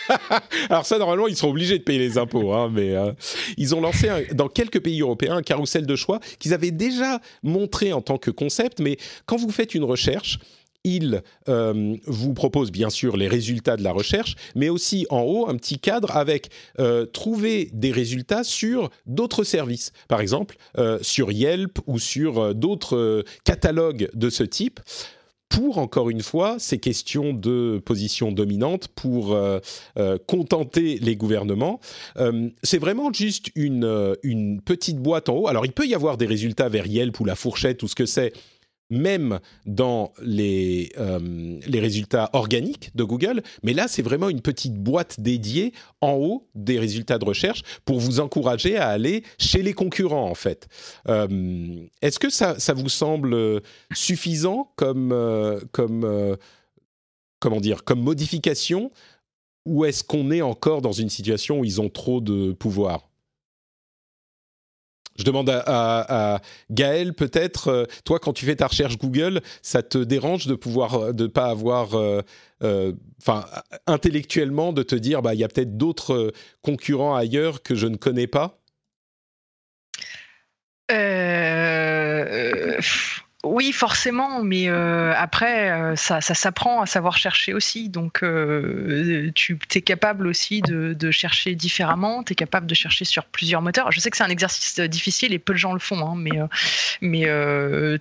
[0.71, 3.13] Alors ça, normalement, ils sont obligés de payer les impôts, hein, mais euh,
[3.57, 7.21] ils ont lancé un, dans quelques pays européens un carrousel de choix qu'ils avaient déjà
[7.43, 10.39] montré en tant que concept, mais quand vous faites une recherche,
[10.87, 15.49] il euh, vous propose bien sûr les résultats de la recherche, mais aussi en haut
[15.49, 21.33] un petit cadre avec euh, trouver des résultats sur d'autres services, par exemple euh, sur
[21.33, 24.81] Yelp ou sur d'autres catalogues de ce type
[25.49, 29.39] pour, encore une fois, ces questions de position dominante, pour
[30.27, 31.79] contenter les gouvernements.
[32.65, 35.49] C'est vraiment juste une petite boîte en haut.
[35.49, 38.07] Alors, il peut y avoir des résultats vers Yelp ou la fourchette ou ce que
[38.07, 38.33] c'est
[38.91, 44.75] même dans les, euh, les résultats organiques de Google, mais là, c'est vraiment une petite
[44.75, 49.73] boîte dédiée en haut des résultats de recherche pour vous encourager à aller chez les
[49.73, 50.69] concurrents, en fait.
[51.09, 53.63] Euh, Est-ce que ça, ça, vous semble
[53.93, 56.37] suffisant comme, euh, comme,
[57.41, 58.91] comment dire, comme modification
[59.65, 63.09] ou est-ce qu'on est encore dans une situation où ils ont trop de pouvoir?
[65.19, 66.41] Je demande à, à,
[66.71, 71.15] Gaël, peut-être, euh, toi, quand tu fais ta recherche Google, ça te dérange de pouvoir,
[71.15, 71.95] de pas avoir, enfin,
[72.63, 72.93] euh,
[73.23, 73.43] euh,
[73.87, 77.97] intellectuellement, de te dire, bah, il y a peut-être d'autres concurrents ailleurs que je ne
[77.97, 78.61] connais pas?
[80.91, 82.79] Euh,
[83.47, 87.89] Oui, forcément, mais euh, après, euh, ça, s'apprend à savoir chercher aussi.
[87.89, 93.25] Donc, euh, tu es capable aussi de, chercher différemment, tu es capable de chercher sur
[93.25, 93.93] plusieurs moteurs.
[93.93, 96.15] Je sais que c'est un exercice difficile et peu de gens le font, hein,
[97.01, 97.27] mais,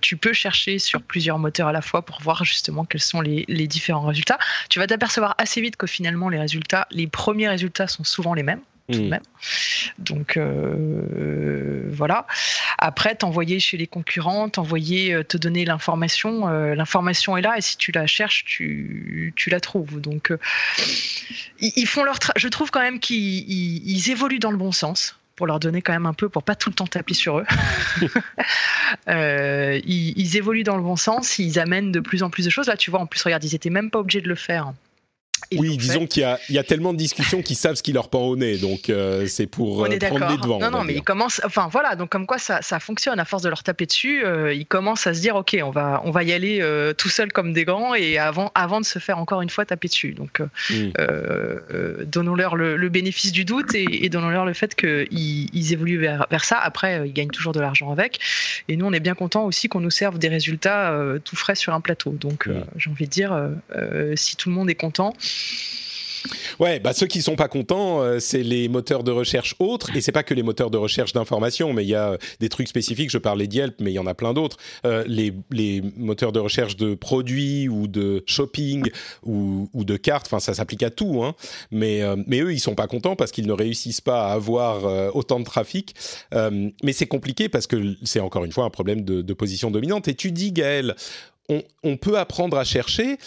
[0.00, 3.44] tu peux chercher sur plusieurs moteurs à la fois pour voir justement quels sont les,
[3.48, 4.38] les différents résultats.
[4.68, 8.42] Tu vas t'apercevoir assez vite que finalement, les résultats, les premiers résultats sont souvent les
[8.42, 8.60] mêmes
[8.92, 9.10] tout de hmm.
[9.10, 9.22] même.
[9.98, 12.26] Donc euh, voilà.
[12.78, 16.48] Après, t'envoyer chez les concurrents, t'envoyer, euh, te donner l'information.
[16.48, 20.00] Euh, l'information est là et si tu la cherches, tu, tu la trouves.
[20.00, 20.32] Donc
[21.58, 22.18] ils, font leur.
[22.36, 26.06] Je trouve quand même qu'ils évoluent dans le bon sens pour leur donner quand même
[26.06, 27.46] un peu, pour pas tout le temps taper sur eux.
[29.06, 32.68] ils, ils, évoluent dans le bon sens, ils amènent de plus en plus de choses.
[32.68, 34.72] Là, tu vois, en plus, regarde, ils étaient même pas obligés de le faire
[35.52, 38.36] oui, disons qu'il y, a tellement de discussions qu'ils savent ce qui leur pend au
[38.36, 40.58] nez, donc euh, c'est pour euh, prendre les devants.
[40.58, 41.40] Non, non, mais ils commencent.
[41.44, 44.66] Enfin voilà, donc comme quoi ça, fonctionne à force de leur taper dessus, euh, ils
[44.66, 46.60] commencent à se dire ok, on va on va y aller
[46.96, 49.88] tout seul comme des grands et avant avant de se faire encore une fois taper
[49.88, 50.14] dessus.
[50.14, 52.04] Donc hmm.
[52.04, 55.06] donnons-leur le, bénéfice du doute et, donnons-leur le fait qu'ils
[55.52, 56.58] ils évoluent vers, vers ça.
[56.58, 58.20] Après, ils gagnent toujours de l'argent avec.
[58.68, 61.74] Et nous, on est bien content aussi qu'on nous serve des résultats tout frais sur
[61.74, 62.10] un plateau.
[62.12, 62.64] Donc hmm.
[62.76, 63.38] j'ai envie de dire,
[64.14, 65.12] si tout le monde est content.
[66.58, 70.00] Ouais, bah ceux qui sont pas contents, euh, c'est les moteurs de recherche autres, et
[70.00, 72.68] c'est pas que les moteurs de recherche d'information, mais il y a euh, des trucs
[72.68, 73.10] spécifiques.
[73.10, 74.56] Je parlais d'Yelp, mais il y en a plein d'autres.
[74.86, 75.32] Euh, les,
[75.96, 78.90] moteurs de recherche de produits ou de shopping
[79.24, 81.22] ou, de cartes, enfin ça s'applique à tout.
[81.22, 81.34] Hein.
[81.70, 85.44] Mais, eux, ils sont pas contents parce qu'ils ne réussissent pas à avoir autant de
[85.44, 85.94] trafic.
[86.32, 90.08] mais c'est compliqué parce que c'est encore une fois un problème de, position dominante.
[90.08, 90.94] Et tu dis, Gaël,
[91.48, 93.18] on peut apprendre à chercher,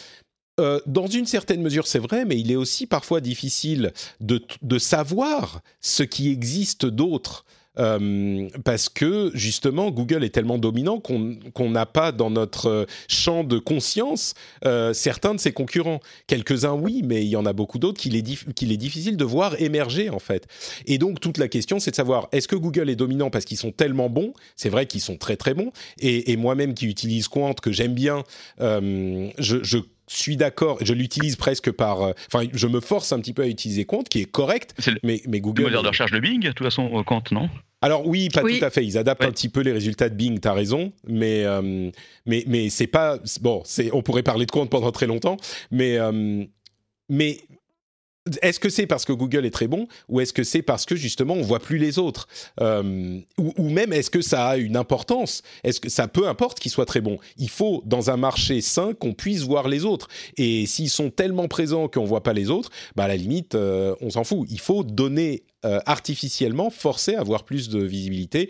[0.60, 4.42] euh, dans une certaine mesure, c'est vrai, mais il est aussi parfois difficile de,
[4.78, 7.46] savoir ce qui existe d'autre.
[7.78, 13.58] Euh, parce que justement Google est tellement dominant qu'on n'a pas dans notre champ de
[13.58, 14.34] conscience
[14.66, 16.02] euh, certains de ses concurrents.
[16.28, 19.62] Quelques-uns oui, mais il y en a beaucoup d'autres qu'il est, est, difficile de voir
[19.62, 20.48] émerger en fait.
[20.88, 23.58] Et donc toute la question c'est de savoir est-ce que Google est dominant parce qu'ils
[23.58, 24.34] sont tellement bons?
[24.58, 25.72] C'est vrai qu'ils sont très très bons.
[26.00, 28.24] Et, moi-même qui utilise Quant que j'aime bien,
[28.60, 29.78] je, je
[30.16, 32.02] suis d'accord, je l'utilise presque par.
[32.02, 34.74] Euh, enfin, je me force un petit peu à utiliser Compte, qui est correct.
[35.04, 35.62] mais, mais Google.
[35.62, 37.50] Le moteur de recherche de Bing, de toute façon, euh, Compte, non?
[37.82, 38.86] Alors oui, pas tout à fait.
[38.86, 40.40] Ils adaptent un petit peu les résultats de Bing.
[40.40, 41.90] T'as raison, mais euh,
[42.26, 43.62] mais mais c'est pas bon.
[43.64, 45.38] C'est on pourrait parler de compte pendant très longtemps,
[45.72, 45.98] mais
[47.08, 47.38] mais
[48.42, 50.96] est-ce que c'est parce que Google est très bon ou est-ce que c'est parce que
[50.96, 52.28] justement on voit plus les autres?
[52.62, 55.42] Euh, ou, même est-ce que ça a une importance?
[55.64, 58.94] Est-ce que ça peu importe qu'ils soient très bons Il faut dans un marché sain
[58.94, 60.08] qu'on puisse voir les autres.
[60.38, 63.96] Et s'ils sont tellement présents qu'on voit pas les autres, bah à la limite euh,
[64.02, 64.48] on s'en fout.
[64.50, 68.50] Il faut donner euh, artificiellement, forcer à avoir plus de visibilité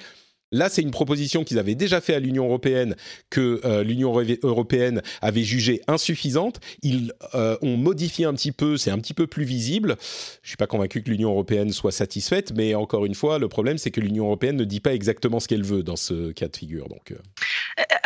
[0.51, 2.95] Là, c'est une proposition qu'ils avaient déjà fait à l'Union européenne
[3.29, 6.59] que euh, l'Union européenne avait jugée insuffisante.
[6.81, 9.95] Ils euh, ont modifié un petit peu, c'est un petit peu plus visible.
[10.41, 13.77] Je suis pas convaincu que l'Union européenne soit satisfaite, mais encore une fois, le problème
[13.77, 16.57] c'est que l'Union européenne ne dit pas exactement ce qu'elle veut dans ce cas de
[16.57, 16.89] figure.
[16.89, 17.11] Donc.
[17.11, 17.15] Euh.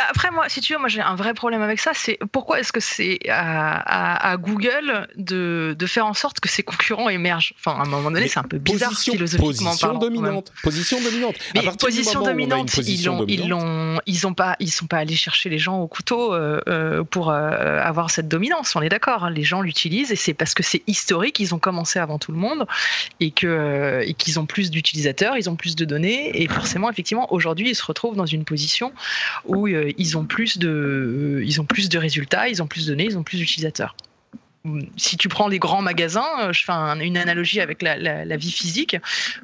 [0.09, 1.91] Après, moi, si tu veux, moi j'ai un vrai problème avec ça.
[1.95, 7.09] C'est pourquoi est-ce que c'est à, Google de, de, faire en sorte que ses concurrents
[7.09, 7.53] émergent?
[7.57, 11.35] Enfin, à un moment donné, c'est un peu bizarre position, philosophiquement position Dominante, position dominante.
[11.55, 15.87] Mais position dominante, ils l'ont, ils pas, ils sont pas allés chercher les gens au
[15.87, 18.75] couteau euh, euh, pour euh, avoir cette dominance.
[18.75, 19.25] On est d'accord.
[19.25, 19.29] Hein.
[19.29, 21.39] les gens l'utilisent et c'est parce que c'est historique.
[21.39, 22.65] Ils ont commencé avant tout le monde
[23.19, 27.69] et et qu'ils ont plus d'utilisateurs, ils ont plus de données et forcément, effectivement, aujourd'hui,
[27.69, 28.93] ils se retrouvent dans une position
[29.45, 33.05] où ils ont plus de, ils ont plus de résultats, ils ont plus de données,
[33.05, 33.95] ils ont plus d'utilisateurs
[34.95, 38.95] si tu prends les grands magasins, euh, je fais une analogie avec la, vie physique,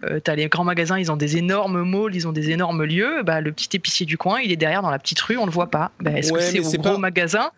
[0.04, 2.86] euh, tu as les grands magasins, ils ont des énormes malls, ils ont des énormes
[2.86, 5.46] lieux, bah, le petit épicier du coin, il est derrière dans la petite rue, on
[5.46, 5.92] le voit pas.
[6.00, 7.52] Bah, est-ce que c'est au gros magasin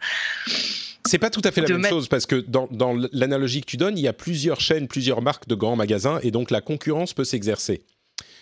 [1.04, 3.76] c'est pas tout à fait la même chose parce que dans, dans l'analogie que tu
[3.76, 7.14] donnes, il y a plusieurs chaînes, plusieurs marques de grands magasins et donc la concurrence
[7.16, 7.82] peut s'exercer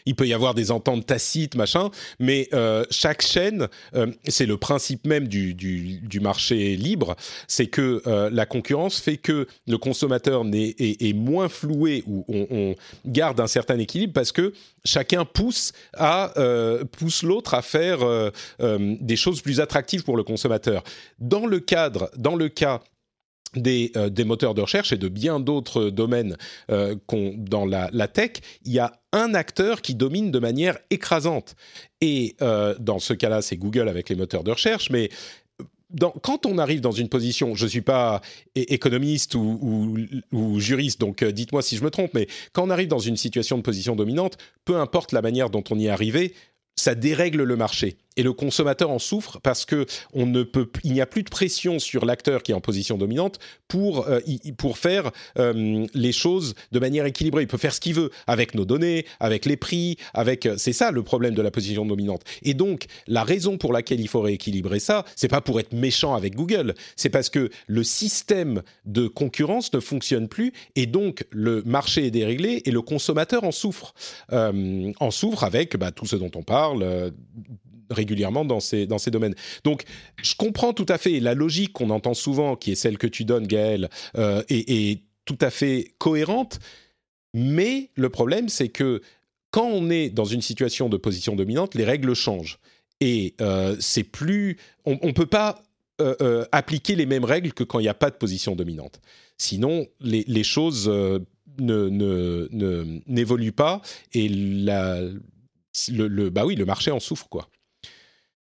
[0.05, 1.89] il peut y avoir des ententes tacites, machin,
[2.19, 7.15] mais euh, chaque chaîne, euh, c'est le principe même du, du, marché libre,
[7.47, 12.75] c'est que euh, la concurrence fait que le consommateur est, moins floué ou on,
[13.05, 14.53] garde un certain équilibre parce que
[14.85, 16.33] chacun pousse à
[16.91, 17.99] pousse l'autre à faire
[18.59, 20.83] des choses plus attractives pour le consommateur.
[21.19, 22.81] Dans le cadre, dans le cas
[23.55, 26.37] des, des, moteurs de recherche et de bien d'autres domaines
[26.71, 26.95] euh,
[27.37, 28.33] dans la, la, tech,
[28.65, 31.55] il y a un acteur qui domine de manière écrasante.
[32.01, 35.09] Et euh, dans ce cas-là, c'est Google avec les moteurs de recherche, mais
[35.89, 38.21] dans, quand on arrive dans une position, je ne suis pas
[38.55, 42.99] économiste ou juriste, donc euh, dites-moi si je me trompe, mais quand on arrive dans
[42.99, 46.35] une situation de position dominante, peu importe la manière dont on y est arrivé,
[46.75, 50.93] ça dérègle le marché et le consommateur en souffre parce que on ne peut, il
[50.93, 54.19] n'y a plus de pression sur l'acteur qui est en position dominante pour euh,
[54.57, 57.43] pour faire euh, les choses de manière équilibrée.
[57.43, 60.73] Il peut faire ce qu'il veut avec nos données, avec les prix, avec euh, c'est
[60.73, 62.23] ça le problème de la position dominante.
[62.43, 66.15] Et donc la raison pour laquelle il faut rééquilibrer ça, c'est pas pour être méchant
[66.15, 71.63] avec Google, c'est parce que le système de concurrence ne fonctionne plus et donc le
[71.63, 73.93] marché est déréglé et le consommateur en souffre,
[74.31, 77.13] en souffre avec bah, tout ce dont on parle
[77.89, 79.35] régulièrement dans ces, dans ces domaines.
[79.63, 79.83] Donc,
[80.21, 83.25] je comprends tout à fait la logique qu'on entend souvent, qui est celle que tu
[83.25, 86.59] donnes, Gaël, euh, est, tout à fait cohérente,
[87.35, 89.01] mais le problème, c'est que
[89.51, 92.57] quand on est dans une situation de position dominante, les règles changent.
[92.99, 94.57] Et euh, c'est plus...
[94.85, 95.63] On ne peut pas
[96.01, 99.01] euh, appliquer les mêmes règles que quand il n'y a pas de position dominante.
[99.37, 100.91] Sinon, les, choses
[101.59, 103.81] n'évoluent pas
[104.13, 107.49] et le, le, bah oui, le marché en souffre, quoi.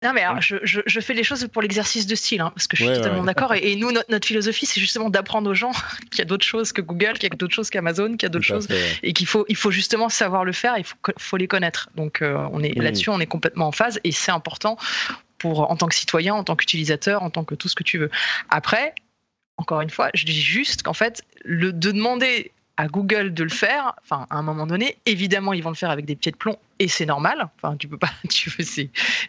[0.02, 2.74] Non, mais alors, je, je, fais les choses pour l'exercice de style, hein, parce que
[2.74, 3.52] je suis totalement d'accord.
[3.54, 5.72] Et, nous, notre, philosophie, c'est justement d'apprendre aux gens
[6.10, 8.26] qu'il y a d'autres choses que Google, qu'il y a d'autres choses qu'Amazon, qu'il y
[8.26, 8.66] a d'autres choses,
[9.02, 11.90] et qu'il faut, il faut justement savoir le faire, il faut, faut les connaître.
[11.96, 14.78] Donc, euh, on est là-dessus, on est complètement en phase, et c'est important
[15.36, 17.98] pour, en tant que citoyen, en tant qu'utilisateur, en tant que tout ce que tu
[17.98, 18.10] veux.
[18.48, 18.94] Après,
[19.58, 23.50] encore une fois, je dis juste qu'en fait, le, de demander à Google de le
[23.50, 23.94] faire.
[24.02, 26.56] Enfin, à un moment donné, évidemment, ils vont le faire avec des pieds de plomb
[26.78, 27.48] et c'est normal.
[27.56, 28.50] Enfin, tu peux pas, tu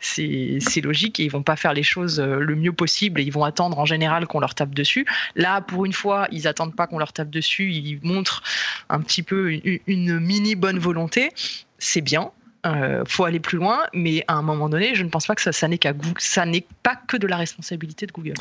[0.01, 3.31] c'est, logique et ils vont pas faire les choses euh, le mieux possible et ils
[3.31, 5.05] vont attendre en général qu'on leur tape dessus.
[5.35, 7.71] Là, pour une fois, ils attendent pas qu'on leur tape dessus.
[7.71, 8.41] Ils montrent
[8.89, 9.51] un petit peu
[9.85, 11.31] une, mini bonne volonté.
[11.77, 12.31] C'est bien.
[12.65, 15.41] Euh, faut aller plus loin, mais à un moment donné, je ne pense pas que
[15.41, 18.35] ça, ça n'est pas que de la responsabilité de Google.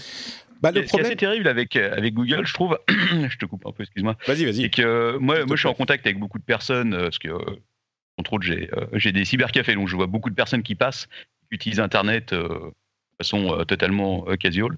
[0.61, 1.07] Bah, le problème...
[1.07, 4.17] assez terrible avec, euh, avec Google, je trouve, je te coupe un peu, excuse-moi.
[4.27, 4.63] Vas-y, vas-y.
[4.63, 7.19] C'est que euh, moi, moi je suis en contact avec beaucoup de personnes, euh, parce
[7.19, 7.31] que,
[8.19, 11.07] entre autres, j'ai, j'ai des cybercafés, donc je vois beaucoup de personnes qui passent,
[11.49, 12.73] qui utilisent Internet de
[13.19, 14.77] façon totalement casual.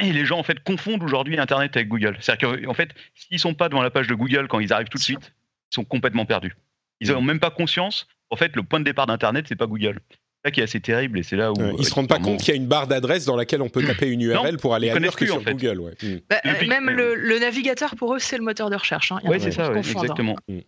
[0.00, 2.16] Et les gens, en fait, confondent aujourd'hui Internet avec Google.
[2.18, 4.98] C'est-à-dire qu'en fait, s'ils sont pas devant la page de Google quand ils arrivent tout
[4.98, 5.32] de suite,
[5.70, 6.56] ils sont complètement perdus.
[7.00, 8.08] Ils n'ont même pas conscience.
[8.30, 10.00] En fait, le point de départ d'Internet, c'est pas Google
[10.44, 12.40] ça qui est assez terrible et c'est là où ils ils se rendent pas compte
[12.40, 14.90] qu'il y a une barre d'adresse dans laquelle on peut taper une URL pour aller
[14.90, 15.80] ailleurs que sur Google.
[15.80, 15.92] Ouais.
[16.28, 19.12] Bah, euh, même le, navigateur pour eux c'est le moteur de recherche.
[19.12, 19.20] Hein.
[19.24, 20.36] Oui c'est ça, exactement.
[20.48, 20.58] Hmm.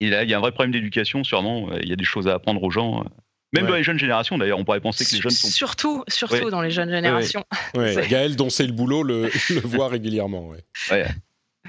[0.00, 1.68] il y a un vrai problème d'éducation sûrement.
[1.80, 3.04] Il y a des choses à apprendre aux gens.
[3.52, 5.48] Même dans les jeunes générations, d'ailleurs, on pourrait penser que les jeunes sont.
[5.48, 7.44] Surtout, surtout dans les jeunes générations.
[8.10, 10.48] Gaël, dont c'est le boulot, le, le voit régulièrement.
[10.90, 11.06] Ouais.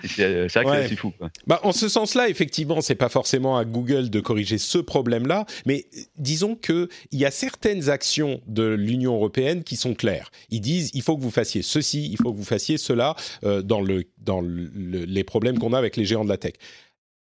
[0.04, 1.14] C'est vrai que c'est fou.
[1.46, 5.86] Bah, en ce sens-là, effectivement, c'est pas forcément à Google de corriger ce problème-là, mais
[6.18, 10.32] disons que il y a certaines actions de l'Union européenne qui sont claires.
[10.50, 13.62] Ils disent il faut que vous fassiez ceci, il faut que vous fassiez cela euh,
[13.62, 16.54] dans le dans les problèmes qu'on a avec les géants de la tech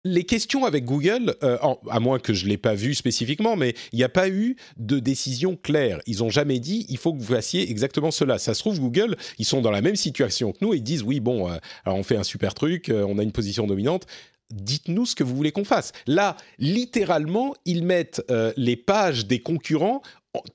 [0.07, 1.57] les questions avec Google, euh,
[1.89, 4.55] à moins que je ne l'ai pas vu spécifiquement, mais il n'y a pas eu
[4.77, 5.99] de décision claire.
[6.07, 8.37] Ils n'ont jamais dit il faut que vous fassiez exactement cela.
[8.37, 11.03] Ça se trouve, Google, ils sont dans la même situation que nous et ils disent
[11.03, 14.05] oui, bon, euh, alors on fait un super truc, euh, on a une position dominante.
[14.49, 15.91] Dites-nous ce que vous voulez qu'on fasse.
[16.05, 18.23] Là, littéralement, ils mettent
[18.55, 20.01] les pages des concurrents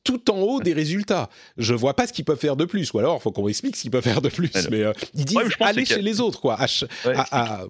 [0.03, 1.29] tout en haut des résultats.
[1.59, 3.77] Je vois pas ce qu'ils peuvent faire de plus, ou alors il faut qu'on explique
[3.77, 4.51] ce qu'ils peuvent faire de plus.
[4.71, 6.59] Mais ils disent allez chez les autres, quoi.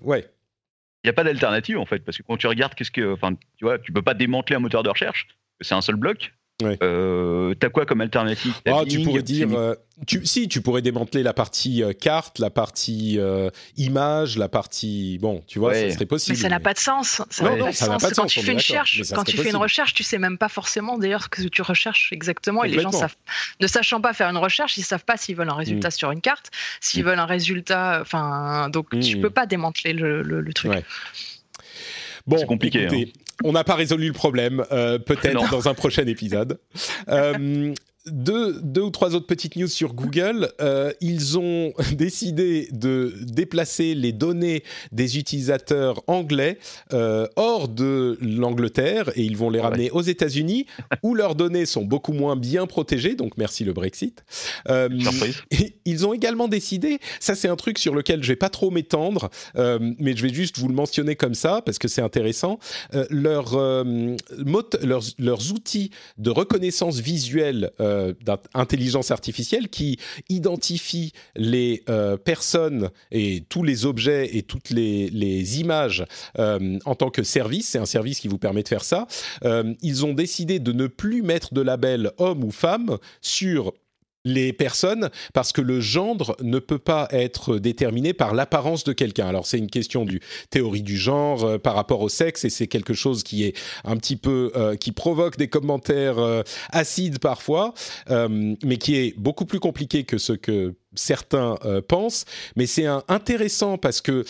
[0.03, 0.31] ouais
[1.09, 3.65] n'y a pas d'alternative en fait, parce que quand tu regardes, qu'est-ce que, enfin, tu
[3.65, 5.27] vois, tu peux pas démanteler un moteur de recherche,
[5.61, 6.33] c'est un seul bloc.
[6.63, 6.79] Ouais.
[6.83, 9.75] Euh, T'as quoi comme alternative ah, Tu pourrais dire, euh,
[10.07, 15.19] tu, si tu pourrais démanteler la partie euh, carte, la partie euh, image, la partie
[15.21, 16.37] bon, tu vois, ça serait possible.
[16.37, 17.23] Mais ça n'a pas de sens.
[17.31, 18.15] Ça n'a pas, sens.
[18.15, 20.99] Quand tu fais une recherche, quand tu fais une recherche, tu sais même pas forcément
[20.99, 22.65] d'ailleurs que tu recherches exactement.
[22.65, 23.17] Et les gens savent,
[23.61, 25.93] ne sachant pas faire une recherche, ils savent pas s'ils veulent un résultat mm.
[25.93, 26.51] sur une carte,
[26.81, 27.07] s'ils mm.
[27.07, 27.99] veulent un résultat.
[28.03, 29.21] Enfin, donc tu mm.
[29.21, 30.73] peux pas démanteler le, le, truc.
[32.27, 32.85] Bon, c'est compliqué.
[32.85, 36.59] Écoutez, hein on n'a pas résolu le problème, euh, peut-être dans un prochain épisode.
[38.07, 40.49] Euh, deux, deux, ou trois autres petites news sur Google.
[40.61, 46.59] Euh, ils ont décidé de déplacer les données des utilisateurs anglais
[46.93, 50.67] euh, hors de l'Angleterre et ils vont les ramener aux États-Unis
[51.03, 53.15] où leurs données sont beaucoup moins bien protégées.
[53.15, 54.25] Donc merci le Brexit.
[54.69, 54.89] Euh,
[55.85, 59.31] ils ont également décidé, ça c'est un truc sur lequel je vais pas trop m'étendre,
[59.57, 62.59] euh, mais je vais juste vous le mentionner comme ça parce que c'est intéressant.
[62.95, 72.17] Euh, leur, leurs, leurs outils de reconnaissance visuelle euh, d'intelligence artificielle qui identifie les euh,
[72.17, 76.05] personnes et tous les objets et toutes les, images
[76.39, 77.69] euh, en tant que service.
[77.69, 79.07] C'est un service qui vous permet de faire ça.
[79.83, 83.73] ils ont décidé de ne plus mettre de label homme ou femme sur
[84.25, 89.27] les personnes parce que le gendre ne peut pas être déterminé par l'apparence de quelqu'un.
[89.27, 90.21] Alors c'est une question du
[90.51, 93.97] théorie du genre euh, par rapport au sexe et c'est quelque chose qui est un
[93.97, 97.75] petit peu euh, qui provoque des commentaires euh, acides parfois,
[98.09, 101.57] mais qui est beaucoup plus compliqué que ce que certains
[101.89, 102.25] pensent.
[102.57, 104.25] Mais c'est intéressant parce que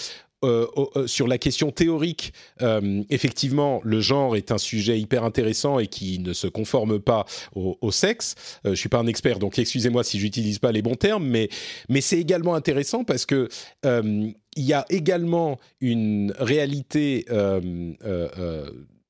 [0.44, 0.66] euh,
[0.96, 2.32] euh, sur la question théorique,
[2.62, 7.26] euh, effectivement, le genre est un sujet hyper intéressant et qui ne se conforme pas
[7.54, 8.34] au, sexe.
[8.64, 11.48] je suis pas un expert, donc excusez-moi si j'utilise pas les bons termes, mais
[12.00, 13.48] c'est également intéressant parce que
[13.84, 17.96] il y a également une réalité de,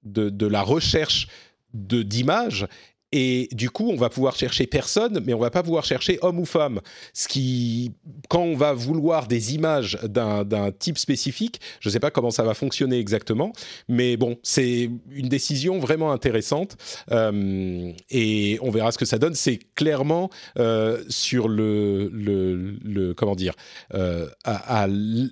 [0.05, 1.29] de, la recherche
[1.73, 2.67] d'images
[3.13, 6.39] et du coup, on va pouvoir chercher personne, mais on va pas pouvoir chercher homme
[6.39, 6.81] ou femme.
[7.13, 7.93] Ce qui,
[8.29, 12.43] quand on va vouloir des images d'un type spécifique, je ne sais pas comment ça
[12.43, 13.53] va fonctionner exactement,
[13.89, 16.77] mais bon, c'est une décision vraiment intéressante
[17.11, 19.35] euh, et on verra ce que ça donne.
[19.35, 23.55] C'est clairement euh, sur le, comment dire,
[23.95, 24.87] euh, à, à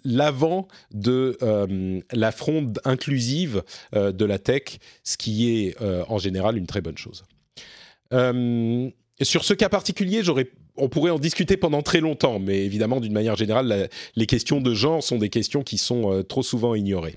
[0.04, 1.38] l'avant de
[2.12, 3.62] la fronde inclusive
[3.92, 7.24] de la tech, ce qui est en général une très bonne chose.
[8.12, 8.90] Euh,
[9.22, 10.22] sur ce cas particulier,
[10.76, 14.74] on pourrait en discuter pendant très longtemps, mais évidemment, d'une manière générale, les questions de
[14.74, 17.16] genre sont des questions qui sont euh, trop souvent ignorées.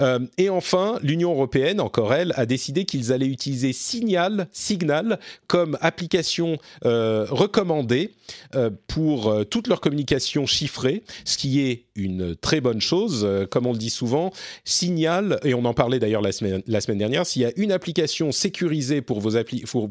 [0.00, 5.78] Euh, et enfin, l'Union européenne, encore elle, a décidé qu'ils allaient utiliser Signal, Signal comme
[5.80, 8.12] application euh, recommandée
[8.54, 13.26] euh, pour toute leur communication chiffrée, ce qui est une très bonne chose.
[13.50, 14.32] Comme on le dit souvent,
[14.64, 17.72] Signal, et on en parlait d'ailleurs la semaine, la semaine dernière, s'il y a une
[17.72, 19.32] application sécurisée pour vos,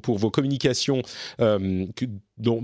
[0.01, 1.01] pour, vos communications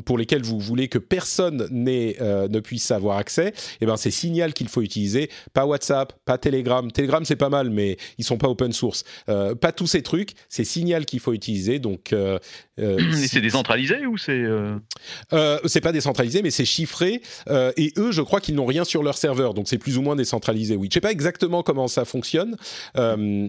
[0.05, 4.67] pour lesquelles vous voulez que personne ne puisse avoir accès, eh ben c'est Signal qu'il
[4.67, 6.78] faut utiliser, pas WhatsApp, pas Telegram.
[6.87, 9.03] Telegram c'est pas mal, mais ils sont pas open source.
[9.29, 11.79] Euh, pas tous ces trucs, c'est Signal qu'il faut utiliser.
[11.79, 12.39] Donc, euh,
[12.79, 14.43] euh c'est décentralisé ou c'est
[15.65, 17.21] C'est pas décentralisé, mais c'est chiffré.
[17.77, 20.15] et eux, je crois qu'ils n'ont rien sur leur serveur, donc c'est plus ou moins
[20.15, 20.75] décentralisé.
[20.75, 22.55] Oui, je sais pas exactement comment ça fonctionne,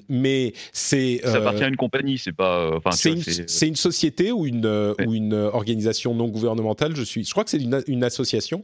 [0.08, 1.20] mais c'est.
[1.24, 2.70] ça appartient à une compagnie, c'est pas.
[2.92, 4.66] c'est une, une, société ou une
[5.06, 6.96] ou une organisation non gouvernementale.
[6.96, 8.62] Je suis, je crois que c'est une, une, association,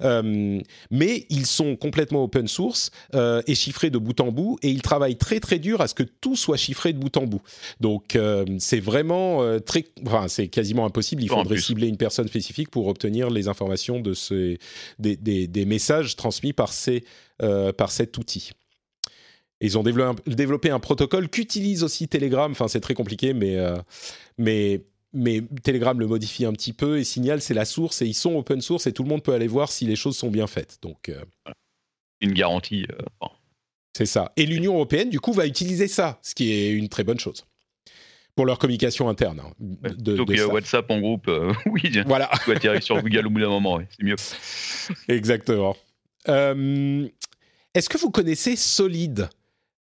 [0.00, 5.16] mais ils sont complètement open source et chiffrés de bout en bout et ils travaillent
[5.16, 7.42] très très dur à ce que tout soit chiffré de bout en bout.
[7.80, 11.22] Donc euh, c'est vraiment euh, très, enfin c'est quasiment impossible.
[11.22, 14.58] Il faudrait cibler une personne spécifique pour obtenir les informations de ces
[14.98, 17.04] des, des, des messages transmis par ces
[17.42, 18.52] euh, par cet outil.
[19.60, 22.50] ils ont développé un, protocole qu'utilise aussi Telegram.
[22.50, 23.58] Enfin, c'est très compliqué, mais,
[24.38, 24.82] mais,
[25.12, 28.36] mais Telegram le modifie un petit peu et Signal, c'est la source et ils sont
[28.36, 30.78] open source et tout le monde peut aller voir si les choses sont bien faites.
[30.82, 31.10] Donc,
[32.20, 32.86] une garantie.
[33.96, 34.30] C'est ça.
[34.36, 37.46] Et l'Union européenne, du coup, va utiliser ça, ce qui est une très bonne chose
[38.34, 39.40] pour leur communication interne.
[39.40, 39.52] Hein,
[39.96, 42.30] de, WhatsApp en groupe, euh, oui, voilà.
[42.44, 44.16] tu vas tirer sur Google au bout d'un moment, c'est mieux.
[45.08, 45.74] Exactement.
[46.28, 47.08] Euh,
[47.72, 49.30] est-ce que vous connaissez Solid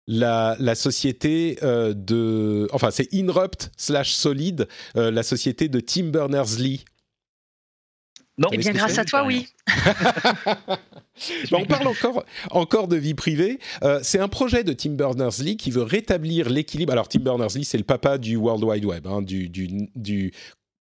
[0.07, 2.68] la, la société euh, de...
[2.70, 6.84] Enfin, c'est Inrupt slash Solid, la société de Tim Berners-Lee?
[8.38, 9.48] Non, eh bien, grâce à toi, oui.
[11.52, 13.58] on parle encore, encore de vie privée.
[13.82, 16.92] Euh, c'est un projet de Tim Berners-Lee qui veut rétablir l'équilibre.
[16.92, 20.32] Alors, Tim Berners-Lee, c'est le papa du World Wide Web, hein, du, du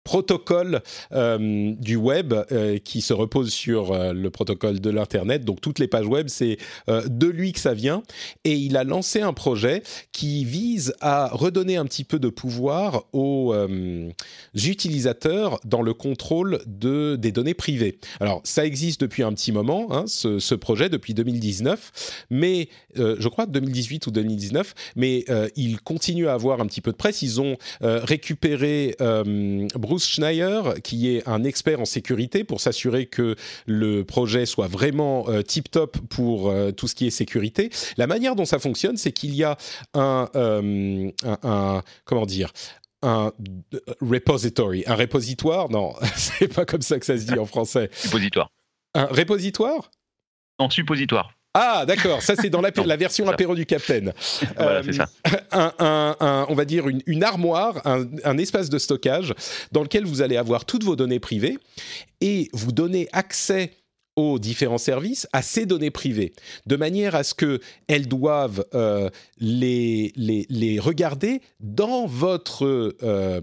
[0.03, 0.81] protocole
[1.13, 5.45] euh, du web euh, qui se repose sur euh, le protocole de l'internet.
[5.45, 8.03] Donc toutes les pages web, c'est de lui que ça vient.
[8.43, 13.05] Et il a lancé un projet qui vise à redonner un petit peu de pouvoir
[13.13, 13.55] aux
[14.53, 17.99] utilisateurs dans le contrôle de des données privées.
[18.19, 23.45] Alors ça existe depuis un petit moment, hein, ce, projet depuis 2019, mais je crois
[23.45, 25.25] 2018 ou 2019, mais
[25.55, 27.21] il continue à avoir un petit peu de presse.
[27.21, 28.95] Ils ont récupéré
[29.99, 33.35] Schneier, qui est un expert en sécurité pour s'assurer que
[33.65, 37.69] le projet soit vraiment euh, tip-top pour euh, tout ce qui est sécurité.
[37.97, 39.57] La manière dont ça fonctionne, c'est qu'il y a
[39.93, 42.51] un, euh, un, comment dire,
[43.01, 43.31] un
[44.01, 45.69] repository, un répositoire.
[45.69, 47.89] Non, c'est pas comme ça que ça se dit en français.
[47.93, 48.49] Suppositoire.
[48.93, 49.91] Un répositoire?
[50.59, 51.31] Non, suppositoire.
[51.53, 52.23] Ah, d'accord.
[52.23, 54.13] Ça, c'est dans la, la version apéro du Capitaine.
[54.57, 55.07] Voilà, c'est ça.
[55.53, 59.35] Euh, un, on va dire une, armoire, un, espace de stockage
[59.71, 61.59] dans lequel vous allez avoir toutes vos données privées
[62.21, 63.71] et vous donner accès
[64.15, 66.33] aux différents services à ces données privées,
[66.65, 69.09] de manière à ce qu'elles doivent euh,
[69.39, 73.41] les, les, les, regarder dans votre euh,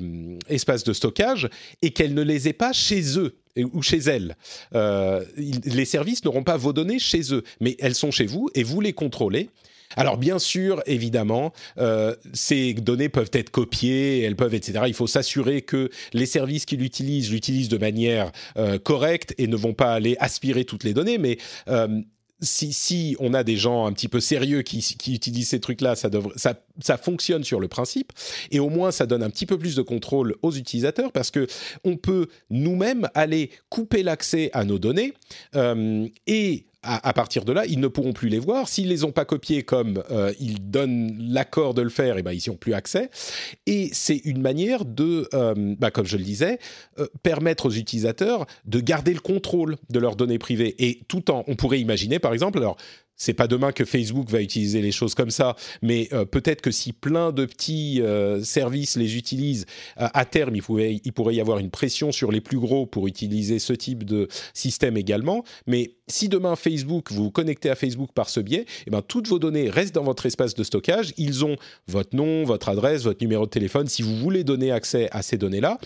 [0.48, 1.48] espace de stockage
[1.82, 3.36] et qu'elles ne les aient pas chez eux
[3.72, 4.36] ou chez elles.
[4.74, 8.62] Euh, les services n'auront pas vos données chez eux, mais elles sont chez vous et
[8.62, 9.50] vous les contrôlez
[9.96, 14.84] Alors bien sûr, évidemment, euh, ces données peuvent être copiées, elles peuvent, etc.
[14.86, 19.56] Il faut s'assurer que les services qui l'utilisent l'utilisent de manière euh, correcte et ne
[19.56, 21.38] vont pas aller aspirer toutes les données, mais
[21.68, 22.00] euh,
[22.42, 24.78] si, si, on a des gens un petit peu sérieux qui,
[25.08, 28.12] utilisent ces trucs-là, ça, ça, fonctionne sur le principe,
[28.50, 31.46] et au moins ça donne un petit peu plus de contrôle aux utilisateurs parce que
[31.84, 35.12] on peut nous-mêmes aller couper l'accès à nos données
[36.26, 38.68] et à, partir de là, ils ne pourront plus les voir.
[38.68, 42.22] S'ils les ont pas copiés comme euh, ils donnent l'accord de le faire, et eh
[42.22, 43.10] ben ils n'y ont plus accès.
[43.66, 46.58] Et c'est une manière de, euh, bah, comme je le disais,
[46.98, 50.74] euh, permettre aux utilisateurs de garder le contrôle de leurs données privées.
[50.78, 52.76] Et tout en, on pourrait imaginer, par exemple, alors
[53.16, 56.94] c'est pas demain que Facebook va utiliser les choses comme ça, mais peut-être que si
[56.94, 58.00] plein de petits
[58.42, 59.66] services les utilisent,
[59.96, 63.06] à terme, il, pouvait, il pourrait y avoir une pression sur les plus gros pour
[63.06, 65.44] utiliser ce type de système également.
[65.66, 69.28] Mais si demain Facebook, vous vous connectez à Facebook par ce biais, eh ben, toutes
[69.28, 71.12] vos données restent dans votre espace de stockage.
[71.16, 71.56] Ils ont
[71.88, 75.38] votre nom, votre adresse, votre numéro de téléphone, si vous voulez donner accès à ces
[75.38, 75.78] données-là.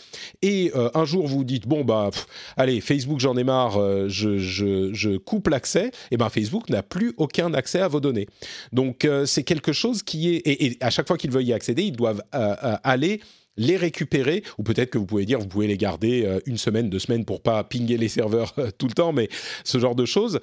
[0.43, 2.11] Et un jour, vous dites, bon, bah,
[2.57, 7.55] allez, Facebook, j'en ai marre, je, je, coupe l'accès, eh ben Facebook n'a plus aucun
[7.55, 8.27] accès à vos données.
[8.73, 11.83] Donc euh, c'est quelque chose qui est et, à chaque fois qu'ils veulent y accéder,
[11.83, 13.21] ils doivent euh, euh, aller
[13.57, 16.99] les récupérer, ou peut-être que vous pouvez dire, vous pouvez les garder une semaine, deux
[16.99, 19.29] semaines pour pas pinguer les serveurs tout le temps, mais
[19.65, 20.41] ce genre de choses.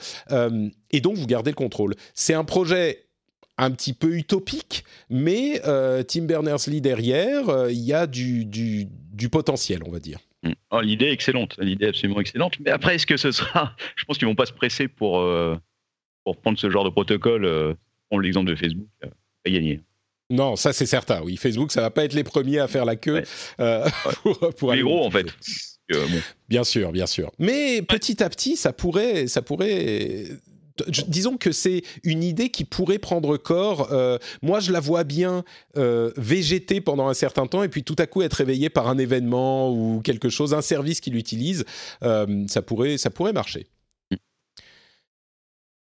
[0.91, 1.95] et donc, vous gardez le contrôle.
[2.13, 3.05] C'est un projet
[3.57, 5.61] un petit peu utopique, mais
[6.07, 10.19] Tim Berners-Lee derrière, il y a du, du, potentiel, on va dire.
[10.43, 10.51] Mmh.
[10.71, 12.59] Oh, l'idée est excellente, l'idée est absolument excellente.
[12.61, 15.19] Mais après, est-ce que ce sera Je pense qu'ils vont pas se presser pour
[16.23, 17.73] pour prendre ce genre de protocole, euh,
[18.09, 19.09] prendre l'exemple de Facebook, euh,
[19.45, 19.81] à gagner.
[20.31, 21.21] Non, ça c'est certain.
[21.23, 23.23] Oui, Facebook, ça va pas être les premiers à faire la queue
[23.59, 23.87] euh,
[24.23, 25.27] pour, pour les gros en fait.
[26.47, 27.31] Bien sûr, bien sûr.
[27.37, 30.25] Mais petit à petit, ça pourrait, ça pourrait.
[31.07, 33.91] Disons que c'est une idée qui pourrait prendre corps.
[34.41, 35.43] moi, je la vois bien
[36.15, 39.69] végéter pendant un certain temps et puis tout à coup être réveillée par un événement
[39.69, 41.65] ou quelque chose, un service qui l'utilise.
[42.01, 43.67] ça pourrait, ça pourrait marcher.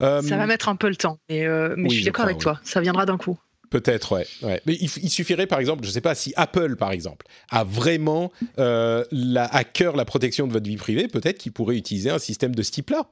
[0.00, 2.80] Ça va mettre un peu le temps, mais, euh, je suis d'accord avec toi, ça
[2.80, 3.38] viendra d'un coup.
[3.70, 4.12] Peut-être,
[4.42, 4.60] ouais.
[4.66, 8.32] Mais il, suffirait, par exemple, je ne sais pas si Apple, par exemple, a vraiment
[8.58, 12.18] euh, la, à cœur la protection de votre vie privée, peut-être qu'il pourrait utiliser un
[12.18, 13.08] système de ce type-là.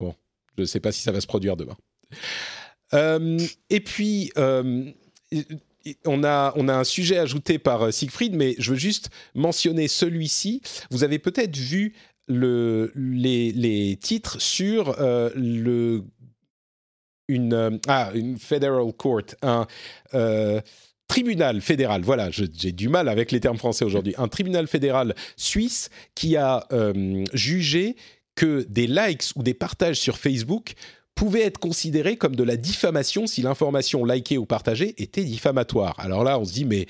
[0.00, 0.14] Bon,
[0.56, 1.76] je ne sais pas si ça va se produire demain.
[2.94, 3.38] Euh,
[3.68, 4.32] et puis,
[6.06, 10.62] on a, on a un sujet ajouté par Siegfried, mais je veux juste mentionner celui-ci.
[10.90, 11.94] Vous avez peut-être vu
[12.28, 16.04] le, les, titres sur euh, le,
[17.28, 19.66] une, euh, ah, une federal court, un
[20.14, 20.60] euh,
[21.06, 25.88] tribunal fédéral, voilà, j'ai du mal avec les termes français aujourd'hui, un tribunal fédéral suisse
[26.14, 26.66] qui a
[27.32, 27.96] jugé
[28.34, 30.74] que des likes ou des partages sur Facebook
[31.18, 35.96] pouvaient être considérés comme de la diffamation si l'information likée ou partagée était diffamatoire.
[35.98, 36.86] Alors là, on se dit, mais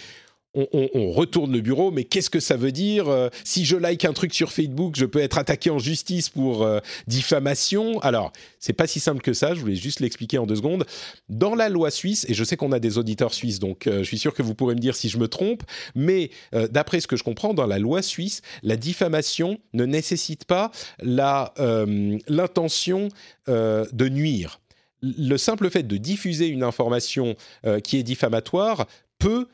[0.54, 4.12] on, retourne le bureau, mais qu'est-ce que ça veut dire euh, Si je like un
[4.12, 8.00] truc sur Facebook, je peux être attaqué en justice pour euh, diffamation?
[8.00, 9.54] Alors, c'est pas si simple que ça.
[9.54, 10.84] Je voulais juste l'expliquer en deux secondes.
[11.28, 14.04] Dans la loi suisse, et je sais qu'on a des auditeurs suisses, donc euh, je
[14.04, 15.62] suis sûr que vous pourrez me dire si je me trompe,
[15.94, 16.30] mais
[16.70, 20.70] d'après ce que je comprends, dans la loi suisse, la diffamation ne nécessite pas
[21.02, 23.08] l'intention
[23.46, 24.60] de nuire.
[25.02, 27.36] Le simple fait de diffuser une information
[27.84, 28.86] qui est diffamatoire
[29.18, 29.46] peut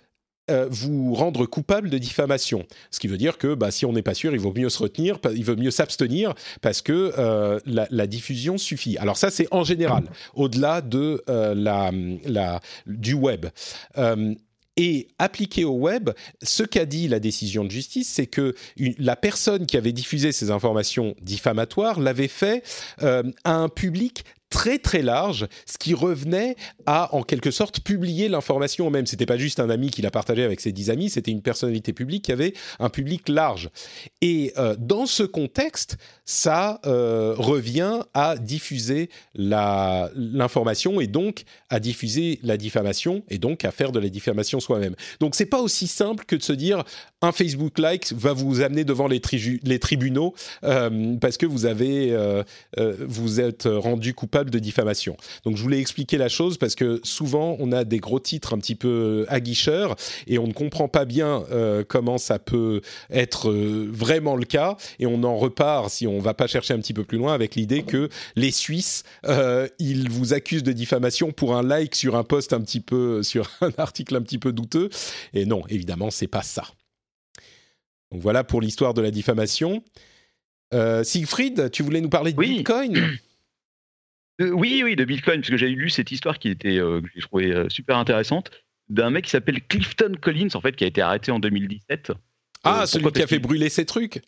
[0.51, 2.67] euh, vous rendre coupable de diffamation.
[2.91, 4.79] Ce qui veut dire que bah, si on n'est pas sûr, il vaut mieux se
[4.79, 8.99] retenir, il vaut mieux s'abstenir parce que euh, la, diffusion suffit.
[8.99, 11.91] Alors ça, c'est en général, au-delà de euh, la,
[12.27, 13.47] la, du web.
[14.77, 16.11] Et appliqué au web,
[16.43, 20.51] ce qu'a dit la décision de justice, c'est que la personne qui avait diffusé ces
[20.51, 22.65] informations diffamatoires l'avait fait
[22.99, 23.23] à
[23.55, 24.25] un public
[24.55, 26.55] très très large, ce qui revenait
[26.87, 29.05] à en quelque sorte publier l'information même.
[29.05, 31.93] C'était pas juste un ami qui l'a partagé avec ses dix amis, c'était une personnalité
[31.93, 33.69] publique qui avait un public large.
[34.21, 42.39] Et euh, dans ce contexte, ça euh, revient à diffuser l'information et donc à diffuser
[42.45, 44.95] la diffamation et donc à faire de la diffamation soi-même.
[45.19, 46.85] Donc c'est pas aussi simple que de se dire
[47.23, 50.33] un Facebook like va vous amener devant les, tribunaux
[50.63, 52.17] euh, parce que vous avez
[53.09, 55.17] vous êtes rendu coupable de diffamation.
[55.45, 58.59] Donc je voulais expliquer la chose parce que souvent on a des gros titres un
[58.59, 62.81] petit peu aguicheurs et on ne comprend pas bien euh, comment ça peut
[63.11, 66.79] être euh, vraiment le cas et on en repart si on va pas chercher un
[66.79, 71.33] petit peu plus loin avec l'idée que les Suisses euh, ils vous accusent de diffamation
[71.33, 74.53] pour un like sur un post un petit peu sur un article un petit peu
[74.53, 74.89] douteux
[75.33, 76.65] et non évidemment c'est pas ça.
[78.13, 79.83] Donc voilà pour l'histoire de la diffamation.
[81.05, 83.17] Siegfried, tu voulais nous parler de Bitcoin?
[84.41, 87.67] Oui, oui, de Bitcoin, parce que j'ai lu cette histoire qui était, que j'ai trouvé
[87.69, 88.51] super intéressante,
[88.89, 92.13] d'un mec qui s'appelle Clifton Collins, en fait, qui a été arrêté en 2017.
[92.65, 94.21] Ah, celui qui a fait brûler ses trucs?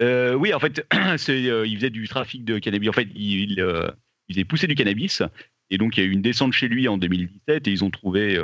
[0.00, 2.88] Oui, en fait, il faisait du trafic de cannabis.
[2.88, 5.22] En fait, il, il, faisait pousser du cannabis.
[5.70, 7.90] Et donc, il y a eu une descente chez lui en 2017 et ils ont
[7.90, 8.40] trouvé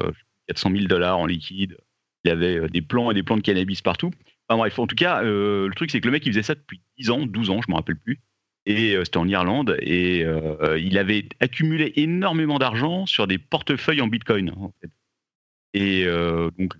[0.48, 1.76] 400 000 dollars en liquide.
[2.24, 4.10] Il y avait des plants et des plants de cannabis partout.
[4.48, 6.80] Enfin bref, en tout cas, le truc, c'est que le mec, il faisait ça depuis
[6.98, 8.20] 10 ans, 12 ans, je ne me rappelle plus
[8.66, 10.24] et c'était en Irlande et
[10.78, 14.52] il avait accumulé énormément d'argent sur des portefeuilles en Bitcoin.
[15.72, 16.04] Et
[16.58, 16.74] donc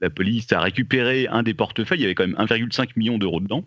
[0.00, 3.40] la police a récupéré un des portefeuilles, il y avait quand même 1,5 million d'euros
[3.40, 3.64] dedans,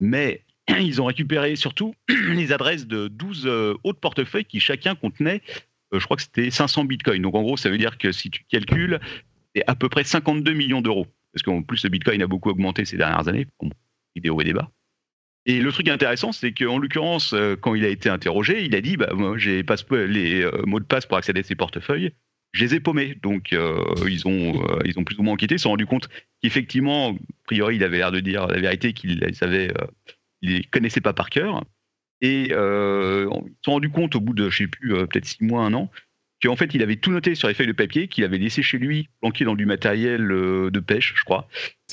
[0.00, 0.42] mais
[0.80, 3.46] ils ont récupéré surtout les adresses de 12
[3.84, 5.42] autres portefeuilles qui chacun contenait,
[5.92, 7.22] je crois que c'était 500 bitcoins.
[7.22, 9.00] Donc en gros, ça veut dire que si tu calcules,
[9.54, 11.06] c'est à peu près 52 millions d'euros.
[11.32, 13.46] Parce qu'en plus, le bitcoin a beaucoup augmenté ces dernières années.
[13.60, 13.70] Bon,
[14.14, 14.70] vidéo et débat.
[15.44, 18.80] Et le truc intéressant, c'est qu'en l'occurrence, euh, quand il a été interrogé, il a
[18.80, 22.12] dit bah, Moi, j'ai les euh, mots de passe pour accéder à ces portefeuilles,
[22.52, 23.16] je les ai paumés.
[23.22, 26.08] Donc, euh, ils, ont, ils ont plus ou moins enquêté, ils se sont rendus compte
[26.42, 27.14] qu'effectivement, a
[27.44, 29.20] priori, il avait l'air de dire la vérité, qu'il
[30.42, 31.64] il les connaissait pas par cœur.
[32.20, 33.28] Et ils se
[33.64, 35.90] sont rendus compte au bout de, je sais plus, peut-être six mois, un an,
[36.40, 38.78] qu'en fait, il avait tout noté sur les feuilles de papier, qu'il avait laissé chez
[38.78, 41.48] lui, planqué dans du matériel de pêche, je crois.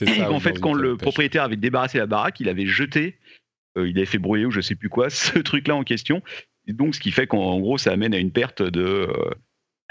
[0.05, 3.15] Et en fait, quand le propriétaire avait débarrassé la baraque, il avait jeté
[3.75, 6.21] il avait fait brouiller ou je sais plus quoi, ce truc-là en question.
[6.67, 9.09] Et donc, ce qui fait qu'en gros, ça amène à une perte de,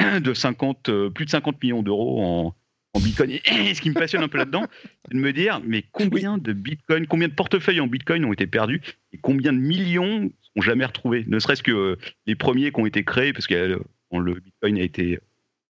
[0.01, 2.55] euh, de 50, euh, plus de 50 millions d'euros en,
[2.95, 3.31] en Bitcoin.
[3.33, 3.41] Et
[3.75, 4.67] ce qui me passionne un peu là-dedans,
[5.05, 8.47] c'est de me dire, mais combien de Bitcoin, combien de portefeuilles en Bitcoin ont été
[8.47, 8.81] perdus
[9.13, 11.25] et combien de millions sont jamais retrouvés?
[11.27, 13.81] Ne serait-ce que les premiers qui ont été créés, parce que
[14.13, 15.19] le Bitcoin a été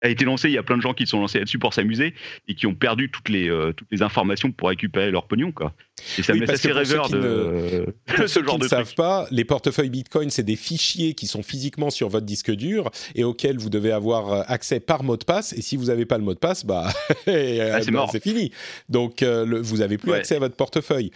[0.04, 0.50] a été lancé.
[0.50, 2.14] Il y a plein de gens qui sont lancés là-dessus pour s'amuser
[2.48, 5.52] et qui ont perdu toutes les, euh, toutes les informations pour récupérer leur pognon.
[5.52, 5.74] Quoi.
[6.20, 7.86] Et ça me met assez rêveur de,
[8.28, 11.90] ce genre qui ne savent pas, les portefeuilles Bitcoin, c'est des fichiers qui sont physiquement
[11.90, 15.54] sur votre disque dur et auxquels vous devez avoir euh, accès par mot de passe.
[15.54, 16.90] Et si vous n'avez pas le mot de passe, bah,
[17.28, 17.80] ah,
[18.12, 18.52] c'est fini.
[18.90, 21.12] Donc, euh, vous n'avez plus accès à votre portefeuille.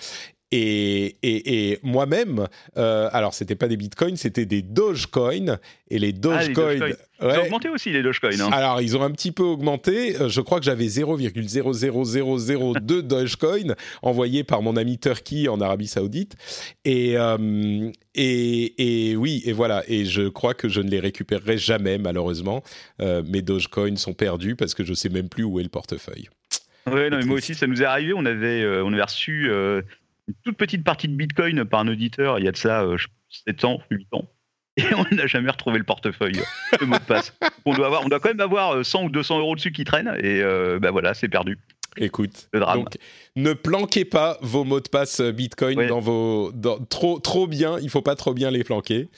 [0.51, 5.57] Et, et, et moi-même, euh, alors c'était pas des bitcoins, c'était des Dogecoin.
[5.89, 6.79] Et les Dogecoin.
[7.19, 8.39] Ah, Ils ont augmenté aussi les Dogecoin.
[8.39, 8.49] Hein.
[8.53, 10.15] Alors ils ont un petit peu augmenté.
[10.21, 16.35] Euh, je crois que j'avais 0,00002 Dogecoin envoyés par mon ami Turkey en Arabie Saoudite.
[16.85, 19.83] Et, euh, et, et, oui, et voilà.
[19.89, 22.63] Et je crois que je ne les récupérerai jamais, malheureusement.
[23.01, 26.29] Euh, mes Dogecoin sont perdus parce que je sais même plus où est le portefeuille.
[26.89, 28.13] Oui, non, mais moi aussi, ça nous est arrivé.
[28.13, 29.51] On avait, on avait reçu
[30.27, 32.85] une toute petite partie de Bitcoin par un auditeur il y a de ça
[33.29, 34.25] 7 euh, ans, 8 ans.
[34.77, 36.39] Et on n'a jamais retrouvé le portefeuille,
[36.79, 37.35] le mot de passe.
[37.65, 39.83] On doit, avoir, on doit quand même avoir 100 euh, ou 200 euros dessus qui
[39.83, 40.15] traînent.
[40.19, 40.41] Et
[40.79, 41.57] ben voilà, c'est perdu.
[41.97, 42.97] Écoute, donc
[43.35, 46.51] ne planquez pas vos mots de passe Bitcoin dans vos
[46.89, 47.77] trop trop bien.
[47.81, 49.09] Il faut pas trop bien les planquer.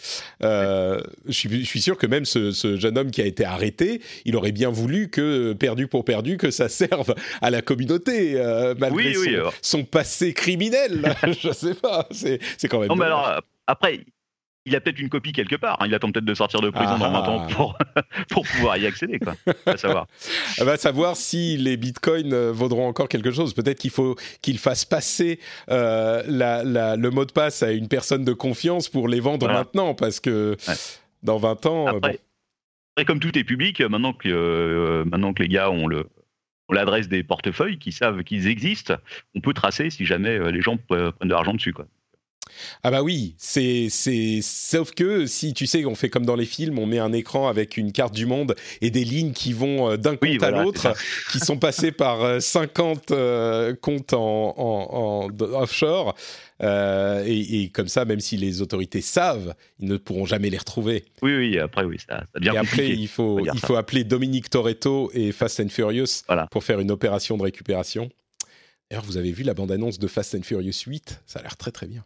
[0.43, 3.45] Euh, je, suis, je, suis, sûr que même ce, ce, jeune homme qui a été
[3.45, 8.33] arrêté, il aurait bien voulu que perdu pour perdu que ça serve à la communauté
[8.35, 9.13] euh, malgré
[9.61, 11.15] son, passé criminel.
[11.39, 12.07] je sais pas.
[12.11, 12.89] C'est quand même.
[12.89, 14.01] Non, mais alors, après,
[14.69, 15.81] il a peut-être une copie quelque part.
[15.81, 15.87] Hein.
[15.87, 17.53] Il attend peut-être de sortir de prison dans 20 ans ah.
[17.53, 17.77] pour,
[18.29, 19.19] pour pouvoir y accéder.
[19.19, 19.35] Quoi.
[19.65, 20.07] À savoir.
[20.59, 23.53] va savoir si les bitcoins euh, vaudront encore quelque chose.
[23.53, 25.39] Peut-être qu'il faut qu'il fasse passer
[25.69, 29.93] euh, la, le mot de passe à une personne de confiance pour les vendre maintenant,
[29.95, 30.55] parce que
[31.23, 31.87] dans 20 ans.
[31.87, 32.19] Euh, après,
[33.05, 36.07] comme tout est public, maintenant que, maintenant que les gars ont le,
[36.69, 38.95] l'adresse des portefeuilles, qui savent qu'ils existent,
[39.35, 41.73] on peut tracer si jamais les gens prennent de l'argent dessus.
[41.73, 41.85] Quoi.
[42.83, 46.45] Ah bah oui, c'est c'est sauf que si tu sais on fait comme dans les
[46.45, 49.91] films, on met un écran avec une carte du monde et des lignes qui vont
[49.91, 50.93] euh, d'un compte à l'autre,
[51.31, 56.15] qui sont passées par 50 euh, euh, comptes en, offshore.
[56.61, 61.05] et, comme ça, même si les autorités savent, ils ne pourront jamais les retrouver.
[61.21, 61.59] Oui, oui.
[61.59, 65.31] Après, oui, ça, ça devient Et après, il faut il faut appeler Dominique Toretto et
[65.31, 68.09] Fast and Furious pour faire une opération de récupération.
[68.89, 71.71] D'ailleurs, vous avez vu la bande-annonce de Fast and Furious 8 Ça a l'air très
[71.71, 72.03] très bien.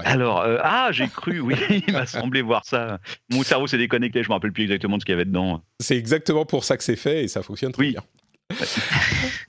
[0.00, 1.54] Alors, euh, ah, j'ai cru, oui,
[1.86, 2.98] il m'a semblé voir ça.
[3.30, 5.62] Mon cerveau s'est déconnecté, je me rappelle plus exactement de ce qu'il y avait dedans.
[5.80, 8.02] C'est exactement pour ça que c'est fait et ça fonctionne très bien.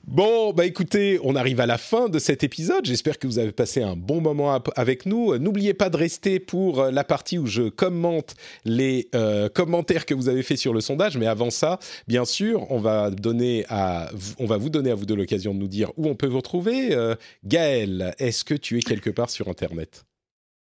[0.07, 2.85] Bon, bah écoutez, on arrive à la fin de cet épisode.
[2.85, 5.37] J'espère que vous avez passé un bon moment avec nous.
[5.37, 10.13] N'oubliez pas de rester pour euh, la partie où je commente les euh, commentaires que
[10.13, 11.17] vous avez fait sur le sondage.
[11.17, 14.09] Mais avant ça, bien sûr, on va donner à,
[14.39, 16.37] on va vous donner à vous de l'occasion de nous dire où on peut vous
[16.37, 16.95] retrouver.
[17.43, 20.05] Gaël, est-ce que tu es quelque part sur Internet?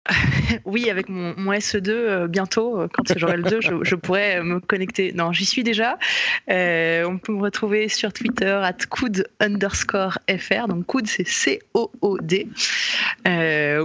[0.65, 5.13] oui, avec mon, SE2, euh, bientôt, euh, quand j'aurai le 2, je, pourrai me connecter.
[5.13, 5.99] Non, j'y suis déjà.
[6.51, 10.69] Euh, on peut me retrouver sur Twitter, at coud underscore fr.
[10.69, 12.49] Donc, coud, c'est C-O-O-D.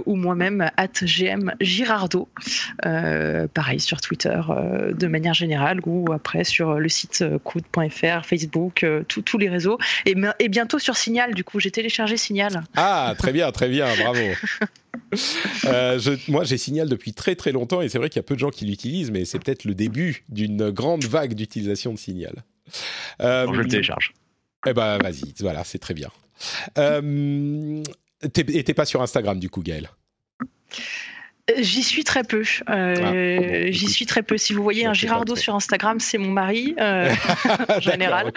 [0.06, 2.28] ou moi-même, at gm girardo.
[2.82, 4.40] pareil, sur Twitter,
[4.92, 9.78] de manière générale, ou après sur le site coud.fr, Facebook, tous les réseaux.
[10.06, 12.64] Et, et bientôt sur Signal, du coup, j'ai téléchargé Signal.
[12.76, 14.20] Ah, très bien, très bien, bravo.
[15.66, 15.98] Euh,
[16.28, 18.40] moi, j'ai Signal depuis très très longtemps et c'est vrai qu'il y a peu de
[18.40, 22.44] gens qui l'utilisent, mais c'est peut-être le début d'une grande vague d'utilisation de Signal.
[23.20, 24.12] Euh, je le télécharge.
[24.66, 26.10] Eh ben, vas-y, voilà, c'est très bien.
[26.78, 27.82] Euh,
[28.22, 29.88] et t'es pas sur Instagram du coup, Gaël
[31.58, 32.42] J'y suis très peu.
[32.70, 34.38] Euh, ah, j'y suis très peu.
[34.38, 37.12] Si vous voyez un Girardo sur Instagram, c'est mon mari euh,
[37.68, 38.32] en général.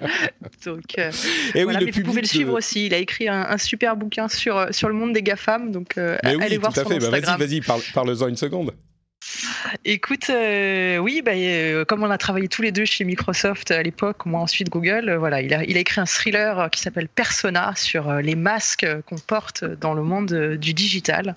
[0.64, 1.10] donc, euh,
[1.54, 2.86] Et oui, mais vous pouvez le suivre aussi.
[2.86, 5.70] Il a écrit un, super bouquin sur sur le monde des gafam.
[5.72, 6.98] Donc allez voir à fait.
[6.98, 8.72] Bah, vas-y, vas-y, parle-en une seconde.
[9.84, 13.82] Écoute, euh, oui, bah, euh, comme on a travaillé tous les deux chez Microsoft à
[13.82, 18.12] l'époque, moi ensuite Google, euh, voilà, il a, écrit un thriller qui s'appelle Persona sur
[18.14, 21.36] les masques qu'on porte dans le monde du digital.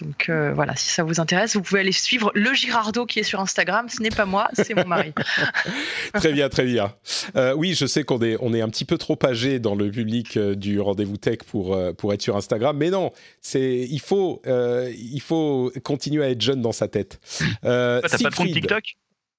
[0.00, 3.40] Donc voilà, si ça vous intéresse, vous pouvez aller suivre le Girardo qui est sur
[3.40, 3.88] Instagram.
[3.88, 5.12] Ce n'est pas moi, c'est mon mari.
[6.14, 6.94] très bien, très bien.
[7.56, 11.16] oui, je sais qu'on est, un petit peu trop âgé dans le public du rendez-vous
[11.16, 11.76] tech pour,
[12.12, 13.12] être sur Instagram, mais non,
[13.54, 14.42] il faut
[15.82, 17.20] continuer à être jeune dans sa tête.
[17.64, 18.84] Euh, T'as pas de compte TikTok?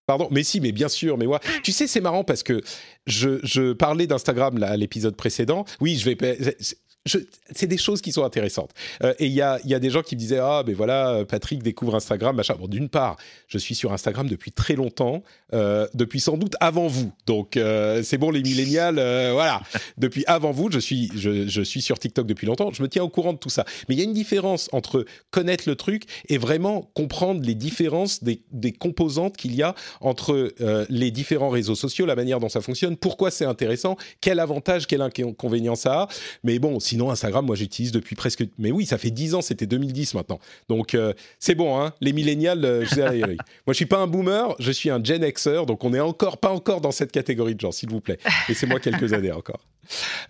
[0.05, 2.61] Pardon, mais si, mais bien sûr, mais moi, tu sais, c'est marrant parce que
[3.07, 5.63] je, je parlais d'Instagram à l'épisode précédent.
[5.79, 6.17] Oui, je vais,
[7.05, 8.71] c'est des choses qui sont intéressantes.
[9.03, 11.25] Euh, et il y a, y a, des gens qui me disaient ah ben voilà
[11.27, 12.55] Patrick découvre Instagram machin.
[12.57, 15.23] Bon d'une part je suis sur Instagram depuis très longtemps,
[15.53, 17.11] euh, depuis sans doute avant vous.
[17.25, 19.61] Donc euh, c'est bon les millénials voilà
[19.97, 22.71] depuis avant vous je suis je, je, suis sur TikTok depuis longtemps.
[22.71, 23.65] Je me tiens au courant de tout ça.
[23.87, 28.23] Mais il y a une différence entre connaître le truc et vraiment comprendre les différences
[28.23, 30.53] des, des composantes qu'il y a entre
[30.89, 35.01] les différents réseaux sociaux, la manière dont ça fonctionne, pourquoi c'est intéressant, quel avantage, quel
[35.01, 36.07] inconvénient ça a.
[36.43, 38.43] Mais bon si Sinon, Instagram, moi, j'utilise depuis presque.
[38.59, 40.37] Mais oui, ça fait 10 ans, c'était 2010 maintenant.
[40.69, 43.35] Donc, euh, c'est bon, hein, les millénials, euh, je moi,
[43.69, 46.81] je suis pas un boomer, je suis un Gen Donc on n'est encore pas encore
[46.81, 48.19] dans cette catégorie de gens, s'il vous plaît.
[48.47, 49.61] Laissez-moi quelques années encore.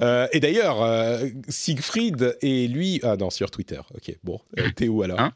[0.01, 2.99] Euh, et d'ailleurs, Siegfried et lui.
[3.03, 3.81] Ah non, sur Twitter.
[3.93, 4.39] Ok, bon.
[4.75, 5.19] T'es où alors?
[5.19, 5.33] Hein?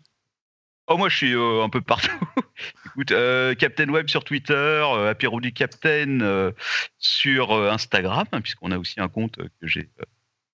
[0.89, 2.17] Oh, moi, je suis un peu partout.
[2.87, 3.13] Écoute,
[3.59, 6.51] Captain Web sur Twitter, Apéro du Captain
[6.97, 9.89] sur Instagram, hein, puisqu'on a aussi un compte que j'ai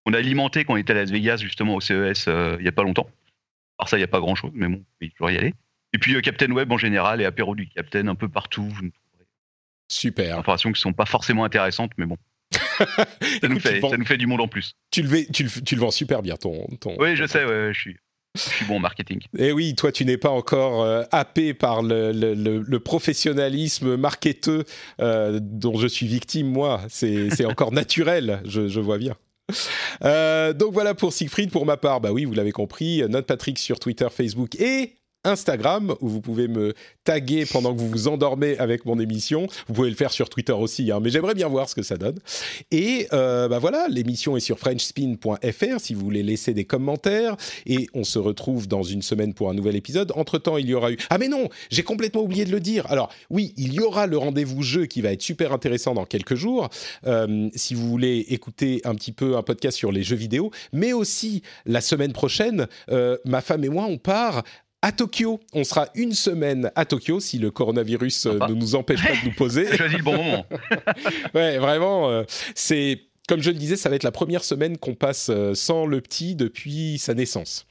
[0.05, 2.67] on a alimenté quand on était à Las Vegas, justement, au CES, euh, il n'y
[2.67, 3.09] a pas longtemps.
[3.79, 5.53] Alors ça, il n'y a pas grand-chose, mais bon, il faut y aller.
[5.93, 8.69] Et puis euh, Captain Web en général et apéro du Captain un peu partout.
[9.87, 10.39] Super.
[10.39, 12.17] Informations qui ne sont pas forcément intéressantes, mais bon.
[12.77, 14.75] ça, nous fait, ça nous fait du monde en plus.
[14.91, 16.67] Tu le, vais, tu le, vends super bien, ton.
[16.79, 17.97] ton oui, je sais, ouais, je suis.
[18.35, 19.19] Je suis bon en marketing.
[19.37, 24.63] Et eh oui, toi, tu n'es pas encore euh, happé par le, le, professionnalisme marketeux
[24.97, 26.81] dont je suis victime, moi.
[26.89, 29.15] C'est encore naturel, je, je, vois bien.
[30.03, 31.51] Euh, donc voilà pour Siegfried.
[31.51, 35.95] Pour ma part, bah oui, vous l'avez compris, Note Patrick sur Twitter, Facebook et Instagram
[36.01, 36.73] où vous pouvez me
[37.03, 39.47] taguer pendant que vous vous endormez avec mon émission.
[39.67, 41.97] Vous pouvez le faire sur Twitter aussi, hein, mais j'aimerais bien voir ce que ça
[41.97, 42.19] donne.
[42.71, 47.35] Et euh, bah voilà, l'émission est sur frenchspin.fr si vous voulez laisser des commentaires.
[47.65, 50.11] Et on se retrouve dans une semaine pour un nouvel épisode.
[50.15, 50.97] Entre temps, il y aura eu.
[51.09, 52.85] Ah mais non, j'ai complètement oublié de le dire.
[52.89, 56.35] Alors oui, il y aura le rendez-vous jeu qui va être super intéressant dans quelques
[56.35, 56.69] jours.
[57.05, 60.93] Euh, si vous voulez écouter un petit peu un podcast sur les jeux vidéo, mais
[60.93, 64.43] aussi la semaine prochaine, euh, ma femme et moi, on part
[64.83, 65.39] à Tokyo.
[65.53, 69.25] On sera une semaine à Tokyo si le coronavirus euh, ne nous empêche pas de
[69.25, 69.65] nous poser.
[69.71, 70.45] J'ai choisi le bon moment.
[71.33, 72.23] ouais, vraiment, euh,
[72.53, 75.85] c'est comme je le disais, ça va être la première semaine qu'on passe euh, sans
[75.85, 77.65] le petit depuis sa naissance.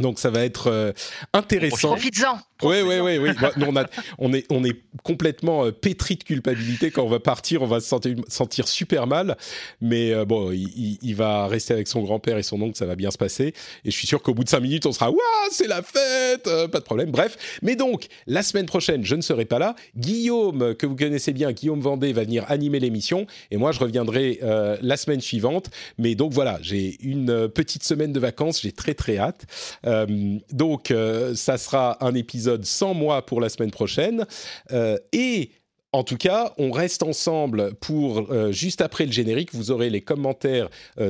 [0.00, 0.92] Donc ça va être euh,
[1.32, 1.88] intéressant.
[1.88, 2.38] Profites-en.
[2.62, 3.30] Oui, oui, oui, oui.
[3.66, 3.74] on,
[4.18, 7.62] on, est, on est complètement euh, pétri de culpabilité quand on va partir.
[7.62, 9.36] On va se sentir, sentir super mal.
[9.80, 12.76] Mais euh, bon, il, va rester avec son grand-père et son oncle.
[12.76, 13.54] Ça va bien se passer.
[13.84, 15.18] Et je suis sûr qu'au bout de cinq minutes, on sera Waouh,
[15.50, 17.10] c'est la fête Pas de problème.
[17.10, 17.58] Bref.
[17.62, 19.74] Mais donc, la semaine prochaine, je ne serai pas là.
[19.96, 23.26] Guillaume, que vous connaissez bien, Guillaume Vendée, va venir animer l'émission.
[23.50, 24.40] Et moi, je reviendrai
[24.82, 25.70] la semaine suivante.
[25.98, 28.60] Mais donc voilà, j'ai une petite semaine de vacances.
[28.62, 29.46] J'ai très, très hâte.
[29.90, 34.26] Euh, donc, euh, ça sera un épisode sans moi pour la semaine prochaine.
[34.72, 35.50] Euh, et
[35.92, 39.52] en tout cas, on reste ensemble pour juste après le générique.
[39.52, 40.68] Vous aurez les commentaires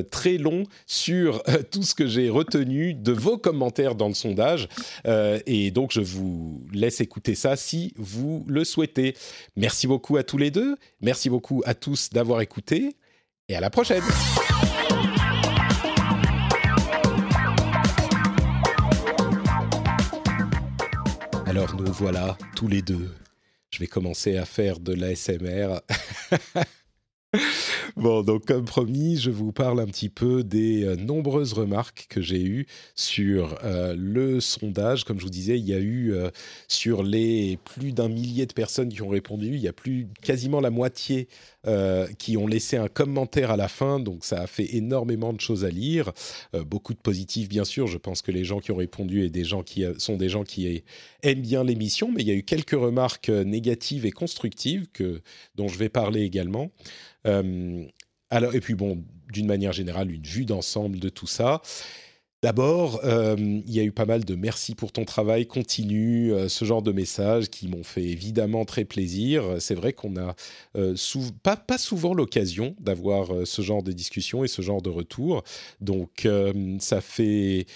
[0.09, 4.69] très longs sur tout ce que j'ai retenu de vos commentaires dans le sondage.
[5.45, 9.13] et donc, je vous laisse écouter ça si vous le souhaitez.
[9.55, 10.75] Merci beaucoup à tous les deux.
[10.99, 12.95] Merci beaucoup à tous d'avoir écouté.
[13.49, 14.01] Et à la prochaine.
[21.51, 23.09] Alors nous voilà tous les deux.
[23.71, 25.81] Je vais commencer à faire de l'ASMR.
[27.97, 32.21] Bon, donc comme promis, je vous parle un petit peu des euh, nombreuses remarques que
[32.21, 32.65] j'ai eues
[32.95, 35.03] sur euh, le sondage.
[35.03, 36.29] Comme je vous disais, il y a eu euh,
[36.67, 40.61] sur les plus d'un millier de personnes qui ont répondu, il y a plus quasiment
[40.61, 41.27] la moitié
[42.17, 43.99] qui ont laissé un commentaire à la fin.
[43.99, 46.11] Donc ça a fait énormément de choses à lire,
[46.65, 47.87] beaucoup de positifs bien sûr.
[47.87, 49.31] Je pense que les gens qui ont répondu
[49.65, 50.83] qui sont des gens qui
[51.23, 54.87] aiment bien l'émission, mais il y a eu quelques remarques négatives et constructives
[55.55, 56.71] dont je vais parler également.
[57.27, 57.85] Euh,
[58.29, 61.61] alors, et puis bon, d'une manière générale, une vue d'ensemble de tout ça.
[62.43, 66.49] D'abord, euh, il y a eu pas mal de merci pour ton travail, continue, euh,
[66.49, 69.43] ce genre de messages qui m'ont fait évidemment très plaisir.
[69.59, 70.35] C'est vrai qu'on a
[71.43, 75.43] pas, pas, souvent l'occasion d'avoir ce genre de discussion et ce genre de retour.
[75.81, 76.27] Donc,
[76.79, 77.67] ça fait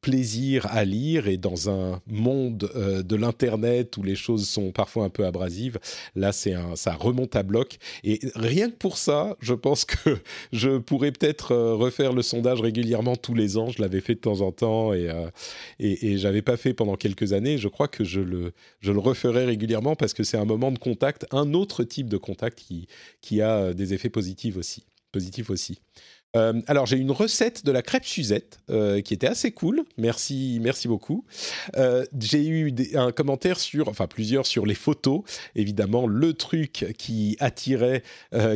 [0.00, 5.04] plaisir à lire et dans un monde euh, de l'internet où les choses sont parfois
[5.04, 5.78] un peu abrasives,
[6.14, 10.18] là c'est un, ça remonte à bloc et rien que pour ça, je pense que
[10.52, 13.70] je pourrais peut-être euh, refaire le sondage régulièrement tous les ans.
[13.70, 15.30] Je l'avais fait de temps en temps et euh,
[15.78, 17.58] et, et j'avais pas fait pendant quelques années.
[17.58, 20.78] Je crois que je le je le referai régulièrement parce que c'est un moment de
[20.78, 22.86] contact, un autre type de contact qui
[23.20, 25.80] qui a des effets positifs aussi, positifs aussi.
[26.36, 29.82] Euh, alors j'ai une recette de la crêpe Suzette euh, qui était assez cool.
[29.98, 31.24] Merci, merci beaucoup.
[31.76, 35.22] Euh, j'ai eu un commentaire sur, enfin plusieurs sur les photos.
[35.56, 38.02] Évidemment, le truc qui attirait,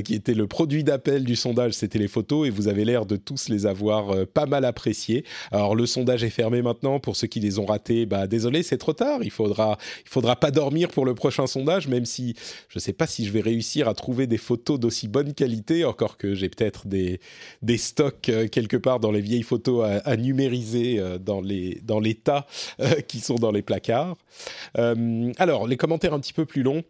[0.05, 3.17] qui était le produit d'appel du sondage, c'était les photos et vous avez l'air de
[3.17, 5.25] tous les avoir pas mal appréciés.
[5.51, 8.07] Alors le sondage est fermé maintenant pour ceux qui les ont ratés.
[8.07, 9.21] Bah désolé, c'est trop tard.
[9.23, 12.35] Il faudra, il faudra pas dormir pour le prochain sondage, même si
[12.69, 15.85] je sais pas si je vais réussir à trouver des photos d'aussi bonne qualité.
[15.85, 17.21] Encore que j'ai peut-être des
[17.65, 21.99] des stocks euh, quelque part dans les vieilles photos à, numériser euh, dans les dans
[21.99, 22.47] les tas
[22.81, 24.17] euh, qui sont dans les placards.
[24.75, 26.83] alors les commentaires un petit peu plus longs.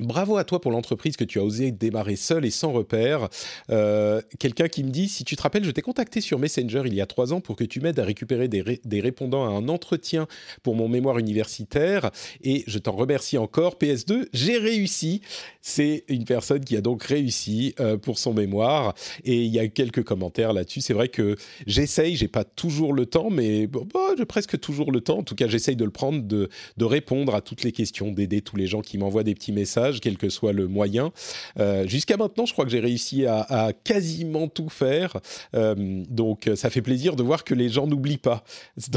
[0.00, 3.28] Bravo à toi pour l'entreprise que tu as osé démarrer seul et sans repère.
[3.68, 6.94] Euh, quelqu'un qui me dit, si tu te rappelles, je t'ai contacté sur Messenger il
[6.94, 10.26] y a trois ans pour que tu m'aides à récupérer des, répondants à un entretien
[10.62, 12.10] pour mon mémoire universitaire
[12.42, 13.74] et je t'en remercie encore.
[13.74, 15.20] PS2, j'ai réussi.
[15.60, 18.94] C'est une personne qui a donc réussi euh, pour son mémoire
[19.24, 20.80] et il y a quelques commentaires là-dessus.
[20.80, 21.36] C'est vrai que
[21.66, 23.68] j'essaye, j'ai pas toujours le temps, mais
[24.16, 25.18] j'ai presque toujours le temps.
[25.18, 26.48] En tout cas, j'essaye de le prendre, de,
[26.78, 29.81] de répondre à toutes les questions, d'aider tous les gens qui m'envoient des petits messages
[30.00, 31.12] quel que soit le moyen.
[31.58, 35.16] Euh, jusqu'à maintenant, je crois que j'ai réussi à, quasiment tout faire.
[35.54, 35.74] Euh,
[36.08, 38.44] donc, ça fait plaisir de voir que les gens n'oublient pas.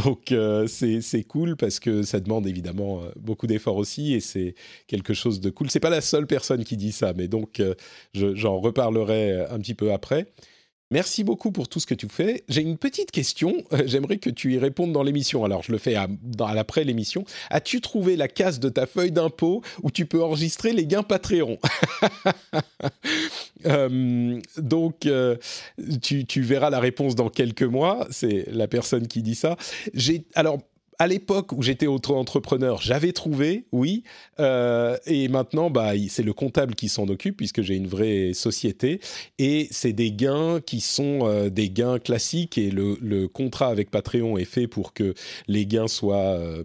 [0.06, 4.56] Donc, euh, c'est cool parce que ça demande évidemment beaucoup d'efforts aussi et c'est
[4.88, 5.70] quelque chose de cool.
[5.70, 7.62] C'est pas la seule personne qui dit ça, mais donc
[8.14, 10.28] j'en reparlerai un petit peu après.
[10.92, 12.44] Merci beaucoup pour tout ce que tu fais.
[12.48, 13.64] J'ai une petite question.
[13.74, 15.44] Euh, j'aimerais que tu y répondes dans l'émission.
[15.44, 16.08] Alors, je le fais à,
[16.40, 17.26] après l'émission.
[17.50, 21.58] As-tu trouvé la case de ta feuille d'impôt où tu peux enregistrer les gains Patreon?
[23.66, 25.38] Euh, Donc, euh,
[26.02, 28.06] tu, verras la réponse dans quelques mois.
[28.12, 29.58] C'est la personne qui dit ça.
[29.96, 30.60] J'ai alors
[31.00, 34.04] à l'époque où j'étais auto-entrepreneur, j'avais trouvé, oui,
[34.40, 39.00] euh, et maintenant, bah, c'est le comptable qui s'en occupe puisque j'ai une vraie société,
[39.38, 42.96] et c'est des gains qui sont euh, des gains classiques, et le,
[43.28, 45.14] contrat avec Patreon est fait pour que
[45.48, 46.64] les gains soient euh,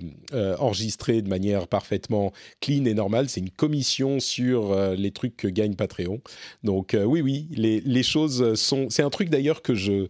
[0.59, 3.29] enregistrés de manière parfaitement clean et normale.
[3.29, 6.21] C'est une commission sur les trucs que gagne Patreon.
[6.65, 8.89] Donc oui, oui, les, les choses sont.
[8.91, 10.07] C'est un truc d'ailleurs que je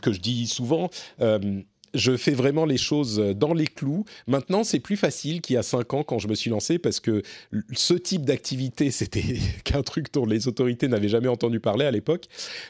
[0.00, 0.90] que je dis souvent
[1.94, 4.04] je fais vraiment les choses dans les clous.
[4.26, 7.00] Maintenant, c'est plus facile qu'il y a cinq ans quand je me suis lancé parce
[7.00, 7.22] que
[7.72, 12.26] ce type d'activité, c'était qu'un truc dont les autorités n'avaient jamais entendu parler à l'époque.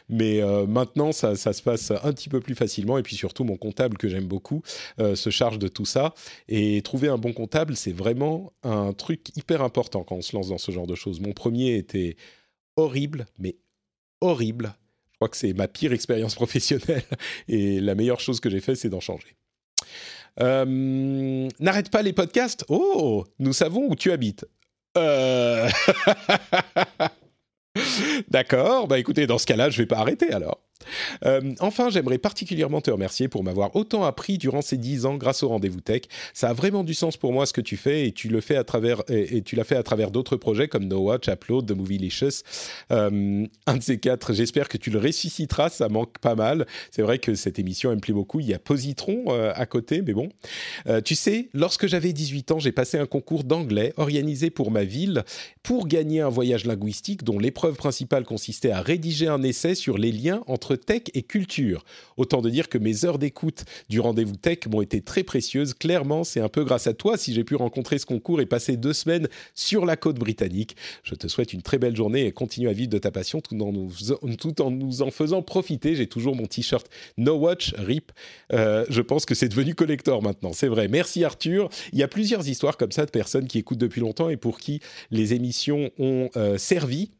[0.09, 2.99] Mais euh, maintenant, ça, se passe un petit peu plus facilement.
[2.99, 4.63] Et puis surtout, mon comptable, que j'aime beaucoup,
[5.01, 6.15] euh, se charge de tout ça.
[6.49, 10.49] Et trouver un bon comptable, c'est vraiment un truc hyper important quand on se lance
[10.49, 11.21] dans ce genre de choses.
[11.21, 12.17] Mon premier était
[12.77, 13.57] horrible, mais
[14.21, 14.75] horrible
[15.29, 17.05] que c'est ma pire expérience professionnelle
[17.49, 19.37] et la meilleure chose que j'ai fait, c'est d'en changer.
[20.41, 22.65] Euh, n'arrête pas les podcasts.
[22.69, 24.45] Oh, nous savons où tu habites.
[24.97, 25.69] Euh.
[28.29, 30.64] D'accord, bah écoutez, dans ce cas-là, je vais pas arrêter alors.
[31.25, 35.43] Euh, enfin, j'aimerais particulièrement te remercier pour m'avoir autant appris durant ces dix ans grâce
[35.43, 36.03] au rendez-vous tech.
[36.33, 38.57] Ça a vraiment du sens pour moi ce que tu fais et tu le fais
[38.57, 42.43] à travers et, tu l'as fait à travers d'autres projets comme No Watch, The Movielicious.
[42.91, 45.69] Euh, un de ces quatre, j'espère que tu le ressusciteras.
[45.69, 46.67] Ça manque pas mal.
[46.91, 48.41] C'est vrai que cette émission elle me plaît beaucoup.
[48.41, 50.29] Il y a Positron euh, à côté, mais bon.
[51.05, 55.25] Tu sais, lorsque j'avais 18 ans, j'ai passé un concours d'anglais organisé pour ma ville
[55.63, 60.13] pour gagner un voyage linguistique dont l'épreuve principale consistait à rédiger un essai sur les
[60.13, 61.85] liens entre tech et culture.
[62.17, 65.75] Autant de dire que mes heures d'écoute du rendez-vous tech m'ont été très précieuses.
[65.75, 68.77] Clairement, c'est un peu grâce à toi si j'ai pu rencontrer ce concours et passer
[68.77, 70.77] deux semaines sur la côte britannique.
[71.03, 73.61] Je te souhaite une très belle journée et continue à vivre de ta passion tout
[73.61, 73.91] en nous,
[74.39, 75.95] tout en, nous en faisant profiter.
[75.95, 78.13] J'ai toujours mon t-shirt No Watch RIP.
[78.53, 80.89] Euh, je pense que c'est devenu collector maintenant, c'est vrai.
[80.89, 81.69] Merci Arthur.
[81.93, 84.59] Il y a plusieurs histoires comme ça de personnes qui écoutent depuis longtemps et pour
[84.59, 84.81] qui
[85.11, 87.11] les émissions ont euh, servi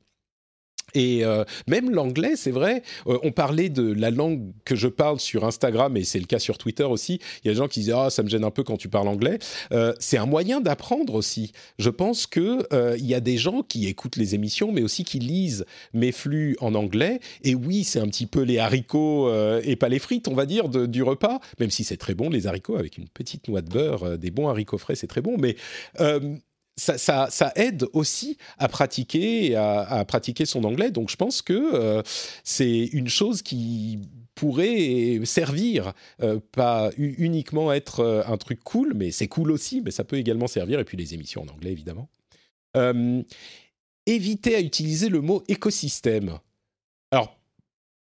[0.95, 2.83] et euh, même l'anglais, c'est vrai.
[3.07, 6.39] Euh, on parlait de la langue que je parle sur Instagram, et c'est le cas
[6.39, 7.21] sur Twitter aussi.
[7.43, 8.89] Il y a des gens qui disent ah ça me gêne un peu quand tu
[8.89, 9.39] parles anglais.
[9.73, 11.53] Euh, c'est un moyen d'apprendre aussi.
[11.79, 12.65] Je pense que
[12.97, 16.57] il y a des gens qui écoutent les émissions, mais aussi qui lisent mes flux
[16.61, 17.21] en anglais.
[17.43, 19.31] Et oui, c'est un petit peu les haricots
[19.63, 21.41] et pas les frites, on va dire, du repas.
[21.59, 24.49] Même si c'est très bon les haricots avec une petite noix de beurre, des bons
[24.49, 25.37] haricots frais, c'est très bon.
[25.39, 25.57] Mais
[26.77, 30.91] ça, aide aussi à pratiquer, à, pratiquer son anglais.
[30.91, 32.03] Donc je pense que euh,
[32.43, 34.01] c'est une chose qui
[34.35, 39.93] pourrait servir, euh, pas uniquement être euh, un truc cool, mais c'est cool aussi, mais
[39.93, 42.09] ça peut également servir, et puis les émissions en anglais évidemment.
[44.07, 46.39] éviter à utiliser le mot écosystème.
[47.11, 47.39] Alors,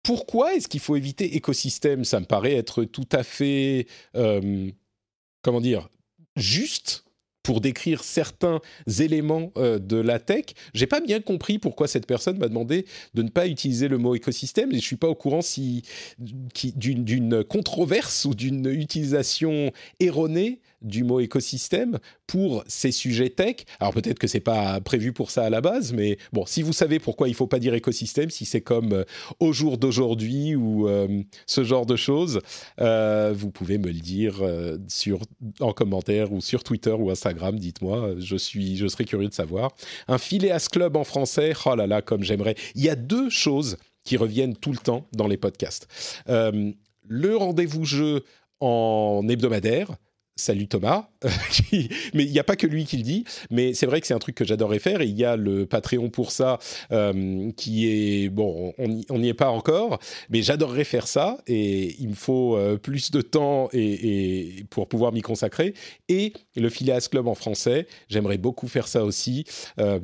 [0.02, 2.06] pourquoi est-ce qu'il faut éviter écosystème?
[2.06, 5.89] Ça me paraît être tout à fait, comment dire,
[6.38, 7.03] juste
[7.43, 8.59] pour décrire certains
[8.99, 10.45] éléments euh, de la tech.
[10.73, 14.15] J'ai pas bien compris pourquoi cette personne m'a demandé de ne pas utiliser le mot
[14.15, 15.84] écosystème et je suis pas au courant si
[16.19, 23.57] d'une controverse ou d'une utilisation erronée du mot écosystème pour ces sujets tech.
[23.79, 26.73] Alors peut-être que c'est pas prévu pour ça à la base, mais bon, si vous
[26.73, 29.03] savez pourquoi il faut pas dire écosystème, si c'est comme euh,
[29.39, 32.39] au jour d'aujourd'hui ou euh, ce genre de choses,
[32.79, 34.41] euh, vous pouvez me le dire
[34.87, 35.19] sur
[35.59, 37.57] en commentaire ou sur Twitter ou Instagram.
[37.57, 39.71] Dites-moi, je je serais curieux de savoir.
[40.07, 42.55] Un Phileas Club en français, oh là là, comme j'aimerais.
[42.75, 45.87] Il y a deux choses qui reviennent tout le temps dans les podcasts.
[46.27, 48.23] le rendez-vous jeu
[48.59, 49.95] en hebdomadaire,
[50.41, 51.07] Salut Thomas.
[52.15, 53.26] mais il n'y a pas que lui qui le dit.
[53.51, 55.01] Mais c'est vrai que c'est un truc que j'adorerais faire.
[55.01, 56.57] Et il y a le Patreon pour ça
[56.91, 58.30] euh, qui est.
[58.30, 59.99] Bon, on n'y est pas encore.
[60.31, 61.38] Mais j'adorerais faire ça.
[61.45, 65.76] Et il me faut euh, plus de temps et, pour pouvoir m'y consacrer.
[66.09, 67.85] Et le Phileas Club en français.
[68.09, 69.43] J'aimerais beaucoup faire ça aussi.
[69.80, 69.99] Euh,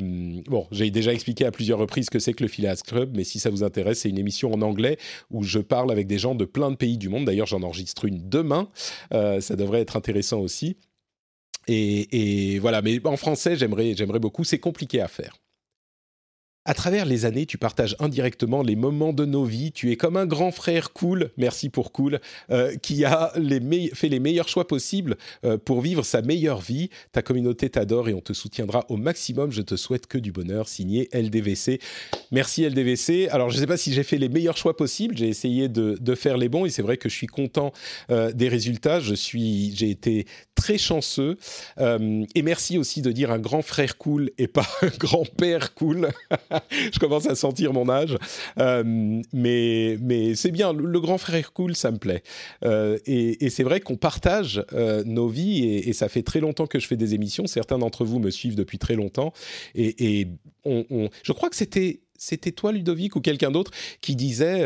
[0.45, 3.18] bon, j'ai déjà expliqué à plusieurs reprises que c'est que le Phileas Club.
[3.18, 4.99] Mais si ça vous intéresse, c'est une émission en anglais
[5.31, 7.26] où je parle avec des gens de plein de pays du monde.
[7.26, 8.69] D'ailleurs, j'en enregistre une demain.
[9.11, 10.77] ça devrait être intéressant aussi.
[11.67, 14.43] Et, et, voilà, mais en français, j'aimerais, j'aimerais beaucoup.
[14.43, 15.37] C'est compliqué à faire
[16.68, 19.72] à travers les années, tu partages indirectement les moments de nos vies.
[19.72, 22.19] Tu es comme un grand frère cool, merci pour cool,
[22.52, 23.31] euh, qui a
[23.94, 25.15] fait les meilleurs choix possibles
[25.45, 26.89] euh, pour vivre sa meilleure vie.
[27.14, 29.49] Ta communauté t'adore et on te soutiendra au maximum.
[29.49, 30.68] Je te souhaite que du bonheur.
[30.68, 31.80] Signé LDVC.
[32.31, 33.30] Merci LDVC.
[33.31, 35.18] Alors, je ne sais pas si j'ai fait les meilleurs choix possibles.
[35.18, 37.72] J'ai essayé de, faire les bons et c'est vrai que je suis content
[38.11, 38.99] euh, des résultats.
[38.99, 40.26] Je suis, j'ai été
[40.56, 41.38] très chanceux.
[41.80, 46.10] et merci aussi de dire un grand frère cool et pas un grand-père cool.
[46.93, 48.17] je commence à sentir mon âge.
[48.59, 48.84] Euh,
[49.34, 52.23] mais mais c'est bien, le, grand frère cool, ça me plaît.
[52.63, 56.79] Euh, et, c'est vrai qu'on partage euh, nos vies et, ça fait très longtemps que
[56.79, 57.47] je fais des émissions.
[57.47, 59.34] Certains d'entre vous me suivent depuis très longtemps.
[59.75, 60.27] Et,
[60.65, 63.71] on, je crois que c'était c'était toi, Ludovic, ou quelqu'un d'autre
[64.01, 64.65] qui disait,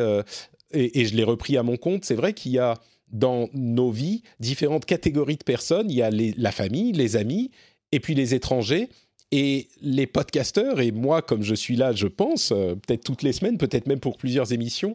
[0.72, 2.76] et, je l'ai repris à mon compte, c'est vrai qu'il y a
[3.10, 5.92] dans nos vies différentes catégories de personnes.
[5.92, 7.52] Il y a la famille, les amis,
[7.92, 8.90] et puis les étrangers.
[9.32, 13.32] Et les podcasteurs, et moi, comme je suis là, je pense, euh, peut-être toutes les
[13.32, 14.94] semaines, peut-être même pour plusieurs émissions,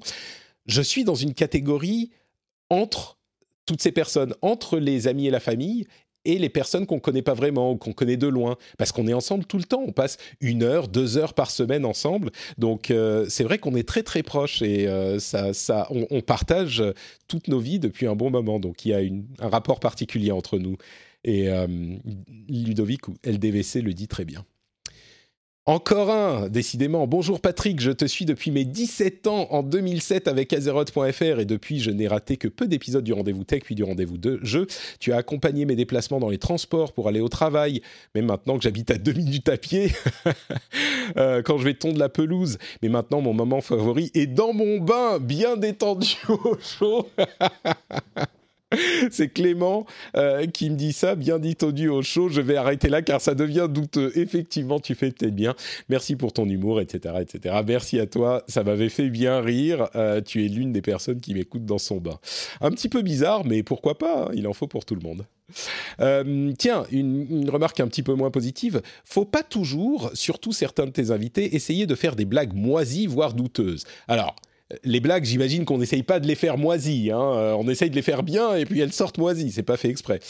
[0.67, 2.11] je suis dans une catégorie
[2.69, 3.19] entre
[3.65, 5.87] toutes ces personnes, entre les amis et la famille,
[6.27, 9.07] et les personnes qu'on ne connaît pas vraiment ou qu'on connaît de loin, parce qu'on
[9.07, 9.85] est ensemble tout le temps.
[9.87, 12.31] On passe une heure, deux heures par semaine ensemble.
[12.59, 16.83] Donc euh, c'est vrai qu'on est très très proches et euh, ça, on, partage
[17.29, 18.59] toutes nos vies depuis un bon moment.
[18.59, 20.77] Donc il y a un rapport particulier entre nous.
[21.27, 21.67] Et euh,
[22.49, 24.47] Ludovic ou LDVC le dit très bien.
[25.69, 27.09] Encore un, décidément.
[27.09, 31.81] Bonjour Patrick, je te suis depuis mes 17 ans en 2007 avec Azeroth.fr et depuis
[31.81, 34.69] je n'ai raté que peu d'épisodes du rendez-vous tech puis du rendez-vous de jeu.
[35.01, 37.83] Tu as accompagné mes déplacements dans les transports pour aller au travail,
[38.15, 39.91] même maintenant que j'habite à deux minutes à pied,
[41.17, 42.59] euh, quand je vais tondre la pelouse.
[42.81, 47.09] Mais maintenant mon moment favori est dans mon bain, bien détendu au chaud.
[49.11, 49.87] C'est Clément
[50.17, 52.29] euh, qui me dit ça, bien dit au au chaud.
[52.29, 54.13] Je vais arrêter là car ça devient douteux.
[54.17, 55.55] Effectivement, tu fais peut-être bien.
[55.89, 57.57] Merci pour ton humour, etc., etc.
[57.67, 58.43] Merci à toi.
[58.49, 59.89] Ça m'avait fait bien rire.
[59.95, 62.19] Euh, tu es l'une des personnes qui m'écoutent dans son bain.
[62.61, 65.27] Un petit peu bizarre, mais pourquoi pas hein, Il en faut pour tout le monde.
[66.01, 68.83] Euh, tiens, une, une, remarque un petit peu moins positive.
[69.05, 73.33] Faut pas toujours, surtout certains de tes invités, essayer de faire des blagues moisies, voire
[73.33, 73.85] douteuses.
[74.09, 74.35] Alors,
[74.83, 77.11] les blagues, j'imagine qu'on n'essaye pas de les faire moisies.
[77.13, 77.21] Hein.
[77.21, 79.53] Euh, on essaye de les faire bien et puis elles sortent moisies.
[79.53, 80.21] C'est pas fait exprès.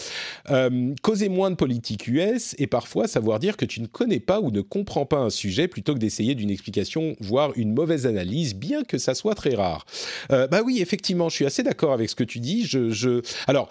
[0.51, 4.41] Euh, causer moins de politique US et parfois savoir dire que tu ne connais pas
[4.41, 8.55] ou ne comprends pas un sujet plutôt que d'essayer d'une explication, voire une mauvaise analyse,
[8.55, 9.87] bien que ça soit très rare.
[10.31, 12.67] Euh, bah oui, effectivement, je suis assez d'accord avec ce que tu dis.
[12.67, 13.23] Je.
[13.47, 13.71] Alors,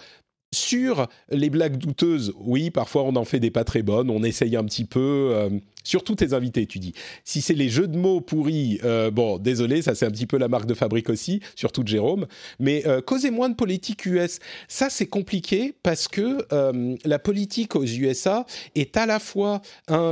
[0.52, 4.56] sur les blagues douteuses, oui, parfois on en fait des pas très bonnes, on essaye
[4.56, 5.50] un petit peu.
[5.86, 6.92] Surtout tes invités, tu dis.
[7.24, 10.36] Si c'est les jeux de mots pourris, euh, bon, désolé, ça c'est un petit peu
[10.36, 12.26] la marque de fabrique aussi, surtout de Jérôme.
[12.58, 14.40] Mais euh, causez moins de politique US.
[14.66, 19.62] Ça c'est compliqué parce que euh, la politique aux USA est à la fois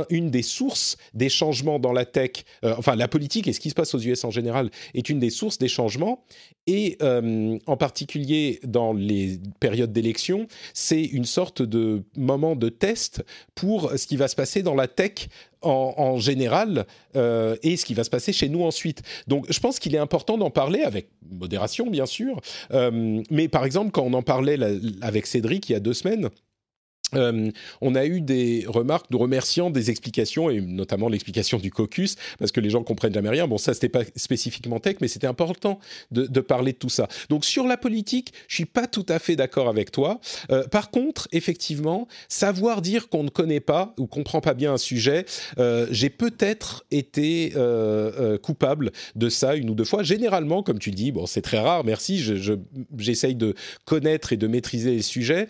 [0.09, 2.31] une des sources des changements dans la tech.
[2.63, 5.29] enfin, la politique et ce qui se passe aux US en général est une des
[5.29, 6.23] sources des changements.
[6.67, 13.23] Et en particulier dans les périodes d'élection, c'est une sorte de moment de test
[13.55, 15.27] pour ce qui va se passer dans la tech
[15.65, 16.85] en, général
[17.15, 19.01] euh, et ce qui va se passer chez nous ensuite.
[19.27, 22.39] Donc je pense qu'il est important d'en parler avec modération bien sûr,
[22.71, 24.57] euh, mais par exemple quand on en parlait
[25.01, 26.29] avec Cédric il y a deux semaines,
[27.13, 27.51] euh,
[27.81, 32.51] on a eu des remarques nous remerciant des explications et notamment l'explication du caucus parce
[32.51, 33.47] que les gens comprennent jamais rien.
[33.47, 35.79] Bon, ça c'était pas spécifiquement tech, mais c'était important
[36.11, 37.07] de, parler de tout ça.
[37.29, 40.19] Donc sur la politique, je suis pas tout à fait d'accord avec toi.
[40.49, 44.77] Euh, par contre, effectivement, savoir dire qu'on ne connaît pas ou comprend pas bien un
[44.77, 45.25] sujet,
[45.59, 47.53] euh, j'ai peut-être été
[48.41, 50.03] coupable de ça une ou deux fois.
[50.03, 51.83] Généralement, comme tu dis, bon, c'est très rare.
[51.83, 52.23] Merci.
[52.97, 53.53] J'essaye de
[53.85, 55.47] connaître et de maîtriser les sujets.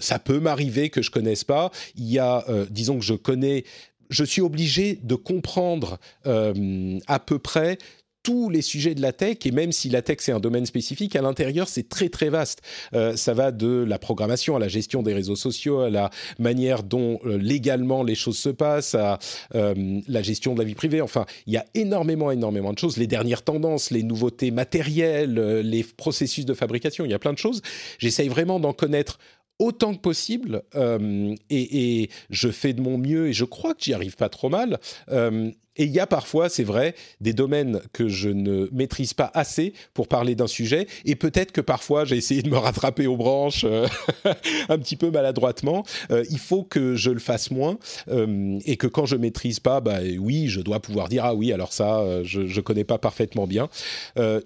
[0.00, 1.70] ça peut m'arriver je connaisse pas.
[1.96, 3.64] Il y a, euh, disons que je connais,
[4.10, 7.78] je suis obligé de comprendre euh, à peu près
[8.22, 11.14] tous les sujets de la tech, et même si la tech c'est un domaine spécifique,
[11.14, 12.60] à l'intérieur c'est très très vaste.
[12.92, 16.10] Euh, ça va de la programmation à la gestion des réseaux sociaux, à la
[16.40, 19.20] manière dont légalement les choses se passent, à
[19.54, 21.00] la gestion de la vie privée.
[21.00, 22.96] Enfin, il y a énormément énormément de choses.
[22.96, 27.38] Les dernières tendances, les nouveautés matérielles, les processus de fabrication, il y a plein de
[27.38, 27.62] choses.
[28.00, 29.20] J'essaye vraiment d'en connaître
[29.58, 33.94] autant que possible euh, et, je fais de mon mieux et je crois que j'y
[33.94, 34.78] arrive pas trop mal.
[35.10, 39.30] Euh, et il y a parfois, c'est vrai, des domaines que je ne maîtrise pas
[39.34, 40.86] assez pour parler d'un sujet.
[41.04, 43.86] Et peut-être que parfois, j'ai essayé de me rattraper aux branches euh,
[44.70, 45.84] un petit peu maladroitement.
[46.30, 47.78] il faut que je le fasse moins.
[48.08, 51.74] et que quand je maîtrise pas, bah oui, je dois pouvoir dire, ah oui, alors
[51.74, 53.68] ça, je ne connais pas parfaitement bien.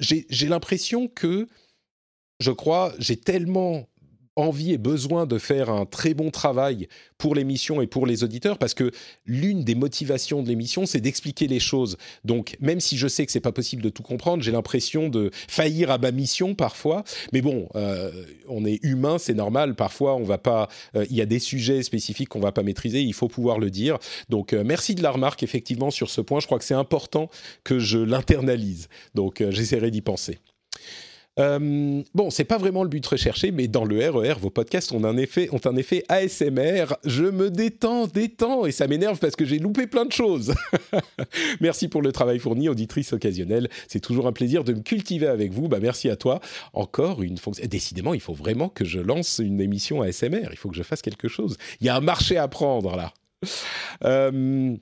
[0.00, 1.46] j'ai l'impression que,
[2.40, 3.86] je crois, j'ai tellement
[4.40, 6.88] envie et besoin de faire un très bon travail
[7.18, 8.90] pour l'émission et pour les auditeurs parce que
[9.26, 11.96] l'une des motivations de l'émission c'est d'expliquer les choses.
[12.24, 15.30] Donc même si je sais que c'est pas possible de tout comprendre, j'ai l'impression de
[15.48, 17.04] faillir à ma mission parfois.
[17.32, 18.10] Mais bon, euh,
[18.48, 19.74] on est humain, c'est normal.
[19.74, 20.68] Parfois, on va pas.
[20.96, 23.02] Euh, il y a des sujets spécifiques qu'on va pas maîtriser.
[23.02, 23.98] Il faut pouvoir le dire.
[24.28, 26.40] Donc euh, merci de la remarque effectivement sur ce point.
[26.40, 27.28] Je crois que c'est important
[27.64, 28.88] que je l'internalise.
[29.14, 30.38] Donc j'essaierai d'y penser.
[31.40, 34.92] Euh, bon, c'est pas vraiment le but recherché, mais dans le RER, e vos podcasts
[34.92, 36.94] ont un effet, ont un effet ASMR.
[37.04, 40.54] Je me détends, détends, et ça m'énerve parce que j'ai loupé plein de choses.
[41.60, 43.68] merci pour le travail fourni, auditrice occasionnelle.
[43.88, 45.68] C'est toujours un plaisir de me cultiver avec vous.
[45.68, 46.40] Bah, merci à toi.
[46.74, 47.64] Encore une fonction.
[47.66, 50.48] Décidément, il faut vraiment que je lance une émission ASMR.
[50.50, 51.56] Il faut que je fasse quelque chose.
[51.80, 53.12] Il y a un marché à prendre là.
[54.04, 54.76] Euh,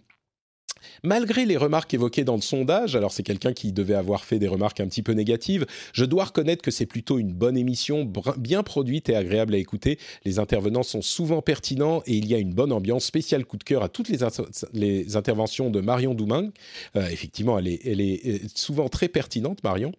[1.03, 4.49] Malgré les remarques évoquées dans le sondage, alors c'est quelqu'un qui devait avoir fait des
[4.49, 8.63] remarques un petit peu négatives, je dois reconnaître que c'est plutôt une bonne émission, bien
[8.63, 9.99] produite et agréable à écouter.
[10.25, 13.05] Les intervenants sont souvent pertinents et il y a une bonne ambiance.
[13.05, 16.51] Spécial coup de cœur à toutes les, interventions de Marion Douming.
[16.97, 19.93] Euh, effectivement, elle est, euh, souvent très pertinente, Marion.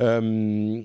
[0.00, 0.82] Euh,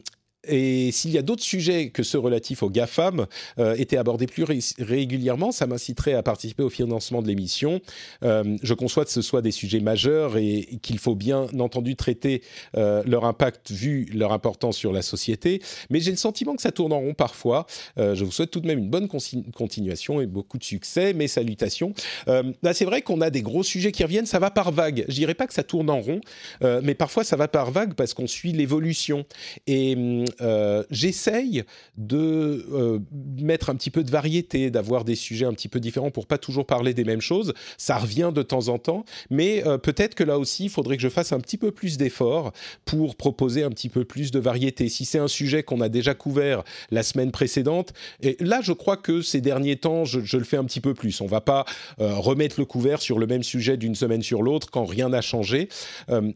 [0.48, 3.26] et s'il y a d'autres sujets que ceux relatifs aux GAFAM
[3.60, 4.46] euh, étaient abordés plus
[4.80, 7.82] régulièrement, ça m'inciterait à participer au financement de l'émission.
[8.24, 12.42] Euh, je conçois que ce soit des sujets majeurs et, qu'il faut bien entendu traiter
[12.78, 15.62] euh, leur impact vu leur importance sur la société.
[15.90, 17.66] Mais j'ai le sentiment que ça tourne en rond parfois.
[17.98, 21.14] je vous souhaite tout de même une bonne continuation et beaucoup de succès.
[21.14, 21.94] Mes salutations.
[22.28, 24.26] là, c'est vrai qu'on a des gros sujets qui reviennent.
[24.26, 25.06] Ça va par vague.
[25.08, 26.22] Je dirais pas que ça tourne en rond,
[26.62, 29.26] mais parfois ça va par vague parce qu'on suit l'évolution.
[29.68, 31.64] Et hum, euh, j'essaye
[31.98, 33.00] de euh,
[33.38, 36.38] mettre un petit peu de variété, d'avoir des sujets un petit peu différents pour pas
[36.38, 37.54] toujours parler des mêmes choses.
[37.78, 41.04] Ça revient de temps en temps, mais euh, peut-être que là aussi, il faudrait que
[41.04, 42.52] je fasse un petit peu plus d'efforts
[42.86, 44.90] pour proposer un petit peu plus de variété.
[44.90, 48.98] Si c'est un sujet qu'on a déjà couvert la semaine précédente, et là, je crois
[48.98, 51.22] que ces derniers temps, je, je le fais un petit peu plus.
[51.22, 51.66] On va pas
[51.98, 55.70] remettre le couvert sur le même sujet d'une semaine sur l'autre quand rien n'a changé.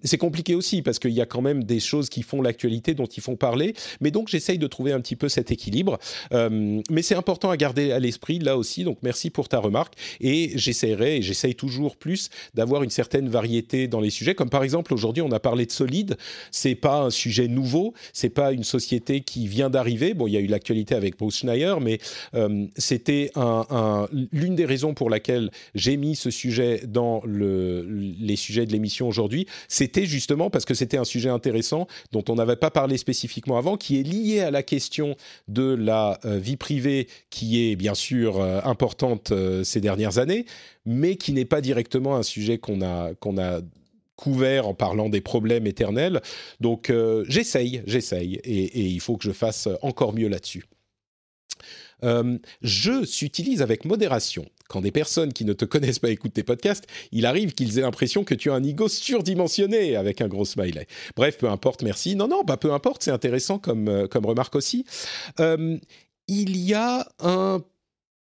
[0.03, 3.05] c'est compliqué aussi parce qu'il y a quand même des choses qui font l'actualité dont
[3.05, 3.73] il faut parler.
[4.01, 5.97] Mais donc j'essaye de trouver un petit peu cet équilibre.
[6.31, 8.83] mais c'est important à garder à l'esprit là aussi.
[8.83, 9.93] Donc merci pour ta remarque.
[10.21, 14.35] Et j'essaierai et j'essaye toujours plus d'avoir une certaine variété dans les sujets.
[14.35, 16.17] Comme par exemple aujourd'hui on a parlé de Solide.
[16.51, 17.93] C'est pas un sujet nouveau.
[18.13, 20.13] C'est pas une société qui vient d'arriver.
[20.13, 21.99] Bon, il y a eu l'actualité avec Bruce Schneier, mais
[22.77, 27.85] c'était un, l'une des raisons pour laquelle j'ai mis ce sujet dans le,
[28.19, 32.35] les sujets de l'émission aujourd'hui, c'était justement parce que c'était un sujet intéressant dont on
[32.35, 35.15] n'avait pas parlé spécifiquement avant, qui est lié à la question
[35.47, 40.45] de la euh, vie privée, qui est bien sûr euh, importante euh, ces dernières années,
[40.85, 43.61] mais qui n'est pas directement un sujet qu'on a, qu'on a
[44.15, 46.21] couvert en parlant des problèmes éternels.
[46.59, 46.91] Donc
[47.27, 50.65] j'essaye, j'essaye, et, et il faut que je fasse encore mieux là-dessus.
[52.03, 54.45] Euh, je s'utilise avec modération.
[54.67, 57.81] Quand des personnes qui ne te connaissent pas écoutent tes podcasts, il arrive qu'ils aient
[57.81, 60.87] l'impression que tu as un ego surdimensionné avec un gros smiley.
[61.15, 62.15] Bref, peu importe, merci.
[62.15, 64.85] Non, non, bah, peu importe, c'est intéressant comme, euh, comme remarque aussi.
[65.39, 65.77] Euh,
[66.27, 67.61] il y a un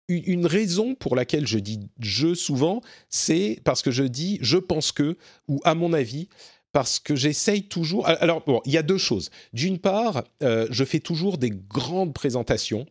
[0.08, 4.92] une raison pour laquelle je dis je souvent, c'est parce que je dis je pense
[4.92, 5.16] que,
[5.48, 6.28] ou à mon avis,
[6.72, 8.06] parce que j'essaye toujours.
[8.06, 9.30] Alors, bon, il y a deux choses.
[9.54, 12.84] D'une part, je fais toujours des grandes présentations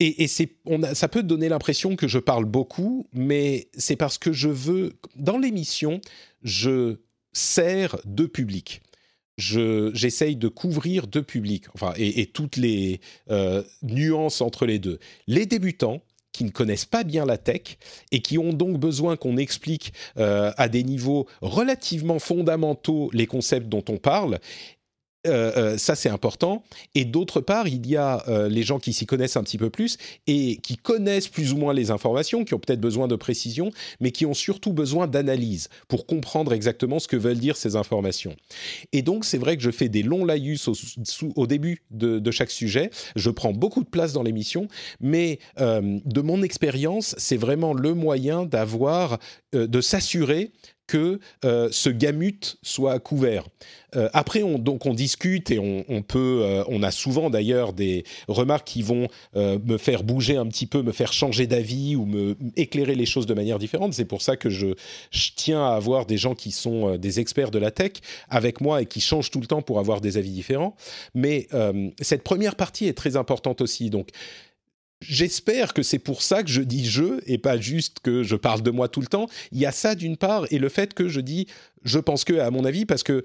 [0.00, 0.50] et, c'est,
[0.94, 5.38] ça peut donner l'impression que je parle beaucoup, mais c'est parce que je veux, dans
[5.38, 6.00] l'émission,
[6.42, 6.98] je
[7.32, 8.80] sers deux publics.
[9.36, 13.00] j'essaye de couvrir deux publics, enfin, et, toutes les
[13.30, 15.00] euh, nuances entre les deux.
[15.26, 16.00] Les débutants,
[16.38, 17.78] qui ne connaissent pas bien la tech
[18.12, 23.68] et qui ont donc besoin qu'on explique euh, à des niveaux relativement fondamentaux les concepts
[23.68, 24.38] dont on parle
[25.28, 26.62] euh, euh, ça c'est important.
[26.94, 29.70] Et d'autre part, il y a euh, les gens qui s'y connaissent un petit peu
[29.70, 33.70] plus et qui connaissent plus ou moins les informations, qui ont peut-être besoin de précision,
[34.00, 38.34] mais qui ont surtout besoin d'analyse pour comprendre exactement ce que veulent dire ces informations.
[38.92, 40.68] Et donc c'est vrai que je fais des longs laïus
[41.36, 42.90] au, début de, de, chaque sujet.
[43.16, 44.68] Je prends beaucoup de place dans l'émission,
[45.00, 49.18] mais de mon expérience, c'est vraiment le moyen d'avoir,
[49.52, 50.50] de s'assurer
[50.88, 53.44] que euh, ce gamut soit couvert.
[53.96, 58.04] Euh, après, on, donc on discute et on, peut, euh, on a souvent d'ailleurs des
[58.26, 62.36] remarques qui vont me faire bouger un petit peu, me faire changer d'avis ou me
[62.56, 63.92] éclairer les choses de manière différente.
[63.92, 64.68] C'est pour ça que je,
[65.10, 67.92] je, tiens à avoir des gens qui sont des experts de la tech
[68.28, 70.74] avec moi et qui changent tout le temps pour avoir des avis différents.
[71.14, 71.48] Mais
[72.00, 73.90] cette première partie est très importante aussi.
[73.90, 74.08] Donc
[75.00, 78.62] J'espère que c'est pour ça que je dis je et pas juste que je parle
[78.62, 79.28] de moi tout le temps.
[79.52, 81.46] Il y a ça d'une part et le fait que je dis
[81.84, 83.24] je pense que à mon avis parce que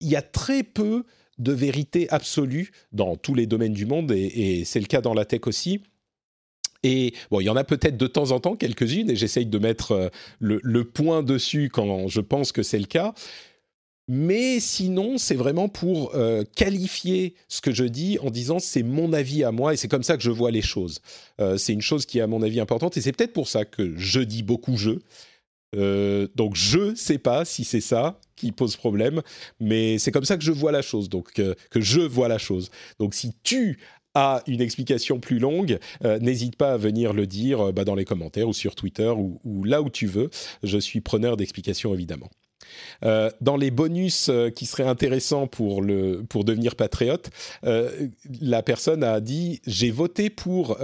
[0.00, 1.04] il y a très peu
[1.38, 5.24] de vérité absolue dans tous les domaines du monde et, c'est le cas dans la
[5.24, 5.80] tech aussi.
[6.82, 9.58] Et bon, il y en a peut-être de temps en temps quelques-unes et j'essaye de
[9.58, 10.08] mettre euh,
[10.38, 13.14] le, point dessus quand je pense que c'est le cas.
[14.06, 19.14] Mais sinon, c'est vraiment pour euh, qualifier ce que je dis en disant c'est mon
[19.14, 21.00] avis à moi et c'est comme ça que je vois les choses.
[21.40, 23.64] Euh, c'est une chose qui est à mon avis importante et c'est peut-être pour ça
[23.64, 24.98] que je dis beaucoup je.
[25.74, 29.22] Euh, donc je sais pas si c'est ça qui pose problème,
[29.58, 32.70] mais c'est comme ça que je vois la chose, donc que je vois la chose.
[32.98, 33.78] Donc si tu
[34.14, 35.78] as une explication plus longue,
[36.20, 39.82] n'hésite pas à venir le dire bah, dans les commentaires ou sur Twitter ou là
[39.82, 40.30] où tu veux.
[40.62, 42.30] Je suis preneur d'explications évidemment.
[43.04, 47.30] Euh, dans les bonus euh, qui seraient intéressants pour, le, pour devenir patriote,
[47.64, 48.08] euh,
[48.40, 50.78] la personne a dit j'ai voté pour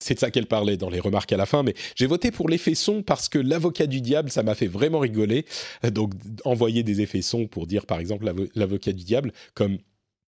[0.00, 2.48] c'est de ça qu'elle parlait dans les remarques à la fin, mais j'ai voté pour
[2.48, 5.44] l'effet son parce que l'avocat du diable, ça m'a fait vraiment rigoler.
[5.90, 6.12] Donc,
[6.44, 9.78] envoyer des effets son pour dire, par exemple, l'avocat du diable, comme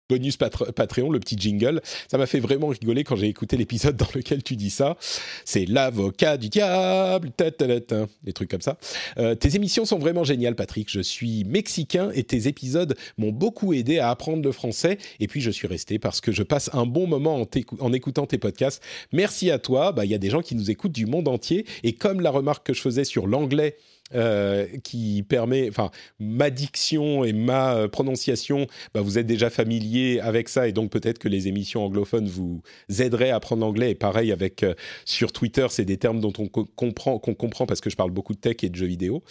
[0.09, 1.81] bonus Patreon, le petit jingle.
[2.09, 4.97] Ça m'a fait vraiment rigoler quand j'ai écouté l'épisode dans lequel tu dis ça.
[5.45, 8.77] C'est l'avocat du diable, des trucs comme ça.
[9.17, 10.89] Euh, tes émissions sont vraiment géniales, Patrick.
[10.89, 14.97] Je suis mexicain et tes épisodes m'ont beaucoup aidé à apprendre le français.
[15.19, 17.45] Et puis je suis resté parce que je passe un bon moment
[17.79, 18.81] en, écoutant tes podcasts.
[19.11, 19.91] Merci à toi.
[19.91, 21.65] Bah, il y a des gens qui nous écoutent du monde entier.
[21.83, 23.75] Et comme la remarque que je faisais sur l'anglais,
[24.15, 30.21] euh, qui permet, enfin, ma diction et ma euh, prononciation, bah, vous êtes déjà familier
[30.21, 32.61] avec ça et donc peut-être que les émissions anglophones vous
[32.99, 33.91] aideraient à apprendre l'anglais.
[33.91, 37.81] Et pareil avec euh, sur Twitter, c'est des termes dont on comprend, qu'on comprend parce
[37.81, 39.23] que je parle beaucoup de tech et de jeux vidéo.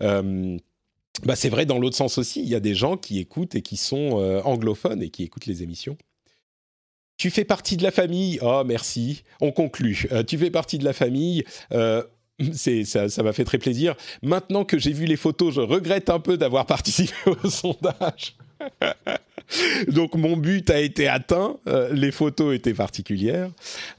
[0.00, 2.42] bah, c'est vrai dans l'autre sens aussi.
[2.42, 5.62] Il y a des gens qui écoutent et qui sont anglophones et qui écoutent les
[5.62, 5.96] émissions.
[7.18, 8.40] Tu fais partie de la famille.
[8.42, 9.22] Oh, merci.
[9.40, 10.08] On conclut.
[10.26, 11.44] tu fais partie de la famille.
[12.52, 13.94] Ça, ça m'a fait très plaisir.
[14.22, 18.36] Maintenant que j'ai vu les photos, je regrette un peu d'avoir participé au sondage.
[19.88, 23.50] Donc mon but a été atteint, euh, les photos étaient particulières.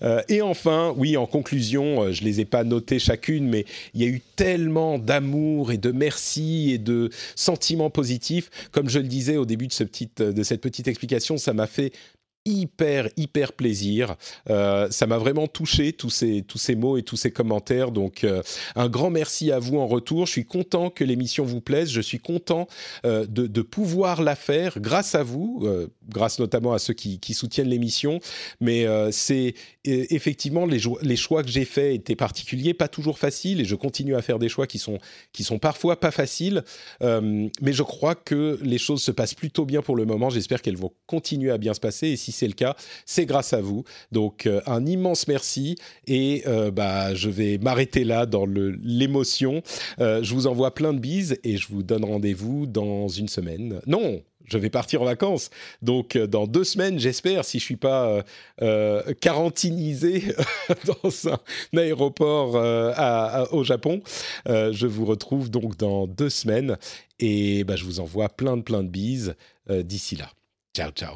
[0.01, 4.01] Euh, et enfin, oui, en conclusion, euh, je les ai pas notées chacune, mais il
[4.01, 8.49] y a eu tellement d'amour et de merci et de sentiments positifs.
[8.71, 11.67] Comme je le disais au début de, ce petit, de cette petite explication, ça m'a
[11.67, 11.91] fait
[12.45, 14.15] hyper hyper plaisir.
[14.49, 17.91] Euh, ça m'a vraiment touché tous ces tous ces mots et tous ces commentaires.
[17.91, 18.41] Donc euh,
[18.75, 20.27] un grand merci à vous en retour.
[20.27, 21.89] Je suis content que l'émission vous plaise.
[21.89, 22.67] Je suis content
[23.05, 25.67] euh, de, pouvoir la faire grâce à vous,
[26.07, 28.19] grâce notamment à ceux qui, soutiennent l'émission.
[28.61, 33.65] Mais c'est effectivement les, les choix que j'ai faits étaient particuliers, pas toujours faciles, et
[33.65, 34.99] je continue à faire des choix qui sont
[35.33, 36.63] qui sont parfois pas faciles.
[37.01, 40.29] mais je crois que les choses se passent plutôt bien pour le moment.
[40.29, 42.09] J'espère qu'elles vont continuer à bien se passer.
[42.09, 42.75] Et si c'est le cas,
[43.05, 43.83] c'est grâce à vous.
[44.11, 45.75] Donc euh, un immense merci
[46.07, 49.63] et euh, bah, je vais m'arrêter là dans l'émotion.
[49.99, 53.79] Euh, je vous envoie plein de bises et je vous donne rendez-vous dans une semaine.
[53.87, 55.49] Non, je vais partir en vacances.
[55.81, 58.23] Donc, dans deux semaines, j'espère, si je suis pas
[59.19, 60.23] quarantinisé
[61.03, 62.53] dans un, aéroport
[63.51, 64.01] au Japon,
[64.45, 66.77] je vous retrouve donc dans deux semaines.
[67.17, 69.33] Et bah, je vous envoie plein de plein de bises
[69.67, 70.29] d'ici là.
[70.75, 71.15] Ciao, ciao.